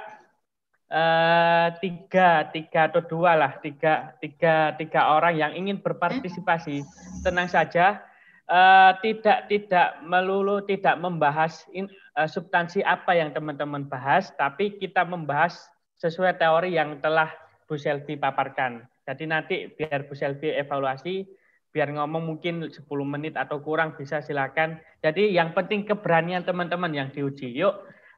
[0.90, 6.82] uh, tiga, tiga atau dua lah, tiga, tiga, tiga orang yang ingin berpartisipasi,
[7.26, 8.02] tenang saja,
[8.50, 15.02] uh, tidak tidak melulu tidak membahas in, uh, substansi apa yang teman-teman bahas, tapi kita
[15.06, 15.58] membahas
[15.98, 17.32] sesuai teori yang telah
[17.66, 18.84] Bu Selvi paparkan.
[19.06, 21.26] Jadi nanti biar Bu Selvi evaluasi,
[21.74, 24.78] biar ngomong mungkin 10 menit atau kurang bisa silakan.
[25.02, 27.52] Jadi yang penting keberanian teman-teman yang diuji.
[27.52, 27.74] Yuk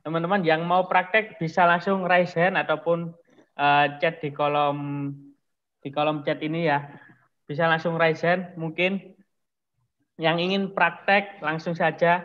[0.08, 3.12] teman-teman yang mau praktek bisa langsung raise hand ataupun
[3.60, 5.12] uh, chat di kolom
[5.84, 6.88] di kolom chat ini ya.
[7.44, 8.56] Bisa langsung raise hand.
[8.56, 9.12] Mungkin
[10.16, 12.24] yang ingin praktek langsung saja.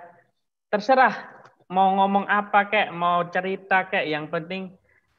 [0.72, 1.28] Terserah
[1.68, 4.74] mau ngomong apa kek, mau cerita kek, yang penting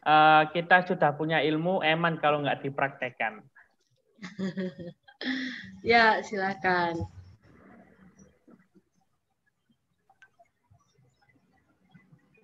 [0.09, 3.45] uh, kita sudah punya ilmu, eman kalau nggak dipraktekkan.
[5.85, 7.14] ya, silakan.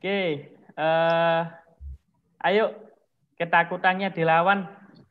[0.00, 0.48] Oke,
[0.80, 1.44] uh,
[2.40, 2.72] ayo
[3.36, 4.64] ketakutannya dilawan.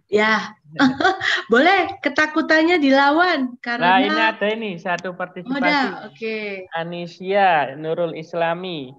[0.10, 0.57] Ya,
[1.53, 3.86] boleh ketakutannya dilawan karena.
[3.86, 5.61] Nah ini ada ini satu partisipasi.
[5.61, 6.18] Ada, oke.
[6.18, 6.66] Okay.
[6.74, 8.90] Anisia Nurul Islami.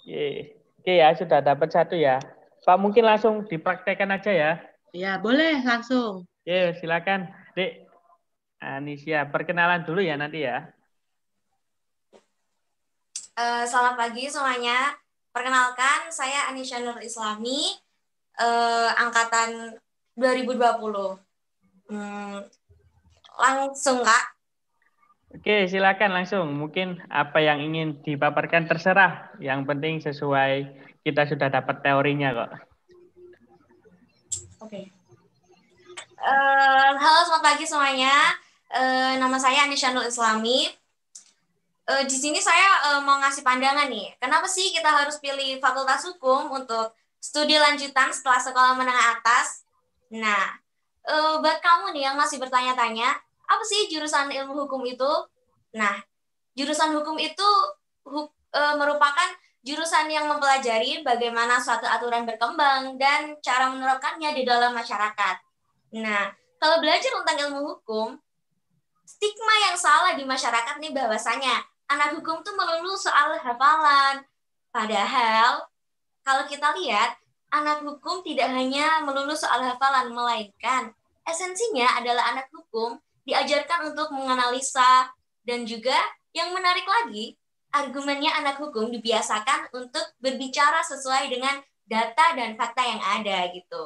[0.00, 2.24] Oke, oke ya sudah dapat satu ya.
[2.64, 4.52] Pak mungkin langsung dipraktekkan aja ya.
[4.96, 6.24] Ya boleh langsung.
[6.24, 7.84] Oke silakan, Dek.
[8.64, 10.72] Anisia perkenalan dulu ya nanti ya.
[13.34, 14.94] Uh, selamat pagi semuanya.
[15.34, 17.66] Perkenalkan, saya Anisha Nur Islami,
[18.38, 19.74] uh, angkatan
[20.14, 21.18] 2020.
[21.90, 22.38] Hmm,
[23.34, 24.24] langsung, Kak.
[25.34, 26.46] Oke, silakan langsung.
[26.54, 29.34] Mungkin apa yang ingin dipaparkan terserah.
[29.42, 30.70] Yang penting sesuai
[31.02, 32.50] kita sudah dapat teorinya kok.
[34.62, 34.94] Oke.
[36.22, 38.14] Uh, halo, selamat pagi semuanya.
[38.70, 40.83] Uh, nama saya Anisha Nur Islami
[41.88, 44.16] uh, di sini saya uh, mau ngasih pandangan nih.
[44.20, 49.64] Kenapa sih kita harus pilih Fakultas Hukum untuk studi lanjutan setelah sekolah menengah atas?
[50.12, 50.56] Nah,
[51.08, 55.12] uh, buat kamu nih yang masih bertanya-tanya, apa sih jurusan ilmu hukum itu?
[55.76, 56.00] Nah,
[56.56, 57.48] jurusan hukum itu
[58.04, 59.28] hu uh, merupakan
[59.64, 65.36] jurusan yang mempelajari bagaimana suatu aturan berkembang dan cara menerapkannya di dalam masyarakat.
[66.04, 66.28] Nah,
[66.60, 68.08] kalau belajar tentang ilmu hukum,
[69.08, 74.24] stigma yang salah di masyarakat nih bahwasanya anak hukum tuh melulu soal hafalan.
[74.74, 75.64] Padahal
[76.24, 77.16] kalau kita lihat
[77.54, 80.90] anak hukum tidak hanya melulu soal hafalan melainkan
[81.24, 85.08] esensinya adalah anak hukum diajarkan untuk menganalisa
[85.44, 85.96] dan juga
[86.36, 87.38] yang menarik lagi
[87.72, 93.82] argumennya anak hukum dibiasakan untuk berbicara sesuai dengan data dan fakta yang ada gitu.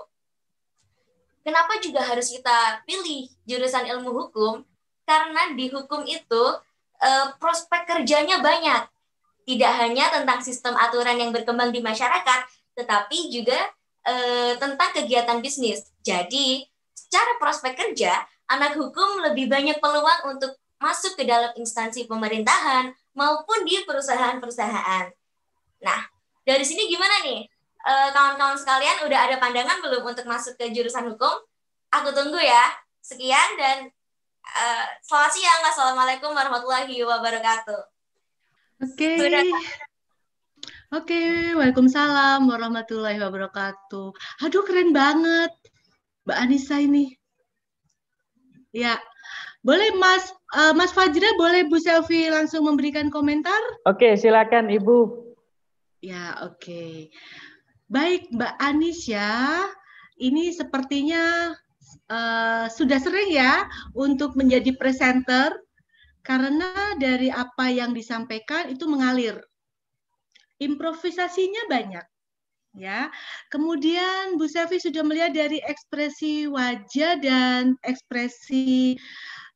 [1.42, 4.60] Kenapa juga harus kita pilih jurusan ilmu hukum?
[5.08, 6.44] Karena di hukum itu
[7.02, 8.86] uh, prospek kerjanya banyak.
[9.48, 12.40] Tidak hanya tentang sistem aturan yang berkembang di masyarakat,
[12.76, 13.56] tetapi juga
[14.04, 15.88] uh, tentang kegiatan bisnis.
[16.04, 18.12] Jadi, secara prospek kerja,
[18.48, 25.10] anak hukum lebih banyak peluang untuk masuk ke dalam instansi pemerintahan maupun di perusahaan-perusahaan.
[25.82, 26.00] Nah,
[26.46, 27.44] dari sini gimana nih?
[27.88, 31.34] Eh, kawan-kawan sekalian udah ada pandangan belum untuk masuk ke jurusan hukum?
[31.94, 32.74] Aku tunggu ya.
[33.00, 33.88] Sekian dan
[34.48, 37.80] Uh, selamat siang, Assalamualaikum warahmatullahi wabarakatuh.
[38.80, 39.20] Oke.
[39.20, 39.28] Okay.
[39.28, 39.52] Oke,
[40.88, 41.52] okay.
[41.52, 44.08] Waalaikumsalam warahmatullahi wabarakatuh.
[44.48, 45.52] Aduh, keren banget.
[46.24, 47.12] Mbak Anissa ini.
[48.72, 48.96] Ya,
[49.60, 53.60] boleh Mas uh, Mas Fajra, boleh Bu Selvi langsung memberikan komentar?
[53.84, 55.28] Oke, okay, silakan Ibu.
[56.00, 56.56] Ya, oke.
[56.56, 56.94] Okay.
[57.88, 59.64] Baik, Mbak Anis ya.
[60.18, 61.52] Ini sepertinya
[62.09, 65.52] uh, sudah sering ya untuk menjadi presenter
[66.24, 69.40] karena dari apa yang disampaikan itu mengalir.
[70.59, 72.06] Improvisasinya banyak.
[72.76, 73.10] Ya.
[73.48, 78.98] Kemudian Bu Selvi sudah melihat dari ekspresi wajah dan ekspresi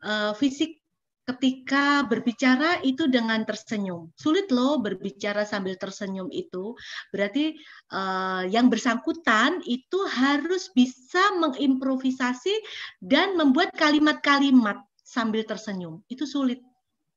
[0.03, 0.82] uh, fisik
[1.23, 4.11] ketika berbicara itu dengan tersenyum.
[4.19, 6.75] Sulit loh berbicara sambil tersenyum itu.
[7.15, 7.55] Berarti
[7.95, 12.55] uh, yang bersangkutan itu harus bisa mengimprovisasi
[12.99, 16.03] dan membuat kalimat-kalimat sambil tersenyum.
[16.11, 16.59] Itu sulit.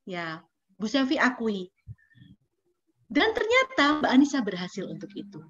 [0.05, 0.45] Ya,
[0.77, 1.73] Bu Selvi akui.
[3.09, 5.41] Dan ternyata Mbak Anissa berhasil untuk itu.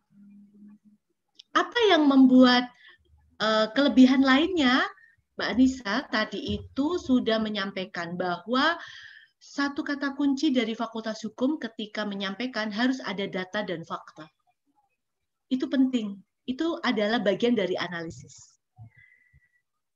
[1.56, 2.68] Apa yang membuat
[3.40, 4.84] uh, kelebihan lainnya
[5.36, 8.80] Mbak Anissa tadi itu sudah menyampaikan bahwa
[9.36, 14.26] satu kata kunci dari Fakultas Hukum ketika menyampaikan harus ada data dan fakta.
[15.52, 16.18] Itu penting.
[16.48, 18.58] Itu adalah bagian dari analisis.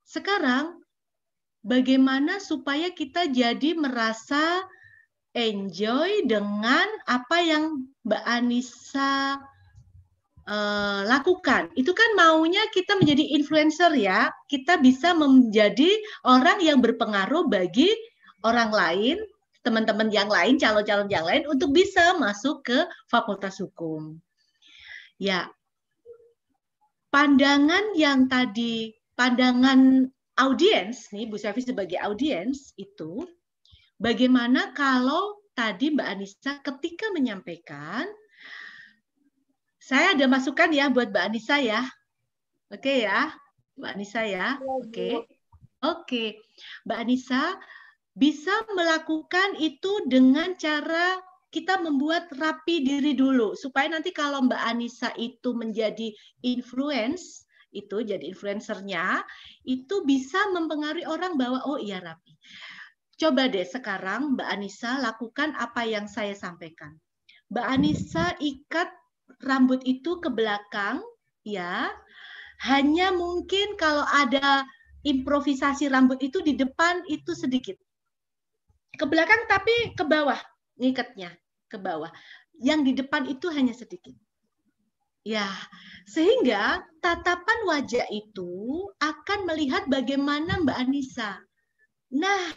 [0.06, 0.82] Sekarang,
[1.64, 4.62] bagaimana supaya kita jadi merasa
[5.32, 9.38] enjoy dengan apa yang Mbak Anissa
[10.50, 11.70] uh, lakukan.
[11.78, 14.34] Itu kan maunya kita menjadi influencer ya.
[14.50, 15.88] Kita bisa menjadi
[16.26, 17.88] orang yang berpengaruh bagi
[18.42, 19.16] orang lain,
[19.62, 24.18] teman-teman yang lain, calon-calon yang lain untuk bisa masuk ke Fakultas Hukum.
[25.16, 25.48] Ya.
[27.10, 30.06] Pandangan yang tadi pandangan
[30.38, 33.26] audiens nih Bu Safi sebagai audiens itu
[33.98, 38.06] bagaimana kalau tadi Mbak Anissa ketika menyampaikan
[39.90, 41.82] saya ada masukan ya buat Mbak Anissa ya.
[42.70, 43.34] Oke ya,
[43.74, 44.54] Mbak Anissa ya.
[44.62, 45.26] Oke.
[45.82, 46.38] Oke.
[46.86, 47.58] Mbak Anissa
[48.14, 51.18] bisa melakukan itu dengan cara
[51.50, 56.14] kita membuat rapi diri dulu supaya nanti kalau Mbak Anissa itu menjadi
[56.46, 59.26] influence itu jadi influencernya
[59.66, 62.38] itu bisa mempengaruhi orang bahwa oh iya rapi.
[63.18, 66.94] Coba deh sekarang Mbak Anissa lakukan apa yang saya sampaikan.
[67.50, 68.99] Mbak Anissa ikat
[69.42, 71.02] rambut itu ke belakang,
[71.46, 71.90] ya.
[72.60, 74.66] Hanya mungkin kalau ada
[75.06, 77.76] improvisasi rambut itu di depan itu sedikit.
[78.96, 80.36] Ke belakang tapi ke bawah
[80.76, 81.32] ngikatnya,
[81.72, 82.12] ke bawah.
[82.60, 84.12] Yang di depan itu hanya sedikit.
[85.20, 85.48] Ya,
[86.08, 91.40] sehingga tatapan wajah itu akan melihat bagaimana Mbak Anissa.
[92.08, 92.48] Nah,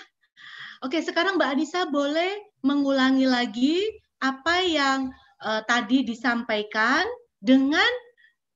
[0.80, 2.32] oke sekarang Mbak Anissa boleh
[2.64, 3.84] mengulangi lagi
[4.24, 5.12] apa yang
[5.44, 7.04] uh, tadi disampaikan
[7.38, 7.92] dengan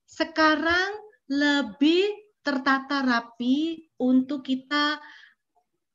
[0.08, 0.96] sekarang
[1.28, 2.08] lebih
[2.40, 4.96] tertata rapi untuk kita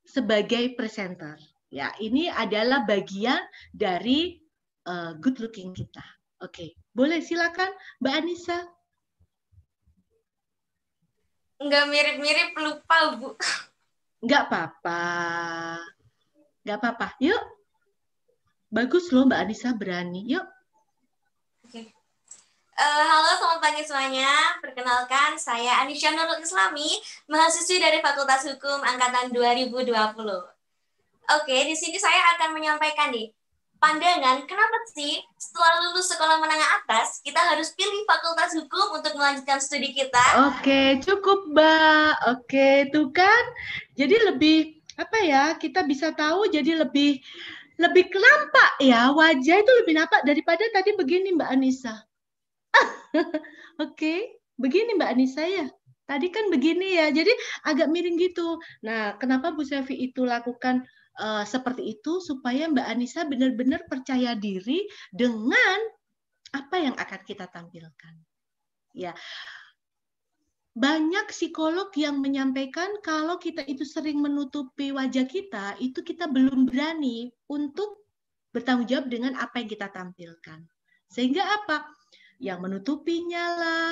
[0.06, 1.41] sebagai presenter.
[1.74, 3.41] Ya, ini adalah bagian
[3.74, 4.38] dari
[4.86, 6.06] uh, good looking kita.
[6.38, 8.60] Oke, boleh silakan Mbak Anissa.
[11.57, 13.34] Enggak mirip-mirip lupa, Bu.
[14.22, 15.02] Enggak apa-apa.
[16.61, 17.07] Enggak apa-apa.
[17.24, 17.44] Yuk.
[18.70, 20.30] Bagus loh Mbak Anissa berani.
[20.30, 20.45] Yuk.
[22.73, 24.57] Uh, halo, selamat pagi semuanya.
[24.57, 26.97] Perkenalkan, saya Anisha Nurul Islami,
[27.29, 29.93] mahasiswi dari Fakultas Hukum Angkatan 2020.
[31.37, 33.29] Oke, di sini saya akan menyampaikan nih,
[33.77, 39.61] pandangan kenapa sih setelah lulus sekolah menengah atas, kita harus pilih Fakultas Hukum untuk melanjutkan
[39.61, 40.49] studi kita?
[40.49, 42.13] Oke, cukup, Mbak.
[42.33, 43.43] Oke, itu kan.
[43.93, 47.21] Jadi lebih, apa ya, kita bisa tahu jadi lebih
[47.73, 52.05] lebih kelampak ya wajah itu lebih nampak daripada tadi begini Mbak Anissa
[53.83, 55.65] Oke, begini Mbak Anissa ya.
[56.03, 57.31] Tadi kan begini ya, jadi
[57.63, 58.59] agak miring gitu.
[58.83, 60.83] Nah, kenapa Bu Sevi itu lakukan
[61.15, 64.83] uh, seperti itu supaya Mbak Anissa benar-benar percaya diri
[65.15, 65.79] dengan
[66.53, 68.13] apa yang akan kita tampilkan.
[68.93, 69.15] Ya,
[70.73, 77.29] banyak psikolog yang menyampaikan kalau kita itu sering menutupi wajah kita, itu kita belum berani
[77.45, 78.09] untuk
[78.49, 80.65] bertanggung jawab dengan apa yang kita tampilkan.
[81.13, 81.85] Sehingga apa?
[82.39, 83.91] Yang menutupinya lah,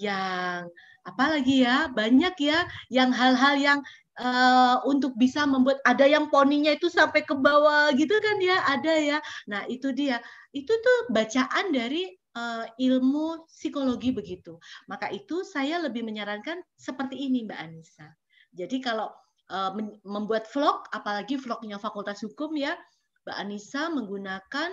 [0.00, 0.68] yang
[1.06, 3.80] apalagi ya, banyak ya, yang hal-hal yang
[4.20, 8.94] uh, untuk bisa membuat ada yang poninya itu sampai ke bawah gitu kan ya, ada
[8.98, 9.18] ya.
[9.48, 10.20] Nah, itu dia.
[10.52, 14.58] Itu tuh bacaan dari uh, ilmu psikologi begitu.
[14.90, 18.08] Maka itu saya lebih menyarankan seperti ini Mbak Anissa.
[18.52, 19.08] Jadi kalau
[19.52, 19.72] uh,
[20.04, 22.76] membuat vlog, apalagi vlognya Fakultas Hukum ya,
[23.24, 24.70] Mbak Anissa menggunakan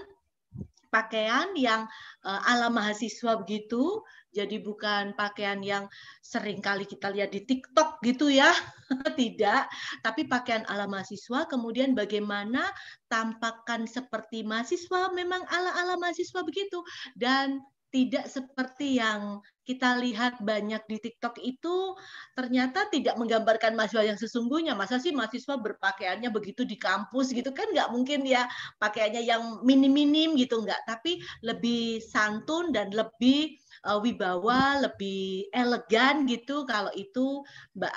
[0.96, 1.84] pakaian yang
[2.24, 4.00] uh, ala mahasiswa begitu,
[4.32, 5.92] jadi bukan pakaian yang
[6.24, 8.56] sering kali kita lihat di TikTok gitu ya,
[9.20, 9.68] tidak,
[10.00, 12.72] tapi pakaian ala mahasiswa, kemudian bagaimana
[13.12, 16.80] tampakkan seperti mahasiswa, memang ala-ala mahasiswa begitu,
[17.20, 17.60] dan
[17.92, 21.98] tidak seperti yang kita lihat banyak di TikTok itu
[22.38, 24.78] ternyata tidak menggambarkan mahasiswa yang sesungguhnya.
[24.78, 28.46] Masa sih mahasiswa berpakaiannya begitu di kampus gitu kan nggak mungkin ya
[28.78, 30.86] pakaiannya yang minim-minim gitu nggak.
[30.86, 36.66] Tapi lebih santun dan lebih uh, wibawa, lebih elegan gitu.
[36.66, 37.46] Kalau itu
[37.78, 37.94] Mbak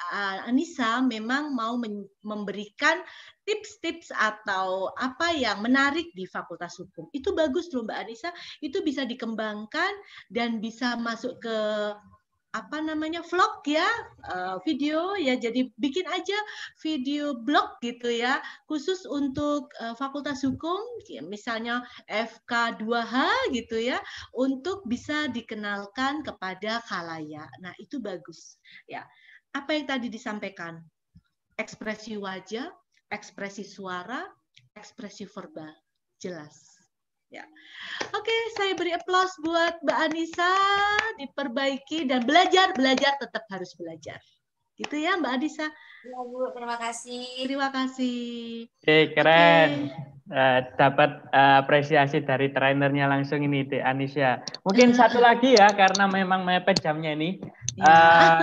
[0.47, 1.81] Anissa memang mau
[2.23, 3.01] memberikan
[3.49, 7.09] tips-tips atau apa yang menarik di Fakultas Hukum.
[7.17, 9.93] Itu bagus loh Mbak Anissa, itu bisa dikembangkan
[10.29, 11.57] dan bisa masuk ke
[12.59, 13.87] apa namanya vlog ya
[14.35, 16.35] uh, video ya jadi bikin aja
[16.83, 23.15] video blog gitu ya khusus untuk uh, Fakultas Hukum ya, misalnya FK2H
[23.55, 24.03] gitu ya
[24.35, 27.49] untuk bisa dikenalkan kepada khalayak.
[27.63, 28.59] Nah, itu bagus
[28.91, 29.07] ya.
[29.55, 30.83] Apa yang tadi disampaikan?
[31.59, 32.71] Ekspresi wajah,
[33.11, 34.29] ekspresi suara,
[34.77, 35.73] ekspresi verbal.
[36.21, 36.68] Jelas.
[37.29, 37.45] Ya.
[38.17, 40.55] Oke, saya beri aplaus buat Mbak Anissa,
[41.21, 44.17] diperbaiki dan belajar, belajar tetap harus belajar.
[44.81, 45.69] Gitu ya Mbak Anissa.
[46.09, 47.29] Ya Bu, terima kasih.
[47.45, 48.17] Terima kasih.
[48.81, 49.93] Oke, keren.
[49.93, 50.33] Oke.
[50.33, 54.41] uh, dapat uh, apresiasi dari trainernya langsung ini De Anisya.
[54.65, 57.45] Mungkin satu lagi ya karena memang mepet jamnya ini.
[57.77, 58.41] Uh,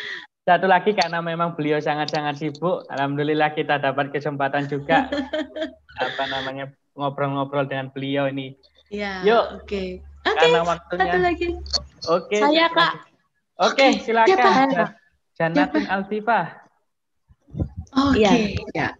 [0.48, 2.82] satu lagi karena memang beliau sangat-sangat sibuk.
[2.90, 5.06] Alhamdulillah kita dapat kesempatan juga
[6.02, 8.54] apa namanya ngobrol-ngobrol dengan beliau ini.
[8.90, 9.22] Ya.
[9.26, 9.62] Yuk.
[9.62, 9.66] Oke.
[9.66, 9.88] Okay.
[10.24, 10.40] Oke.
[10.40, 11.04] Okay, waktunya.
[11.04, 11.46] Satu lagi.
[11.52, 11.60] Oke.
[12.08, 12.94] Okay, Saya Kak.
[13.54, 14.68] Oke, okay, silakan.
[15.38, 16.46] Janatin Altifah.
[17.94, 18.18] Oke.
[18.18, 18.58] Okay.
[18.74, 18.98] Ya.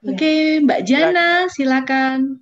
[0.00, 2.40] Oke, okay, Mbak Jana, silakan.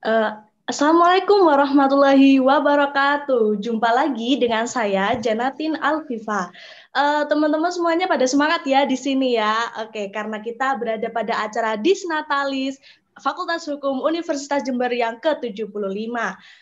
[0.00, 3.60] Uh, Assalamualaikum warahmatullahi wabarakatuh.
[3.60, 6.48] Jumpa lagi dengan saya Janatin Alfifa.
[6.94, 9.66] Uh, teman-teman semuanya pada semangat ya di sini ya.
[9.82, 12.78] Oke, karena kita berada pada acara Disnatalis
[13.18, 16.14] Fakultas Hukum Universitas Jember yang ke-75.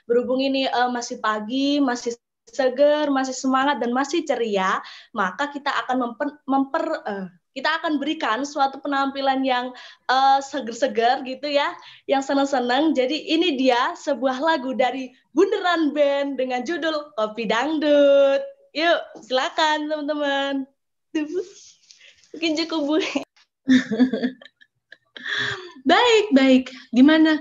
[0.08, 2.16] Berhubung ini uh, masih pagi, masih
[2.48, 4.80] seger, masih semangat dan masih ceria,
[5.16, 9.76] maka kita akan memper, memper uh, kita akan berikan suatu penampilan yang
[10.08, 11.76] uh, seger-seger gitu ya,
[12.08, 12.96] yang senang-senang.
[12.96, 18.40] Jadi ini dia sebuah lagu dari Bunderan Band dengan judul Kopi Dangdut.
[18.72, 20.64] Yuk, silakan teman-teman.
[22.32, 22.96] Mungkin cukup Bu.
[25.92, 26.64] baik, baik.
[26.88, 27.36] Gimana?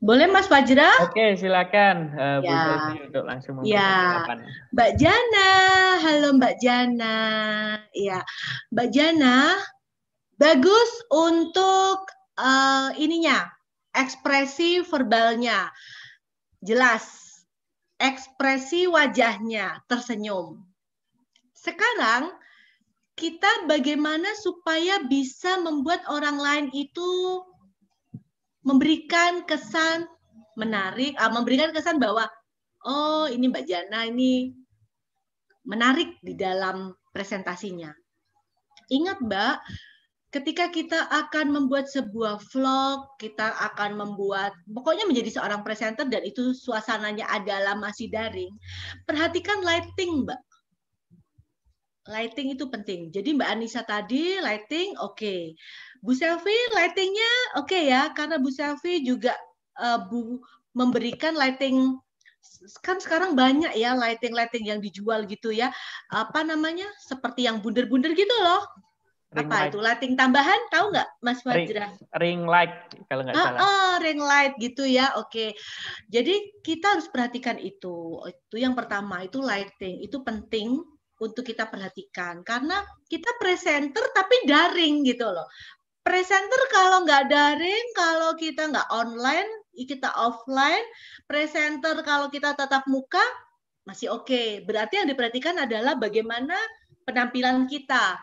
[0.00, 0.88] Boleh Mas Fajra?
[1.04, 2.96] Oke, silakan uh, ya.
[2.96, 4.24] Bu untuk langsung Ya.
[4.72, 5.50] Mbak Jana,
[6.00, 7.18] halo Mbak Jana.
[7.92, 8.24] Ya,
[8.72, 9.52] Mbak Jana,
[10.40, 12.08] bagus untuk
[12.40, 13.52] uh, ininya,
[13.92, 15.68] ekspresi verbalnya.
[16.64, 17.27] Jelas.
[17.98, 20.62] Ekspresi wajahnya tersenyum.
[21.50, 22.30] Sekarang
[23.18, 27.42] kita bagaimana supaya bisa membuat orang lain itu
[28.62, 30.06] memberikan kesan
[30.54, 32.30] menarik, uh, memberikan kesan bahwa
[32.86, 34.54] oh ini Mbak Jana ini
[35.66, 37.90] menarik di dalam presentasinya.
[38.88, 39.56] Ingat Mbak,
[40.28, 46.52] ketika kita akan membuat sebuah vlog, kita akan membuat pokoknya menjadi seorang presenter dan itu
[46.52, 48.52] suasananya adalah masih daring.
[49.08, 50.40] Perhatikan lighting, Mbak.
[52.08, 53.00] Lighting itu penting.
[53.12, 55.16] Jadi Mbak Anissa tadi lighting oke.
[55.16, 55.52] Okay.
[56.00, 59.34] Bu Selvi lightingnya oke okay ya karena Bu Selvi juga
[59.76, 60.40] uh, Bu
[60.72, 62.00] memberikan lighting
[62.80, 65.68] kan sekarang banyak ya lighting-lighting yang dijual gitu ya.
[66.08, 66.86] Apa namanya?
[67.02, 68.62] Seperti yang bunder-bunder gitu loh.
[69.28, 69.68] Ring apa light.
[69.68, 71.92] itu lighting tambahan tahu nggak Mas Fajra?
[71.92, 72.72] Ring, ring light
[73.12, 73.60] kalau nggak ah, salah.
[73.60, 75.12] Oh, ring light gitu ya.
[75.20, 75.28] Oke.
[75.28, 75.50] Okay.
[76.08, 78.24] Jadi kita harus perhatikan itu.
[78.24, 80.00] Itu yang pertama itu lighting.
[80.00, 80.80] Itu penting
[81.20, 82.80] untuk kita perhatikan karena
[83.10, 85.44] kita presenter tapi daring gitu loh.
[86.00, 90.88] Presenter kalau nggak daring, kalau kita nggak online, kita offline.
[91.28, 93.20] Presenter kalau kita tatap muka
[93.84, 94.24] masih oke.
[94.24, 94.64] Okay.
[94.64, 96.56] Berarti yang diperhatikan adalah bagaimana
[97.04, 98.16] penampilan kita.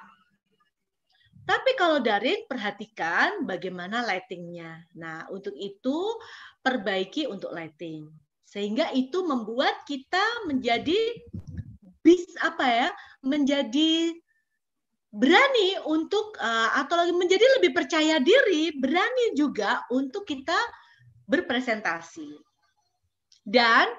[1.46, 4.90] Tapi kalau daring, perhatikan bagaimana lightingnya.
[4.98, 6.18] Nah, untuk itu
[6.66, 8.10] perbaiki untuk lighting.
[8.50, 10.98] Sehingga itu membuat kita menjadi
[12.06, 12.90] bis apa ya
[13.26, 14.14] menjadi
[15.10, 20.58] berani untuk uh, atau lagi menjadi lebih percaya diri, berani juga untuk kita
[21.26, 22.36] berpresentasi.
[23.46, 23.90] Dan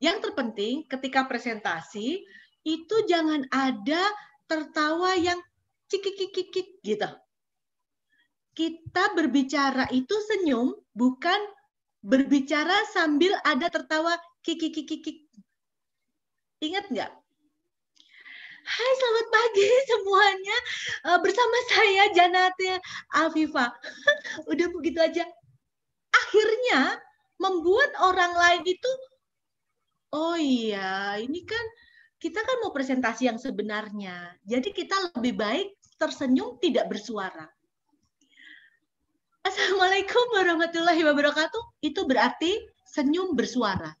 [0.00, 2.20] yang terpenting ketika presentasi
[2.66, 4.02] itu jangan ada
[4.50, 5.38] tertawa yang
[5.90, 7.08] cikik-cikik gitu.
[8.56, 11.38] Kita berbicara itu senyum, bukan
[12.00, 15.28] berbicara sambil ada tertawa kikik-kikik.
[16.62, 17.12] Ingat nggak?
[18.66, 20.58] Hai selamat pagi semuanya
[21.06, 22.82] uh, bersama saya Janate
[23.14, 23.70] Afifa.
[24.50, 25.22] Udah begitu aja.
[26.10, 26.98] Akhirnya
[27.38, 28.90] membuat orang lain itu
[30.16, 31.62] oh iya ini kan
[32.16, 34.34] kita kan mau presentasi yang sebenarnya.
[34.42, 37.48] Jadi kita lebih baik tersenyum tidak bersuara.
[39.46, 41.80] Assalamualaikum warahmatullahi wabarakatuh.
[41.84, 42.56] Itu berarti
[42.88, 43.94] senyum bersuara.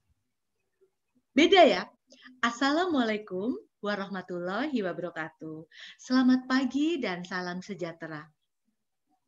[1.36, 1.82] Beda ya.
[2.42, 3.54] Assalamualaikum
[3.84, 5.68] warahmatullahi wabarakatuh.
[6.00, 8.24] Selamat pagi dan salam sejahtera.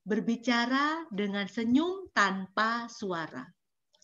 [0.02, 3.44] Berbicara dengan senyum tanpa suara.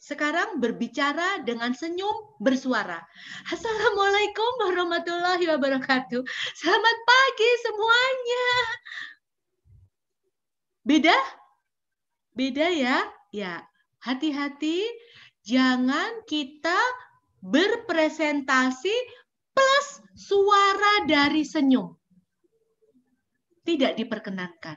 [0.04, 3.00] Sekarang berbicara dengan senyum bersuara.
[3.48, 6.20] Assalamualaikum warahmatullahi wabarakatuh.
[6.52, 8.48] Selamat pagi semuanya.
[10.84, 11.16] Beda?
[12.36, 13.00] Beda ya?
[13.32, 13.64] Ya,
[14.04, 14.84] hati-hati
[15.40, 16.76] jangan kita
[17.40, 18.92] berpresentasi
[19.56, 19.88] plus
[20.20, 21.96] suara dari senyum.
[23.64, 24.76] Tidak diperkenankan.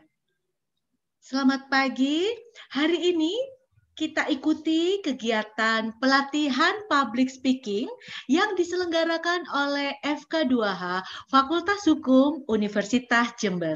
[1.19, 2.23] Selamat pagi.
[2.71, 3.56] Hari ini
[3.97, 7.89] kita ikuti kegiatan pelatihan public speaking
[8.29, 11.01] yang diselenggarakan oleh FK2H
[11.33, 13.75] Fakultas Hukum Universitas Jember.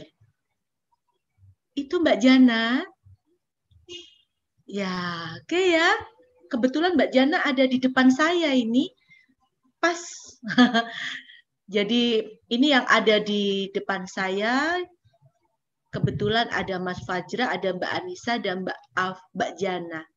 [1.73, 2.83] itu Mbak Jana.
[4.67, 5.89] Ya, oke okay ya.
[6.51, 8.91] Kebetulan Mbak Jana ada di depan saya ini.
[9.81, 9.97] Pas.
[11.75, 12.21] Jadi
[12.51, 14.77] ini yang ada di depan saya.
[15.95, 20.10] Kebetulan ada Mas Fajra, ada Mbak Anissa, dan Mbak Af, Mbak Jana.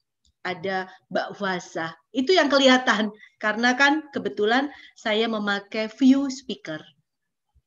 [0.44, 1.96] Ada Mbak Fasa.
[2.12, 3.10] Itu yang kelihatan.
[3.40, 6.78] Karena kan kebetulan saya memakai view speaker.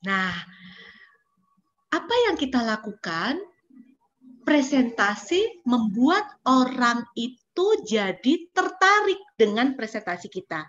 [0.05, 0.31] Nah,
[1.91, 3.41] apa yang kita lakukan?
[4.47, 10.63] Presentasi membuat orang itu jadi tertarik dengan presentasi kita.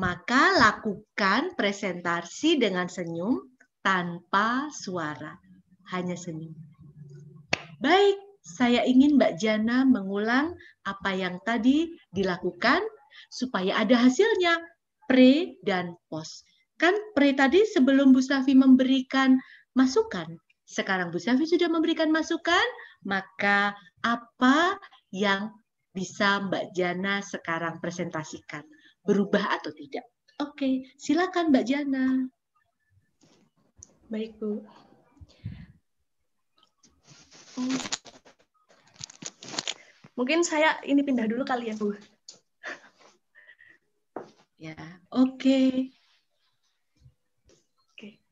[0.00, 3.44] Maka lakukan presentasi dengan senyum
[3.84, 5.36] tanpa suara,
[5.92, 6.56] hanya senyum.
[7.76, 10.52] Baik, saya ingin Mbak Jana mengulang
[10.84, 12.84] apa yang tadi dilakukan
[13.32, 14.60] supaya ada hasilnya
[15.08, 16.44] pre dan post.
[16.76, 19.40] Kan pre tadi sebelum Bu Safi memberikan
[19.72, 20.28] masukan.
[20.68, 22.64] Sekarang Bu Safi sudah memberikan masukan,
[23.08, 23.72] maka
[24.04, 24.76] apa
[25.08, 25.48] yang
[25.96, 28.64] bisa Mbak Jana sekarang presentasikan?
[29.00, 30.04] Berubah atau tidak?
[30.42, 32.28] Oke, silakan Mbak Jana.
[34.12, 34.60] Baik, Bu.
[37.54, 38.03] Hmm.
[40.14, 41.98] Mungkin saya ini pindah dulu kali ya, Bu.
[44.54, 44.78] Ya,
[45.10, 45.90] oke.
[47.98, 48.22] Okay.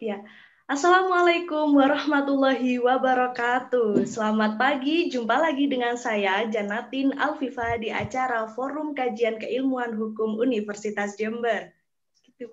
[0.00, 0.24] Ya.
[0.64, 4.00] Assalamualaikum warahmatullahi wabarakatuh.
[4.08, 11.20] Selamat pagi, jumpa lagi dengan saya Janatin Alfifa di acara Forum Kajian Keilmuan Hukum Universitas
[11.20, 11.76] Jember.
[12.24, 12.48] Gitu.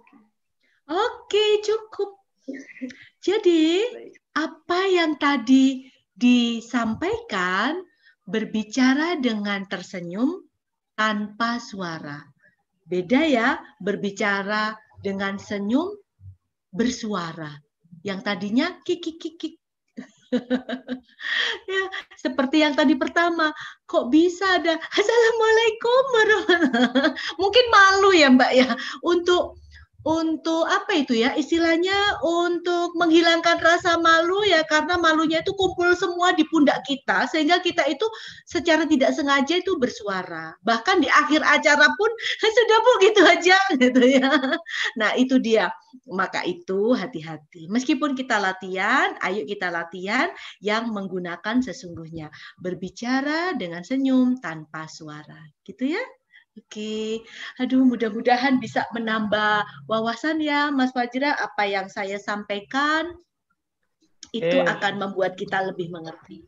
[0.91, 2.19] Oke, cukup.
[3.25, 3.87] Jadi,
[4.35, 5.87] apa yang tadi
[6.17, 7.85] disampaikan
[8.25, 10.41] berbicara dengan tersenyum
[10.97, 12.17] tanpa suara.
[12.83, 14.73] Beda ya, berbicara
[15.05, 15.93] dengan senyum
[16.73, 17.53] bersuara.
[18.01, 19.61] Yang tadinya kiki kiki.
[21.71, 21.83] ya,
[22.19, 23.53] seperti yang tadi pertama,
[23.87, 26.03] kok bisa ada assalamualaikum
[27.41, 28.75] Mungkin malu ya Mbak ya
[29.07, 29.55] untuk
[30.05, 31.33] untuk apa itu ya?
[31.33, 37.57] Istilahnya untuk menghilangkan rasa malu ya karena malunya itu kumpul semua di pundak kita sehingga
[37.59, 38.05] kita itu
[38.45, 40.53] secara tidak sengaja itu bersuara.
[40.61, 42.11] Bahkan di akhir acara pun
[42.57, 44.29] sudah bu gitu aja gitu ya.
[44.99, 45.73] Nah itu dia.
[46.07, 47.67] Maka itu hati-hati.
[47.67, 50.29] Meskipun kita latihan ayo kita latihan
[50.61, 52.29] yang menggunakan sesungguhnya.
[52.61, 55.41] Berbicara dengan senyum tanpa suara.
[55.65, 56.03] Gitu ya
[56.57, 57.21] Oke,
[57.61, 63.13] aduh mudah-mudahan bisa menambah wawasan ya Mas Fajra apa yang saya sampaikan
[64.33, 64.65] itu eh.
[64.65, 66.41] akan membuat kita lebih mengerti.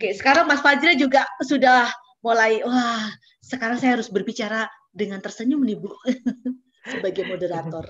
[0.00, 1.92] Oke, sekarang Mas Fajra juga sudah
[2.24, 3.12] mulai wah,
[3.44, 5.92] sekarang saya harus berbicara dengan tersenyum nih Bu
[6.96, 7.84] sebagai moderator.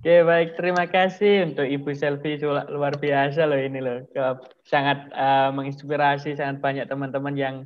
[0.00, 0.56] Oke, baik.
[0.56, 4.06] Terima kasih untuk Ibu Selvi luar biasa loh ini loh.
[4.64, 7.56] Sangat uh, menginspirasi sangat banyak teman-teman yang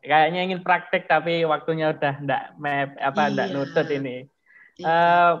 [0.00, 3.44] kayaknya ingin praktek tapi waktunya udah ndak map apa iya.
[3.52, 4.26] nutut ini.
[4.80, 4.84] Iya.
[4.88, 5.32] Uh,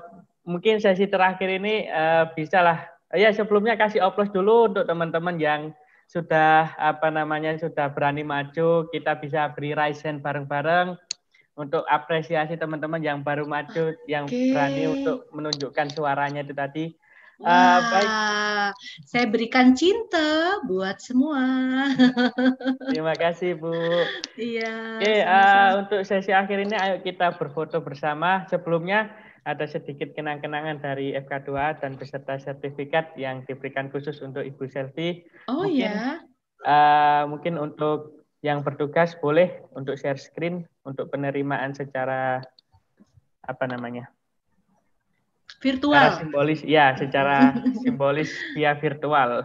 [0.44, 2.78] mungkin sesi terakhir ini uh, bisa lah.
[3.10, 5.74] Ya sebelumnya kasih oplos dulu untuk teman-teman yang
[6.06, 8.86] sudah apa namanya sudah berani maju.
[8.90, 10.94] Kita bisa beri raisen bareng-bareng
[11.58, 14.08] untuk apresiasi teman-teman yang baru maju, okay.
[14.08, 16.84] yang berani untuk menunjukkan suaranya itu tadi.
[17.40, 18.10] Ah, Wah, uh, baik.
[19.08, 21.40] saya berikan cinta buat semua.
[22.92, 23.72] Terima kasih Bu.
[24.36, 25.00] Iya.
[25.00, 28.44] Oke, uh, untuk sesi akhir ini ayo kita berfoto bersama.
[28.52, 29.08] Sebelumnya
[29.48, 35.24] ada sedikit kenang-kenangan dari FK2 dan beserta sertifikat yang diberikan khusus untuk Ibu Selvi.
[35.48, 36.20] Oh mungkin, ya.
[36.60, 42.44] Uh, mungkin untuk yang bertugas boleh untuk share screen untuk penerimaan secara
[43.44, 44.12] apa namanya
[45.60, 45.94] virtual.
[45.94, 47.36] Secara simbolis, ya, secara
[47.84, 49.44] simbolis via virtual.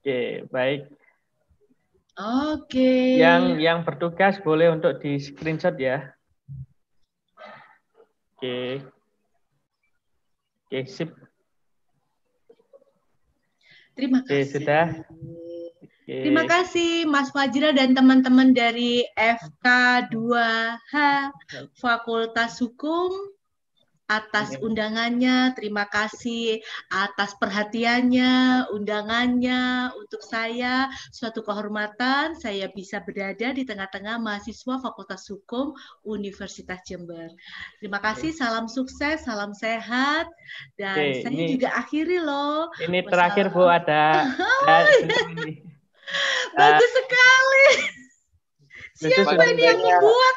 [0.00, 0.88] Oke, baik.
[2.16, 3.20] Oke.
[3.20, 6.16] Yang yang bertugas boleh untuk di screenshot ya.
[8.36, 8.80] Oke.
[10.66, 11.12] Oke, sip.
[13.92, 14.32] Terima kasih.
[14.32, 14.86] Oke, sudah.
[16.06, 16.16] Oke.
[16.22, 20.94] Terima kasih Mas Fajra dan teman-teman dari FK2H
[21.76, 23.35] Fakultas Hukum
[24.06, 24.62] atas iya.
[24.62, 30.86] undangannya, terima kasih atas perhatiannya, undangannya untuk saya.
[31.10, 35.74] Suatu kehormatan saya bisa berada di tengah-tengah mahasiswa Fakultas Hukum
[36.06, 37.34] Universitas Jember.
[37.82, 40.30] Terima kasih, salam sukses, salam sehat,
[40.78, 42.70] dan Oke, saya ini, juga akhiri loh.
[42.78, 44.26] Ini terakhir Bu ada.
[46.56, 47.95] Bagus sekali.
[48.96, 50.36] Siapa ini yang membuat?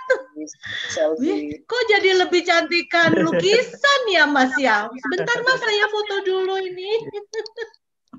[1.15, 4.91] Wih, kok jadi lebih cantikan lukisan ya Mas ya?
[4.91, 6.91] Sebentar Mas saya foto dulu ini.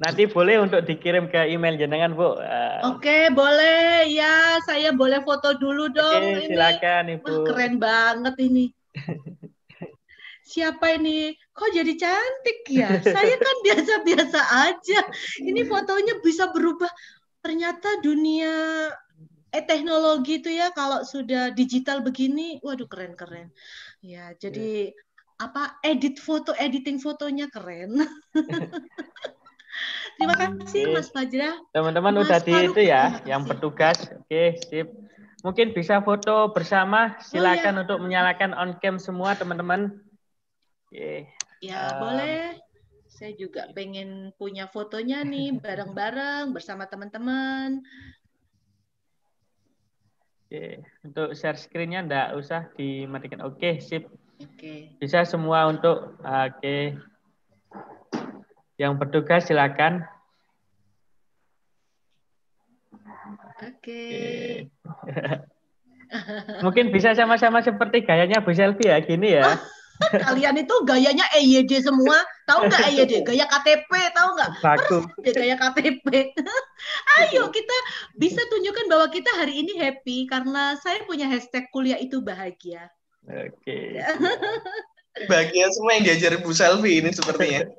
[0.01, 2.41] nanti boleh untuk dikirim ke email jenengan Bu.
[2.41, 4.57] Uh, Oke, boleh ya.
[4.65, 6.25] Saya boleh foto dulu dong.
[6.25, 7.25] Oke, silakan Ibu.
[7.29, 8.73] Wah, keren banget ini.
[10.51, 11.37] Siapa ini?
[11.53, 12.97] Kok jadi cantik ya?
[13.05, 14.41] Saya kan biasa-biasa
[14.73, 15.01] aja.
[15.45, 16.89] Ini fotonya bisa berubah.
[17.45, 18.89] Ternyata dunia
[19.51, 23.51] eh teknologi itu ya kalau sudah digital begini, waduh keren-keren.
[24.01, 25.43] Ya, jadi yeah.
[25.43, 27.99] apa edit foto, editing fotonya keren.
[30.21, 31.57] Terima kasih Mas Fajra.
[31.73, 34.05] Teman-teman udah di itu ya, yang petugas.
[34.21, 34.93] Oke, sip.
[35.41, 37.17] Mungkin bisa foto bersama.
[37.25, 37.83] Silakan oh, ya.
[37.89, 39.97] untuk menyalakan on cam semua teman-teman.
[40.85, 41.33] Oke.
[41.65, 42.61] Ya, um, boleh.
[43.09, 47.81] Saya juga pengen punya fotonya nih bareng-bareng bersama teman-teman.
[50.51, 53.47] Oke, untuk share screen-nya enggak usah dimatikan.
[53.47, 54.11] Oke, sip.
[54.43, 54.99] Oke.
[54.99, 56.99] Bisa semua untuk oke.
[58.75, 60.03] Yang bertugas silakan.
[63.63, 64.03] Oke.
[66.67, 69.55] Mungkin bisa sama-sama seperti gayanya Bu Selfie ya, gini ya.
[70.01, 72.25] Kalian itu gayanya EYD semua.
[72.49, 73.13] Tahu nggak EYD?
[73.21, 74.51] Gaya KTP, tahu nggak?
[74.65, 74.99] Baku.
[75.21, 76.33] gaya KTP.
[77.21, 77.77] Ayo kita
[78.17, 82.89] bisa tunjukkan bahwa kita hari ini happy karena saya punya hashtag kuliah itu bahagia.
[83.29, 83.61] Oke.
[83.61, 84.01] Okay.
[85.31, 87.69] bahagia semua yang diajar Bu Selvi ini sepertinya.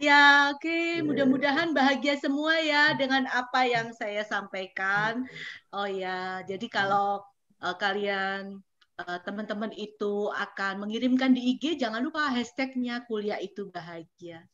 [0.00, 0.64] Ya, oke.
[0.64, 1.04] Okay.
[1.04, 5.28] Mudah-mudahan bahagia semua ya dengan apa yang saya sampaikan.
[5.76, 7.20] Oh ya, jadi kalau
[7.60, 8.64] uh, kalian
[9.00, 14.44] Eh, teman-teman itu akan mengirimkan di IG, jangan lupa hashtagnya kuliah itu bahagia.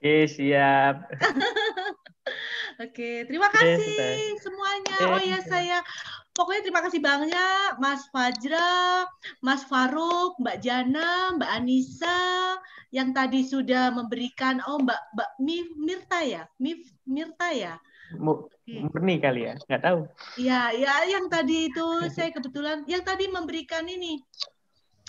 [0.00, 1.04] Oke, siap.
[2.84, 4.96] Oke, terima kasih semuanya.
[5.12, 5.78] Oh ya, saya
[6.32, 9.04] pokoknya terima kasih banyak Mas Fajra,
[9.44, 12.56] Mas Faruk, Mbak Jana, Mbak Anissa
[12.88, 15.30] yang tadi sudah memberikan oh Mbak Mbak
[15.76, 16.42] Mirta ya,
[17.04, 17.76] Mirta ya
[18.18, 20.00] murni kali ya nggak tahu
[20.40, 24.22] ya ya yang tadi itu saya kebetulan yang tadi memberikan ini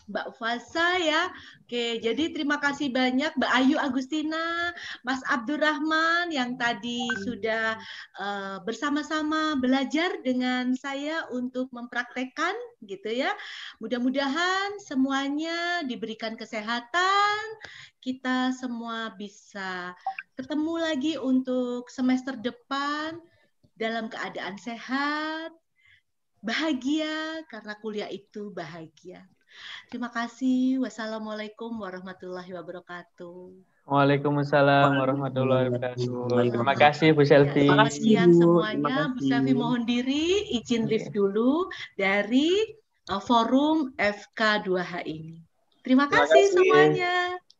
[0.06, 1.34] Mbak Fasa ya.
[1.66, 4.70] Oke, jadi terima kasih banyak Mbak Ayu Agustina,
[5.02, 7.74] Mas Abdurrahman yang tadi sudah
[8.22, 12.54] uh, bersama-sama belajar dengan saya untuk mempraktekkan
[12.86, 13.34] gitu ya.
[13.82, 17.35] Mudah-mudahan semuanya diberikan kesehatan,
[18.04, 19.96] kita semua bisa
[20.36, 23.18] ketemu lagi untuk semester depan
[23.76, 25.52] dalam keadaan sehat,
[26.40, 29.26] bahagia karena kuliah itu bahagia.
[29.88, 30.84] Terima kasih.
[30.84, 33.56] Wassalamualaikum warahmatullahi wabarakatuh.
[33.86, 36.50] Waalaikumsalam warahmatullahi wabarakatuh.
[36.50, 37.70] Terima kasih Bu Selvi.
[37.70, 39.14] Terima kasih semuanya.
[39.14, 42.66] Bu Selvi mohon diri izin lift dulu dari
[43.14, 45.38] uh, forum FK2H ini.
[45.86, 47.16] Terima kasih, terima kasih semuanya.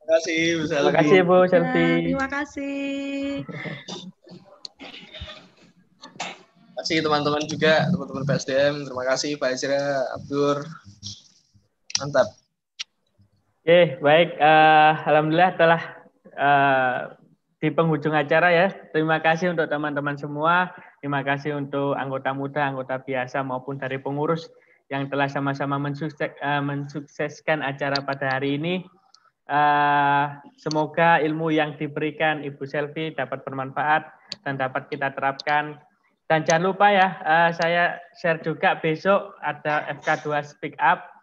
[0.06, 0.86] Terima kasih Bu Selvi.
[0.86, 1.90] Terima kasih Bu Selvi.
[2.06, 3.42] terima kasih.
[6.62, 8.76] Terima kasih teman-teman juga, teman-teman PSDM.
[8.86, 10.62] Terima kasih Pak Ezra, Abdur,
[11.98, 12.38] Mantap.
[13.66, 14.38] Oke, baik.
[14.38, 15.82] Uh, Alhamdulillah telah
[16.38, 16.98] uh,
[17.58, 18.70] di penghujung acara ya.
[18.94, 20.70] Terima kasih untuk teman-teman semua.
[21.02, 24.54] Terima kasih untuk anggota muda, anggota biasa maupun dari pengurus
[24.94, 28.86] yang telah sama-sama mensukses, uh, mensukseskan acara pada hari ini.
[29.46, 34.10] Uh, semoga ilmu yang diberikan Ibu Selvi dapat bermanfaat
[34.42, 35.78] dan dapat kita terapkan.
[36.26, 41.16] Dan jangan lupa ya, uh, saya share juga besok ada FK2 Speak Up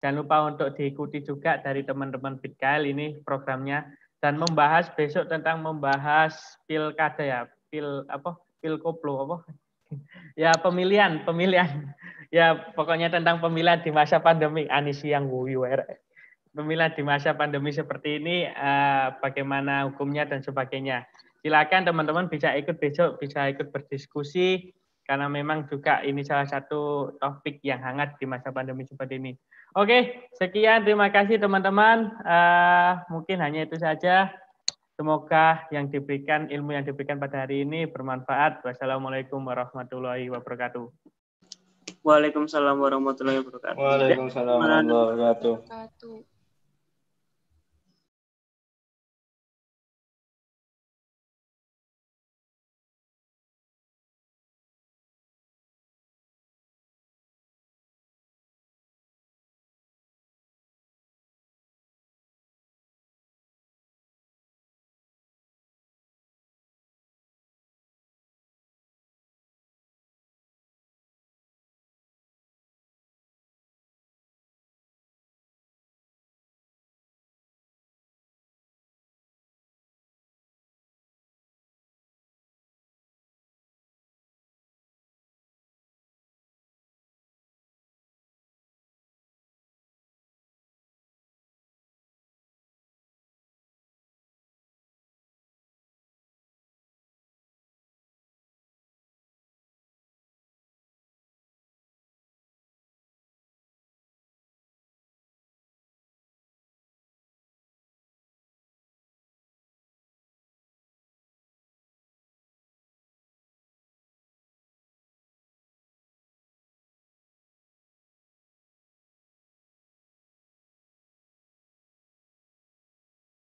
[0.00, 3.84] Jangan lupa untuk diikuti juga dari teman-teman Bitkail ini programnya
[4.24, 8.40] dan membahas besok tentang membahas pilkada ya, pil apa?
[8.64, 9.36] Pil koplo apa?
[10.40, 11.92] ya pemilihan, pemilihan.
[12.32, 15.68] Ya pokoknya tentang pemilihan di masa pandemi Anis yang wuyu
[16.50, 21.06] Pemilihan di masa pandemi seperti ini eh, bagaimana hukumnya dan sebagainya.
[21.40, 24.74] Silakan teman-teman bisa ikut besok, bisa ikut berdiskusi
[25.10, 29.32] karena memang juga ini salah satu topik yang hangat di masa pandemi seperti ini.
[29.74, 30.86] Oke, sekian.
[30.86, 32.14] Terima kasih teman-teman.
[32.22, 34.30] Uh, mungkin hanya itu saja.
[34.94, 38.62] Semoga yang diberikan, ilmu yang diberikan pada hari ini bermanfaat.
[38.62, 40.86] Wassalamualaikum warahmatullahi wabarakatuh.
[42.06, 43.80] Waalaikumsalam warahmatullahi wabarakatuh.
[43.82, 46.29] Waalaikumsalam warahmatullahi wabarakatuh.